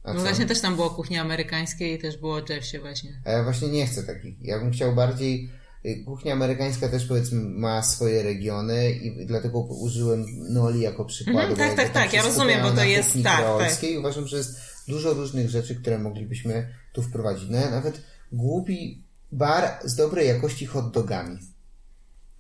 A 0.07 0.15
no 0.15 0.21
właśnie 0.21 0.47
też 0.47 0.61
tam 0.61 0.77
było 0.77 0.91
kuchnia 0.91 1.21
amerykańskie 1.21 1.95
i 1.95 1.99
też 1.99 2.17
było 2.17 2.41
Jeffsie 2.49 2.79
właśnie. 2.79 3.21
A 3.25 3.31
ja 3.31 3.45
właśnie 3.45 3.69
nie 3.69 3.87
chcę 3.87 4.03
takich. 4.03 4.43
Ja 4.43 4.59
bym 4.59 4.73
chciał 4.73 4.95
bardziej... 4.95 5.51
Y, 5.87 6.05
kuchnia 6.05 6.33
amerykańska 6.33 6.89
też 6.89 7.07
powiedzmy 7.07 7.41
ma 7.41 7.83
swoje 7.83 8.23
regiony 8.23 8.91
i 8.91 9.27
dlatego 9.27 9.61
użyłem 9.61 10.25
Noli 10.53 10.81
jako 10.81 11.05
przykładu. 11.05 11.55
Mm, 11.55 11.57
tak, 11.57 11.77
tak, 11.77 11.93
tak, 11.93 12.13
ja 12.13 12.23
rozumiem, 12.23 12.63
bo 12.63 12.71
to 12.71 12.85
jest 12.85 13.23
tak, 13.25 13.45
tak. 13.59 13.85
I 13.85 13.99
uważam, 13.99 14.27
że 14.27 14.37
jest 14.37 14.59
dużo 14.89 15.15
różnych 15.15 15.51
rzeczy, 15.51 15.75
które 15.75 15.99
moglibyśmy 15.99 16.69
tu 16.93 17.03
wprowadzić. 17.03 17.49
No 17.51 17.59
ja 17.59 17.71
nawet 17.71 18.03
głupi 18.33 19.06
bar 19.33 19.79
z 19.85 19.95
dobrej 19.95 20.29
jakości 20.29 20.67
hot 20.67 20.91
dogami 20.91 21.39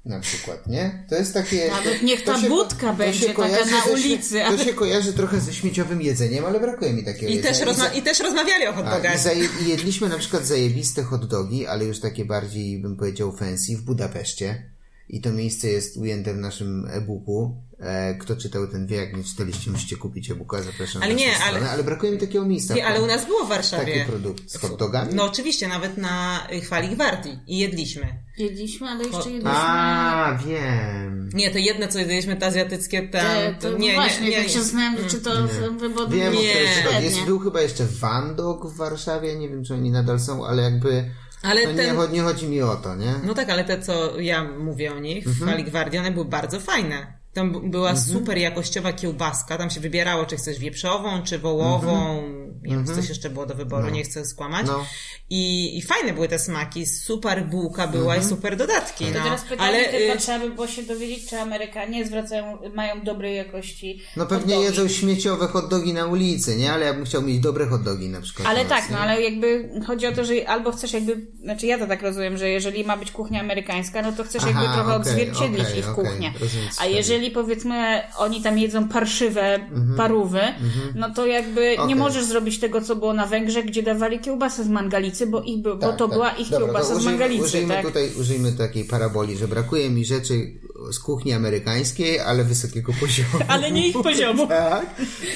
na 0.06 0.20
przykład, 0.20 0.66
nie? 0.66 1.04
To 1.08 1.14
jest 1.14 1.34
takie... 1.34 1.70
Nawet 1.70 2.02
niech 2.02 2.24
ta 2.24 2.40
się, 2.40 2.48
budka 2.48 2.92
będzie 2.92 3.26
taka 3.26 3.48
na 3.48 3.84
ulicy. 3.92 4.40
To 4.48 4.64
się 4.64 4.74
kojarzy 4.74 5.12
trochę 5.12 5.40
ze 5.40 5.54
śmieciowym 5.54 6.02
jedzeniem, 6.02 6.44
ale 6.44 6.60
brakuje 6.60 6.92
mi 6.92 7.04
takiego 7.04 7.32
I 7.32 7.38
Też 7.38 7.60
rozma- 7.60 7.96
I, 7.96 8.02
też 8.02 8.20
rozmawiali 8.20 8.66
o 8.66 8.72
hot 8.72 8.84
dogach. 8.84 9.36
I, 9.36 9.64
I 9.64 9.68
jedliśmy 9.68 10.08
na 10.08 10.18
przykład 10.18 10.46
zajebiste 10.46 11.02
hot 11.02 11.26
dogi, 11.26 11.66
ale 11.66 11.84
już 11.84 12.00
takie 12.00 12.24
bardziej, 12.24 12.78
bym 12.78 12.96
powiedział, 12.96 13.36
fancy 13.36 13.76
w 13.76 13.82
Budapeszcie. 13.82 14.70
I 15.08 15.20
to 15.20 15.32
miejsce 15.32 15.68
jest 15.68 15.96
ujęte 15.96 16.34
w 16.34 16.38
naszym 16.38 16.88
e-booku. 16.90 17.54
E, 17.78 18.14
kto 18.14 18.36
czytał 18.36 18.68
ten 18.68 18.86
wie, 18.86 18.96
jak 18.96 19.16
nie 19.16 19.24
czytaliście, 19.24 19.70
musicie 19.70 19.96
kupić 19.96 20.30
e-booka, 20.30 20.62
zapraszam 20.62 21.02
ale 21.02 21.14
nie, 21.14 21.38
ale, 21.38 21.70
ale 21.70 21.84
brakuje 21.84 22.12
mi 22.12 22.18
takiego 22.18 22.44
miejsca. 22.44 22.74
Nie, 22.74 22.86
ale 22.86 23.02
u 23.02 23.06
nas 23.06 23.26
było 23.26 23.44
w 23.44 23.48
Warszawie. 23.48 23.98
Taki 23.98 24.10
produkt 24.10 24.50
z 24.50 24.56
hot 24.56 24.76
dogami? 24.76 25.14
No 25.14 25.24
oczywiście, 25.24 25.68
nawet 25.68 25.96
na 25.96 26.46
Chwali 26.62 26.88
Gwardii. 26.88 27.38
I 27.46 27.58
jedliśmy. 27.58 28.18
Jedliśmy, 28.38 28.88
ale 28.88 29.04
jeszcze 29.04 29.30
jedliśmy... 29.30 29.50
A, 29.54 30.38
wiem. 30.46 31.30
Nie, 31.34 31.50
to 31.50 31.58
jedne, 31.58 31.88
co 31.88 31.98
jedliśmy, 31.98 32.36
te 32.36 32.46
azjatyckie 32.46 33.08
tam... 33.08 33.22
Te, 33.22 33.54
to, 33.60 33.70
to 33.70 33.78
nie, 33.78 33.94
właśnie, 33.94 34.24
nie, 34.24 34.30
nie, 34.30 34.42
tak 34.42 34.48
się 34.48 34.62
zastanawiam, 34.62 35.08
czy 35.08 35.20
to 35.20 35.30
wywody... 35.78 36.16
Wiem, 36.16 36.34
nie. 36.34 37.02
Jest, 37.02 37.24
był 37.24 37.38
chyba 37.38 37.60
jeszcze 37.60 37.84
Wandok 37.84 38.66
w 38.66 38.76
Warszawie, 38.76 39.36
nie 39.36 39.48
wiem, 39.48 39.64
czy 39.64 39.74
oni 39.74 39.90
nadal 39.90 40.20
są, 40.20 40.46
ale 40.46 40.62
jakby 40.62 41.10
ale 41.42 41.66
no 41.66 41.74
ten... 41.74 41.96
nie, 41.96 42.08
nie, 42.08 42.22
chodzi 42.22 42.48
mi 42.48 42.62
o 42.62 42.76
to, 42.76 42.96
nie? 42.96 43.14
No 43.24 43.34
tak, 43.34 43.50
ale 43.50 43.64
te, 43.64 43.82
co 43.82 44.20
ja 44.20 44.44
mówię 44.44 44.92
o 44.92 44.98
nich, 44.98 45.26
mhm. 45.26 45.34
w 45.34 45.50
Fali 45.50 45.64
Gwardii, 45.64 45.98
one 45.98 46.10
były 46.10 46.24
bardzo 46.24 46.60
fajne. 46.60 47.15
Tam 47.36 47.70
była 47.70 47.90
mhm. 47.90 48.08
super 48.08 48.38
jakościowa 48.38 48.92
kiełbaska, 48.92 49.58
tam 49.58 49.70
się 49.70 49.80
wybierało, 49.80 50.26
czy 50.26 50.36
chcesz 50.36 50.58
wieprzową, 50.58 51.22
czy 51.22 51.38
wołową, 51.38 52.10
mhm. 52.10 52.62
nie 52.62 52.70
wiem, 52.70 52.78
mhm. 52.78 52.98
coś 52.98 53.08
jeszcze 53.08 53.30
było 53.30 53.46
do 53.46 53.54
wyboru, 53.54 53.86
no. 53.86 53.90
nie 53.90 54.04
chcę 54.04 54.24
skłamać. 54.24 54.66
No. 54.66 54.86
I, 55.30 55.78
I 55.78 55.82
fajne 55.82 56.12
były 56.12 56.28
te 56.28 56.38
smaki, 56.38 56.86
super 56.86 57.46
bułka 57.46 57.86
była 57.86 58.14
mhm. 58.14 58.22
i 58.22 58.34
super 58.34 58.56
dodatki. 58.56 59.04
No. 59.04 59.12
To 59.12 59.24
teraz 59.24 59.42
pytanie 59.42 59.62
Ale 59.62 59.84
tylko 59.84 60.20
trzeba 60.20 60.38
by 60.38 60.50
było 60.50 60.66
się 60.66 60.82
dowiedzieć, 60.82 61.30
czy 61.30 61.40
Amerykanie 61.40 62.06
zwracają, 62.06 62.58
mają 62.74 63.02
dobrej 63.04 63.36
jakości 63.36 64.02
No 64.16 64.26
pewnie 64.26 64.60
jedzą 64.60 64.88
śmieciowe 64.88 65.46
hotdogi 65.46 65.92
na 65.92 66.06
ulicy, 66.06 66.56
nie? 66.56 66.72
Ale 66.72 66.86
ja 66.86 66.94
bym 66.94 67.04
chciał 67.04 67.22
mieć 67.22 67.40
dobre 67.40 67.66
hotdogi 67.66 68.08
na 68.08 68.20
przykład. 68.20 68.48
Ale 68.48 68.64
tak, 68.64 68.90
no 68.90 68.98
ale 68.98 69.22
jakby 69.22 69.70
chodzi 69.86 70.06
o 70.06 70.12
to, 70.12 70.24
że 70.24 70.48
albo 70.48 70.72
chcesz 70.72 70.92
jakby, 70.92 71.26
znaczy 71.42 71.66
ja 71.66 71.78
to 71.78 71.86
tak 71.86 72.02
rozumiem, 72.02 72.38
że 72.38 72.48
jeżeli 72.48 72.84
ma 72.84 72.96
być 72.96 73.10
kuchnia 73.10 73.40
amerykańska, 73.40 74.02
no 74.02 74.12
to 74.12 74.24
chcesz 74.24 74.42
Aha, 74.42 74.50
jakby 74.50 74.74
trochę 74.74 74.94
okay, 74.94 74.96
odzwierciedlić 74.96 75.66
okay, 75.66 75.78
ich 75.78 75.88
okay, 75.88 76.04
kuchnię. 76.04 76.32
A 76.78 76.86
jeżeli 76.86 77.25
powiedzmy 77.30 78.02
oni 78.16 78.42
tam 78.42 78.58
jedzą 78.58 78.88
parszywe 78.88 79.54
mhm. 79.54 79.96
parówy, 79.96 80.40
mhm. 80.40 80.92
no 80.94 81.10
to 81.10 81.26
jakby 81.26 81.76
nie 81.86 81.96
możesz 81.96 82.24
zrobić 82.24 82.60
tego, 82.60 82.80
co 82.80 82.96
było 82.96 83.12
na 83.12 83.26
Węgrzech, 83.26 83.66
gdzie 83.66 83.82
dawali 83.82 84.20
kiełbasę 84.20 84.64
z 84.64 84.68
mangalicy, 84.68 85.26
bo, 85.26 85.42
ich, 85.42 85.62
bo 85.62 85.76
tak, 85.76 85.96
to 85.96 86.08
tak. 86.08 86.16
była 86.16 86.30
ich 86.30 86.50
Dobra, 86.50 86.66
kiełbasa 86.66 86.94
z 86.94 87.04
mangalicy. 87.04 87.44
Użyjmy 87.44 87.74
tak? 87.74 87.86
tutaj, 87.86 88.10
użyjmy 88.20 88.52
takiej 88.52 88.84
paraboli, 88.84 89.36
że 89.36 89.48
brakuje 89.48 89.90
mi 89.90 90.04
rzeczy 90.04 90.60
z 90.92 90.98
kuchni 90.98 91.32
amerykańskiej, 91.32 92.20
ale 92.20 92.44
wysokiego 92.44 92.92
poziomu. 93.00 93.44
ale 93.48 93.70
nie 93.70 93.88
ich 93.88 94.02
poziomu. 94.02 94.46
tak. 94.70 94.86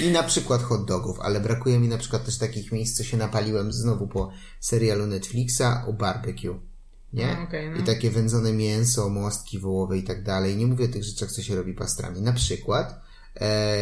I 0.01 0.09
na 0.09 0.23
przykład 0.23 0.63
hot 0.63 0.85
dogów, 0.85 1.21
ale 1.21 1.41
brakuje 1.41 1.79
mi 1.79 1.89
na 1.89 1.99
przykład 1.99 2.25
też 2.25 2.39
takich 2.39 2.73
miejsc, 2.73 2.97
co 2.97 3.05
się 3.05 3.17
napaliłem 3.17 3.73
znowu 3.73 4.09
po 4.09 4.31
serialu 4.61 5.07
Netflixa 5.07 5.85
o 5.89 5.93
barbecue. 5.93 6.70
Nie? 7.13 7.27
No, 7.27 7.43
okay, 7.43 7.71
no. 7.71 7.77
I 7.77 7.83
takie 7.83 8.11
wędzone 8.11 8.53
mięso, 8.53 9.09
mostki 9.09 9.59
wołowe 9.59 9.99
i 9.99 10.03
tak 10.03 10.23
dalej. 10.23 10.57
Nie 10.57 10.67
mówię 10.67 10.85
o 10.85 10.89
tych 10.89 11.05
rzeczach, 11.05 11.33
co 11.33 11.43
się 11.43 11.57
robi 11.57 11.75
pastrami. 11.75 12.23
Na 12.23 12.33
przykład 12.33 13.01
e, 13.41 13.79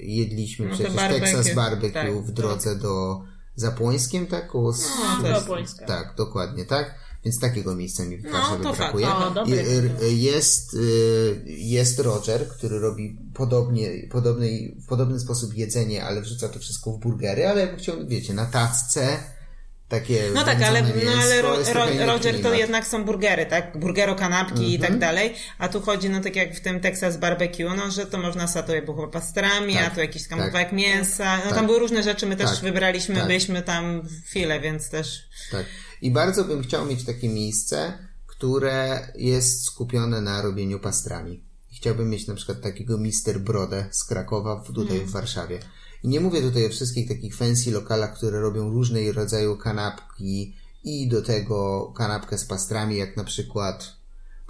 jedliśmy 0.00 0.66
no 0.66 0.74
przecież 0.74 0.94
barbecue. 0.94 1.20
Texas 1.20 1.54
barbecue 1.54 1.92
tak, 1.92 2.22
w 2.22 2.30
drodze 2.30 2.70
tak. 2.70 2.82
do 2.82 3.22
Zapłońskiem, 3.56 4.26
tak? 4.26 4.46
Koło 4.48 4.74
no, 5.22 5.86
Tak, 5.86 6.14
dokładnie, 6.16 6.64
tak? 6.64 6.94
Więc 7.24 7.40
takiego 7.40 7.76
miejsca 7.76 8.04
mi 8.04 8.18
w 8.18 8.30
Warszawie 8.30 8.64
no, 8.64 8.72
brakuje. 8.72 9.06
No, 9.34 9.44
jest, 10.06 10.74
y, 10.74 11.44
jest 11.46 11.98
Roger, 11.98 12.48
który 12.48 12.78
robi 12.78 13.18
podobnie, 13.34 13.90
podobny, 14.10 14.74
w 14.84 14.86
podobny 14.86 15.20
sposób 15.20 15.54
jedzenie, 15.54 16.04
ale 16.04 16.22
wrzuca 16.22 16.48
to 16.48 16.58
wszystko 16.58 16.92
w 16.92 16.98
burgery, 16.98 17.48
ale 17.48 17.76
chciał, 17.76 17.96
wiecie, 18.06 18.34
na 18.34 18.46
tacce 18.46 19.18
takie 19.92 20.30
No 20.34 20.44
tak, 20.44 20.62
ale, 20.62 20.82
no, 20.82 21.12
ale 21.22 21.42
ro, 21.42 21.56
ro, 21.74 22.06
Roger 22.06 22.42
to 22.42 22.54
jednak 22.54 22.86
są 22.86 23.04
burgery, 23.04 23.46
tak? 23.46 23.78
Burgero, 23.78 24.14
kanapki 24.14 24.58
mm 24.58 24.70
-hmm. 24.70 24.74
i 24.74 24.78
tak 24.78 24.90
mhm. 24.90 25.00
dalej. 25.00 25.34
A 25.58 25.68
tu 25.68 25.80
chodzi, 25.80 26.10
no 26.10 26.20
tak 26.20 26.36
jak 26.36 26.56
w 26.56 26.60
tym 26.60 26.80
Texas 26.80 27.16
Barbecue, 27.16 27.76
no 27.76 27.90
że 27.90 28.06
to 28.06 28.18
można 28.18 28.48
satuje 28.48 28.82
było 28.82 29.08
pastrami, 29.08 29.74
tak, 29.74 29.86
a 29.86 29.90
tu 29.90 30.00
jakiś 30.00 30.28
tam 30.28 30.38
tak, 30.52 30.72
mięsa. 30.72 31.36
No 31.36 31.42
tak, 31.42 31.54
tam 31.54 31.66
były 31.66 31.78
różne 31.78 32.02
rzeczy, 32.02 32.26
my 32.26 32.36
też 32.36 32.50
tak, 32.50 32.60
wybraliśmy, 32.60 33.14
tak. 33.14 33.26
byliśmy 33.26 33.62
tam 33.62 34.02
chwilę, 34.26 34.60
więc 34.60 34.90
też... 34.90 35.28
Tak. 35.50 35.66
I 36.02 36.10
bardzo 36.10 36.44
bym 36.44 36.62
chciał 36.62 36.86
mieć 36.86 37.04
takie 37.04 37.28
miejsce, 37.28 37.98
które 38.26 39.08
jest 39.14 39.64
skupione 39.64 40.20
na 40.20 40.42
robieniu 40.42 40.78
pastrami. 40.78 41.44
Chciałbym 41.76 42.10
mieć 42.10 42.26
na 42.26 42.34
przykład 42.34 42.60
takiego 42.60 42.98
Mister 42.98 43.40
Brodę 43.40 43.86
z 43.90 44.04
Krakowa 44.04 44.62
tutaj 44.74 44.96
mm. 44.96 45.08
w 45.08 45.10
Warszawie. 45.10 45.58
I 46.02 46.08
nie 46.08 46.20
mówię 46.20 46.42
tutaj 46.42 46.66
o 46.66 46.70
wszystkich 46.70 47.08
takich 47.08 47.36
fancy 47.36 47.70
lokalach, 47.70 48.14
które 48.14 48.40
robią 48.40 48.70
różnej 48.70 49.12
rodzaju 49.12 49.56
kanapki 49.56 50.54
i 50.84 51.08
do 51.08 51.22
tego 51.22 51.92
kanapkę 51.96 52.38
z 52.38 52.44
pastrami, 52.44 52.96
jak 52.96 53.16
na 53.16 53.24
przykład 53.24 54.01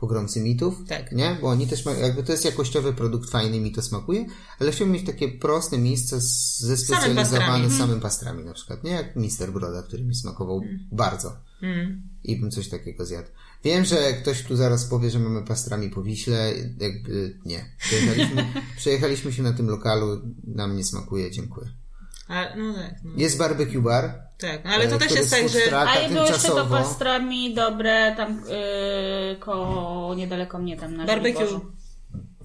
pogromcy 0.03 0.41
mitów, 0.41 0.75
tak. 0.89 1.13
nie? 1.13 1.37
Bo 1.41 1.49
oni 1.49 1.67
też 1.67 1.85
mają, 1.85 2.01
jakby 2.01 2.23
to 2.23 2.33
jest 2.33 2.45
jakościowy 2.45 2.93
produkt, 2.93 3.31
fajny, 3.31 3.61
mi 3.61 3.73
to 3.73 3.83
smakuje, 3.83 4.27
ale 4.59 4.73
chciałbym 4.73 4.95
mieć 4.95 5.07
takie 5.07 5.29
proste 5.29 5.79
miejsce 5.79 6.21
ze 6.21 6.77
specjalizowanym 6.77 7.71
samym, 7.71 7.71
samym 7.71 8.01
pastrami 8.01 8.45
na 8.45 8.53
przykład, 8.53 8.85
nie? 8.85 8.91
Jak 8.91 9.17
Mister 9.17 9.53
Broda, 9.53 9.83
który 9.83 10.05
mi 10.05 10.15
smakował 10.15 10.63
mm. 10.63 10.79
bardzo. 10.93 11.37
Mm. 11.63 12.03
I 12.25 12.41
bym 12.41 12.51
coś 12.51 12.69
takiego 12.69 13.07
zjadł. 13.07 13.29
Wiem, 13.65 13.85
że 13.85 14.13
ktoś 14.13 14.43
tu 14.43 14.57
zaraz 14.57 14.85
powie, 14.85 15.11
że 15.11 15.19
mamy 15.19 15.43
pastrami 15.43 15.91
po 15.91 16.03
Wiśle. 16.03 16.53
Jakby 16.81 17.39
nie. 17.45 17.77
Przejechaliśmy, 17.79 18.47
przejechaliśmy 18.77 19.33
się 19.33 19.43
na 19.43 19.53
tym 19.53 19.67
lokalu. 19.67 20.21
Nam 20.45 20.77
nie 20.77 20.85
smakuje. 20.85 21.31
Dziękuję. 21.31 21.82
A, 22.29 22.57
no 22.57 22.75
tak, 22.75 22.95
no. 23.05 23.11
Jest 23.17 23.39
barbecue 23.39 23.83
bar. 23.83 24.23
Tak, 24.39 24.65
no 24.65 24.71
ale 24.71 24.89
to 24.89 24.99
też 24.99 25.13
jest 25.13 25.31
tak, 25.31 25.49
że... 25.49 25.79
A 25.79 26.01
i 26.01 26.13
było 26.13 26.27
jeszcze 26.27 26.49
to 26.49 26.67
pastrami 26.67 27.55
dobre 27.55 28.15
tam 28.17 28.43
yy, 28.49 29.37
koło, 29.37 30.15
niedaleko 30.15 30.59
mnie 30.59 30.77
tam 30.77 30.97
na 30.97 31.05
Barbecue. 31.07 31.61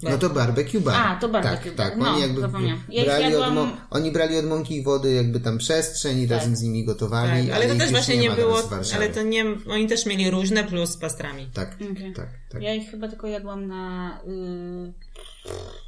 No 0.03 0.17
to 0.17 0.29
barbecue 0.29 0.79
bar. 0.79 0.95
A, 0.95 1.15
to 1.15 1.29
barbecue 1.29 1.71
tak, 1.71 1.75
bar. 1.75 1.87
Tak, 1.89 1.97
No, 1.97 2.11
oni 2.13 2.21
jakby. 2.21 2.41
Ja 2.89 3.03
brali, 3.05 3.23
jadłam- 3.23 3.57
od, 3.57 3.65
mo- 3.65 3.77
oni 3.89 4.11
brali 4.11 4.37
od 4.37 4.45
mąki 4.45 4.77
i 4.77 4.83
wody 4.83 5.13
jakby 5.13 5.39
tam 5.39 5.57
przestrzeń 5.57 6.19
i 6.19 6.27
razem 6.27 6.55
z 6.55 6.61
nimi 6.61 6.85
gotowali. 6.85 7.47
Tak, 7.47 7.55
ale 7.55 7.67
to 7.67 7.73
ich 7.73 7.79
też 7.79 7.91
właśnie 7.91 8.17
nie 8.17 8.31
było, 8.31 8.57
ale 8.95 9.09
to 9.09 9.21
nie, 9.21 9.45
oni 9.69 9.87
też 9.87 10.05
mieli 10.05 10.31
różne 10.31 10.63
plus 10.63 10.89
z 10.89 10.97
pastrami. 10.97 11.49
Tak, 11.53 11.75
Okej. 11.91 12.13
tak, 12.13 12.29
tak. 12.51 12.61
Ja 12.61 12.73
ich 12.73 12.91
chyba 12.91 13.07
tylko 13.07 13.27
jadłam 13.27 13.67
na... 13.67 14.11
Yy, 14.27 14.93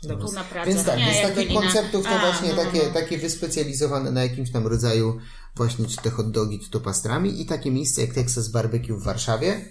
tu 0.01 0.31
na 0.31 0.43
pracę. 0.43 0.71
Więc 0.71 0.85
tak, 0.85 0.99
nie, 0.99 1.05
więc 1.05 1.35
takich 1.35 1.53
konceptów 1.53 2.03
to 2.03 2.09
A, 2.09 2.19
właśnie 2.19 2.49
no, 2.49 2.63
takie, 2.63 2.87
no. 2.87 2.93
takie 2.93 3.17
wyspecjalizowane 3.17 4.11
na 4.11 4.23
jakimś 4.23 4.51
tam 4.51 4.67
rodzaju 4.67 5.19
właśnie 5.55 5.87
czy 5.87 5.97
te 5.97 6.09
hot 6.09 6.31
dogi, 6.31 6.59
czy 6.59 6.69
to 6.69 6.79
pastrami 6.79 7.41
i 7.41 7.45
takie 7.45 7.71
miejsce 7.71 8.01
jak 8.01 8.13
Texas 8.13 8.47
Barbecue 8.47 8.97
w 8.97 9.03
Warszawie, 9.03 9.65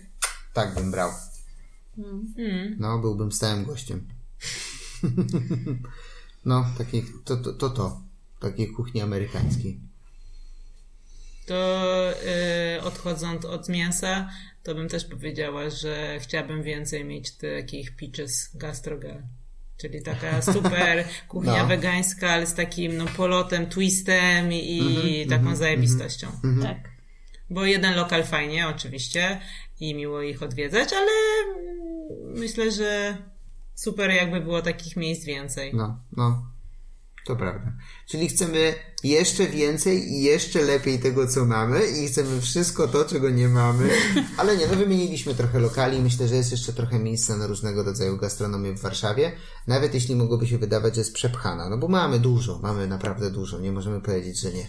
tak 0.52 0.74
bym 0.74 0.90
brał. 0.90 1.10
Hmm. 1.96 2.76
No, 2.78 2.98
byłbym 2.98 3.32
stałym 3.32 3.64
gościem. 3.64 4.08
no, 6.44 6.66
takie, 6.78 7.02
to, 7.24 7.36
to, 7.36 7.52
to, 7.52 7.70
to. 7.70 8.02
Takiej 8.40 8.72
kuchni 8.72 9.00
amerykańskiej. 9.00 9.80
To 11.46 12.12
y, 12.78 12.82
odchodząc 12.82 13.44
od 13.44 13.68
mięsa, 13.68 14.28
to 14.62 14.74
bym 14.74 14.88
też 14.88 15.04
powiedziała, 15.04 15.70
że 15.70 16.20
chciałabym 16.20 16.62
więcej 16.62 17.04
mieć 17.04 17.36
takich 17.36 17.96
peaches 17.96 18.50
gastrogal. 18.56 19.22
Czyli 19.78 20.02
taka 20.02 20.42
super 20.42 21.04
kuchnia 21.28 21.62
No. 21.62 21.66
wegańska, 21.68 22.30
ale 22.30 22.46
z 22.46 22.54
takim 22.54 22.96
no, 22.96 23.04
polotem, 23.16 23.66
twistem 23.66 24.52
i 24.52 24.80
Mhm, 25.26 25.28
taką 25.28 25.56
zajebistością. 25.56 26.26
Tak. 26.62 26.76
Bo 27.50 27.64
jeden 27.64 27.94
lokal 27.96 28.24
fajnie, 28.24 28.68
oczywiście, 28.68 29.40
i 29.80 29.94
miło 29.94 30.22
ich 30.22 30.42
odwiedzać, 30.42 30.88
ale 30.92 31.10
myślę, 32.34 32.72
że 32.72 33.16
super 33.74 34.10
jakby 34.10 34.40
było 34.40 34.62
takich 34.62 34.96
miejsc 34.96 35.24
więcej. 35.24 35.74
No, 35.74 36.00
no. 36.16 36.50
To 37.28 37.36
prawda. 37.36 37.72
Czyli 38.06 38.28
chcemy 38.28 38.74
jeszcze 39.04 39.46
więcej 39.46 40.12
i 40.12 40.22
jeszcze 40.22 40.62
lepiej 40.62 40.98
tego, 40.98 41.26
co 41.26 41.44
mamy 41.44 41.80
i 41.86 42.06
chcemy 42.06 42.40
wszystko 42.40 42.88
to, 42.88 43.04
czego 43.04 43.30
nie 43.30 43.48
mamy. 43.48 43.90
Ale 44.38 44.56
nie, 44.56 44.66
no 44.66 44.74
wymieniliśmy 44.74 45.34
trochę 45.34 45.58
lokali. 45.58 46.00
Myślę, 46.00 46.28
że 46.28 46.34
jest 46.34 46.50
jeszcze 46.50 46.72
trochę 46.72 46.98
miejsca 46.98 47.36
na 47.36 47.46
różnego 47.46 47.82
rodzaju 47.82 48.16
gastronomię 48.16 48.72
w 48.72 48.80
Warszawie. 48.80 49.32
Nawet 49.66 49.94
jeśli 49.94 50.16
mogłoby 50.16 50.46
się 50.46 50.58
wydawać, 50.58 50.94
że 50.94 51.00
jest 51.00 51.14
przepchana. 51.14 51.68
No 51.68 51.78
bo 51.78 51.88
mamy 51.88 52.18
dużo, 52.20 52.58
mamy 52.62 52.86
naprawdę 52.86 53.30
dużo. 53.30 53.60
Nie 53.60 53.72
możemy 53.72 54.00
powiedzieć, 54.00 54.40
że 54.40 54.52
nie. 54.52 54.66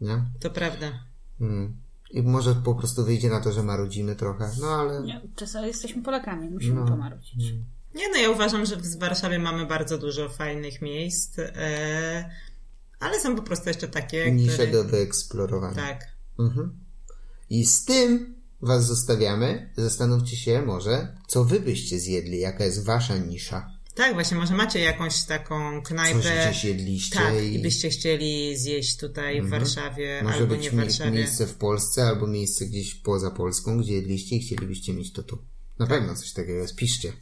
Nie? 0.00 0.24
To 0.40 0.50
prawda. 0.50 0.92
Mm. 1.40 1.76
I 2.10 2.22
może 2.22 2.54
po 2.54 2.74
prostu 2.74 3.04
wyjdzie 3.04 3.30
na 3.30 3.40
to, 3.40 3.52
że 3.52 3.62
marudzimy 3.62 4.16
trochę. 4.16 4.50
No 4.60 4.66
ale... 4.68 5.02
Nie, 5.02 5.20
Czasami 5.36 5.66
jesteśmy 5.66 6.02
Polakami, 6.02 6.50
musimy 6.50 6.80
No. 6.80 6.86
pomarudzić. 6.86 7.54
Nie 7.96 8.08
no, 8.08 8.16
ja 8.16 8.30
uważam, 8.30 8.66
że 8.66 8.76
w 8.76 8.98
Warszawie 8.98 9.38
mamy 9.38 9.66
bardzo 9.66 9.98
dużo 9.98 10.28
fajnych 10.28 10.82
miejsc, 10.82 11.38
e, 11.38 12.30
ale 13.00 13.20
są 13.20 13.36
po 13.36 13.42
prostu 13.42 13.68
jeszcze 13.68 13.88
takie, 13.88 14.32
Nisze 14.32 14.52
które... 14.52 14.66
do 14.72 14.84
wyeksplorowania. 14.84 15.74
Tak. 15.74 16.04
Mhm. 16.38 16.78
I 17.50 17.64
z 17.66 17.84
tym 17.84 18.36
Was 18.62 18.86
zostawiamy. 18.86 19.72
Zastanówcie 19.76 20.36
się 20.36 20.62
może, 20.62 21.16
co 21.26 21.44
Wy 21.44 21.60
byście 21.60 21.98
zjedli, 22.00 22.38
jaka 22.40 22.64
jest 22.64 22.84
Wasza 22.84 23.16
nisza. 23.18 23.70
Tak, 23.94 24.14
właśnie, 24.14 24.36
może 24.36 24.54
macie 24.54 24.80
jakąś 24.80 25.24
taką 25.24 25.82
knajpę. 25.82 26.20
Coś 26.22 26.32
gdzieś 26.48 26.64
jedliście 26.64 27.14
Tak, 27.16 27.24
i- 27.34 27.36
Mhm. 27.36 27.52
i 27.52 27.58
byście 27.58 27.90
chcieli 27.90 28.56
zjeść 28.58 28.96
tutaj 28.96 29.42
w 29.42 29.48
Warszawie 29.48 30.20
Może 30.24 30.36
albo 30.36 30.54
być 30.54 30.62
nie 30.64 30.70
w 30.70 30.74
Warszawie. 30.74 31.10
miejsce 31.10 31.46
w 31.46 31.54
Polsce 31.54 32.06
albo 32.06 32.26
miejsce 32.26 32.66
gdzieś 32.66 32.94
poza 32.94 33.30
Polską, 33.30 33.78
gdzie 33.78 33.92
jedliście 33.94 34.36
i 34.36 34.40
chcielibyście 34.40 34.94
mieć 34.94 35.12
to 35.12 35.22
tu. 35.22 35.38
Na 35.78 35.86
pewno 35.86 36.14
coś 36.16 36.32
takiego 36.32 36.58
jest. 36.58 36.76
Piszcie. 36.76 37.12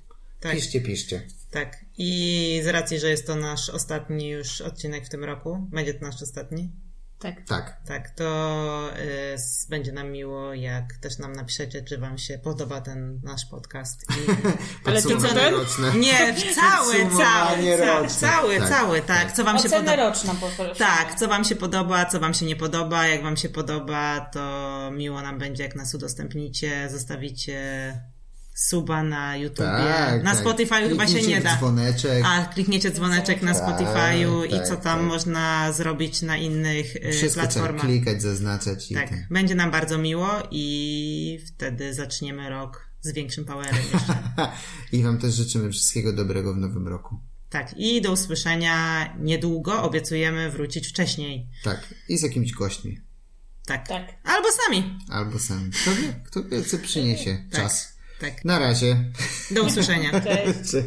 Tak. 0.45 0.53
Piszcie, 0.55 0.80
piszcie. 0.80 1.22
Tak. 1.51 1.76
I 1.99 2.61
z 2.64 2.66
racji, 2.66 2.99
że 2.99 3.11
jest 3.11 3.26
to 3.26 3.36
nasz 3.36 3.70
ostatni 3.70 4.28
już 4.28 4.61
odcinek 4.61 5.07
w 5.07 5.09
tym 5.09 5.24
roku, 5.24 5.66
będzie 5.72 5.95
to 5.95 6.07
nasz 6.07 6.22
ostatni, 6.22 6.72
Tak. 7.18 7.45
Tak. 7.49 7.76
tak, 7.86 8.11
to 8.11 8.90
y, 8.99 9.68
będzie 9.68 9.92
nam 9.92 10.11
miło, 10.11 10.55
jak 10.55 10.97
też 10.97 11.18
nam 11.18 11.32
napiszecie, 11.32 11.82
czy 11.82 11.99
wam 11.99 12.18
się 12.18 12.38
podoba 12.38 12.80
ten 12.80 13.20
nasz 13.22 13.45
podcast. 13.45 14.03
I... 14.11 14.14
Ale 14.88 15.03
ty 15.03 15.09
co 15.09 15.14
Podsumowanie 15.14 15.40
ten? 15.51 15.55
roczne. 15.55 15.95
Nie, 15.99 16.34
cały, 16.55 16.95
cały, 16.95 17.16
cały, 17.18 17.76
roczne. 17.76 18.09
cały, 18.28 18.59
Tak, 18.59 18.68
cały, 18.68 19.01
tak. 19.03 19.32
Co 19.32 19.45
wam 19.45 19.59
się 19.59 19.68
podoba? 19.68 20.12
poproszę. 20.40 20.74
Tak, 20.78 21.18
co 21.18 21.28
wam 21.28 21.45
się 21.45 21.57
podoba, 21.57 22.05
co 22.07 22.20
wam 22.20 22.34
się 22.34 22.47
nie 22.47 22.57
podoba. 22.57 23.07
Jak 23.07 23.22
wam 23.22 23.36
się 23.36 23.49
podoba, 23.49 24.20
to 24.20 24.40
miło 24.92 25.22
nam 25.22 25.38
będzie, 25.38 25.62
jak 25.62 25.74
nas 25.74 25.95
udostępnicie, 25.95 26.88
zostawicie 26.90 27.61
suba 28.55 29.03
na 29.03 29.37
YouTubie. 29.37 29.69
Tak, 29.69 30.23
na 30.23 30.31
tak. 30.31 30.41
Spotify 30.41 30.75
chyba 30.89 31.07
się 31.07 31.23
nie 31.23 31.41
da. 31.41 31.57
dzwoneczek. 31.57 32.25
A 32.27 32.45
klikniecie 32.45 32.91
dzwoneczek 32.91 33.43
na 33.43 33.55
Tak, 33.55 33.63
Spotify'u 33.63 34.47
i 34.47 34.51
tak, 34.51 34.69
co 34.69 34.77
tam 34.77 34.99
tak. 34.99 35.09
można 35.09 35.73
zrobić 35.73 36.23
na 36.23 36.37
innych 36.37 36.97
y, 36.97 37.01
Wszystko 37.13 37.29
trzeba 37.29 37.43
platformach. 37.47 37.87
klikać, 37.87 38.23
zaznaczać 38.23 38.91
i 38.91 38.95
Tak, 38.95 39.09
tak. 39.11 39.19
będzie 39.31 39.55
nam 39.55 39.71
bardzo 39.71 39.99
miło 39.99 40.29
i 40.51 41.41
wtedy 41.49 41.95
zaczniemy 41.95 42.51
rok 42.51 42.89
z 43.01 43.13
większym 43.13 43.45
powerem 43.45 43.77
jeszcze. 43.93 44.15
I 44.93 45.03
Wam 45.03 45.19
też 45.19 45.35
życzymy 45.35 45.71
wszystkiego 45.71 46.13
dobrego 46.13 46.55
w 46.55 46.57
nowym 46.59 46.89
roku. 46.89 47.21
tak, 47.51 47.75
i 47.77 48.03
do 48.03 48.13
usłyszenia 48.13 49.09
niedługo. 49.19 49.83
Obiecujemy 49.83 50.51
wrócić 50.51 50.89
wcześniej. 50.89 51.49
Tak. 51.65 51.95
I 52.09 52.19
z 52.19 52.23
jakimiś 52.23 52.53
gośćmi. 52.53 53.01
Tak. 53.67 53.89
Tak. 53.89 54.03
Albo 54.25 54.49
sami. 54.53 54.99
Albo 55.09 55.39
sami. 55.39 55.71
Kto 55.71 55.91
wie, 55.95 56.21
kto 56.25 56.45
wie, 56.45 56.65
co 56.65 56.79
przyniesie 56.79 57.39
Tak. 57.51 57.63
czas. 57.63 57.93
Tak. 58.21 58.45
Na 58.45 58.59
razie. 58.59 59.05
Do 59.51 59.62
usłyszenia. 59.62 60.21
Cześć. 60.21 60.71
Cześć. 60.71 60.87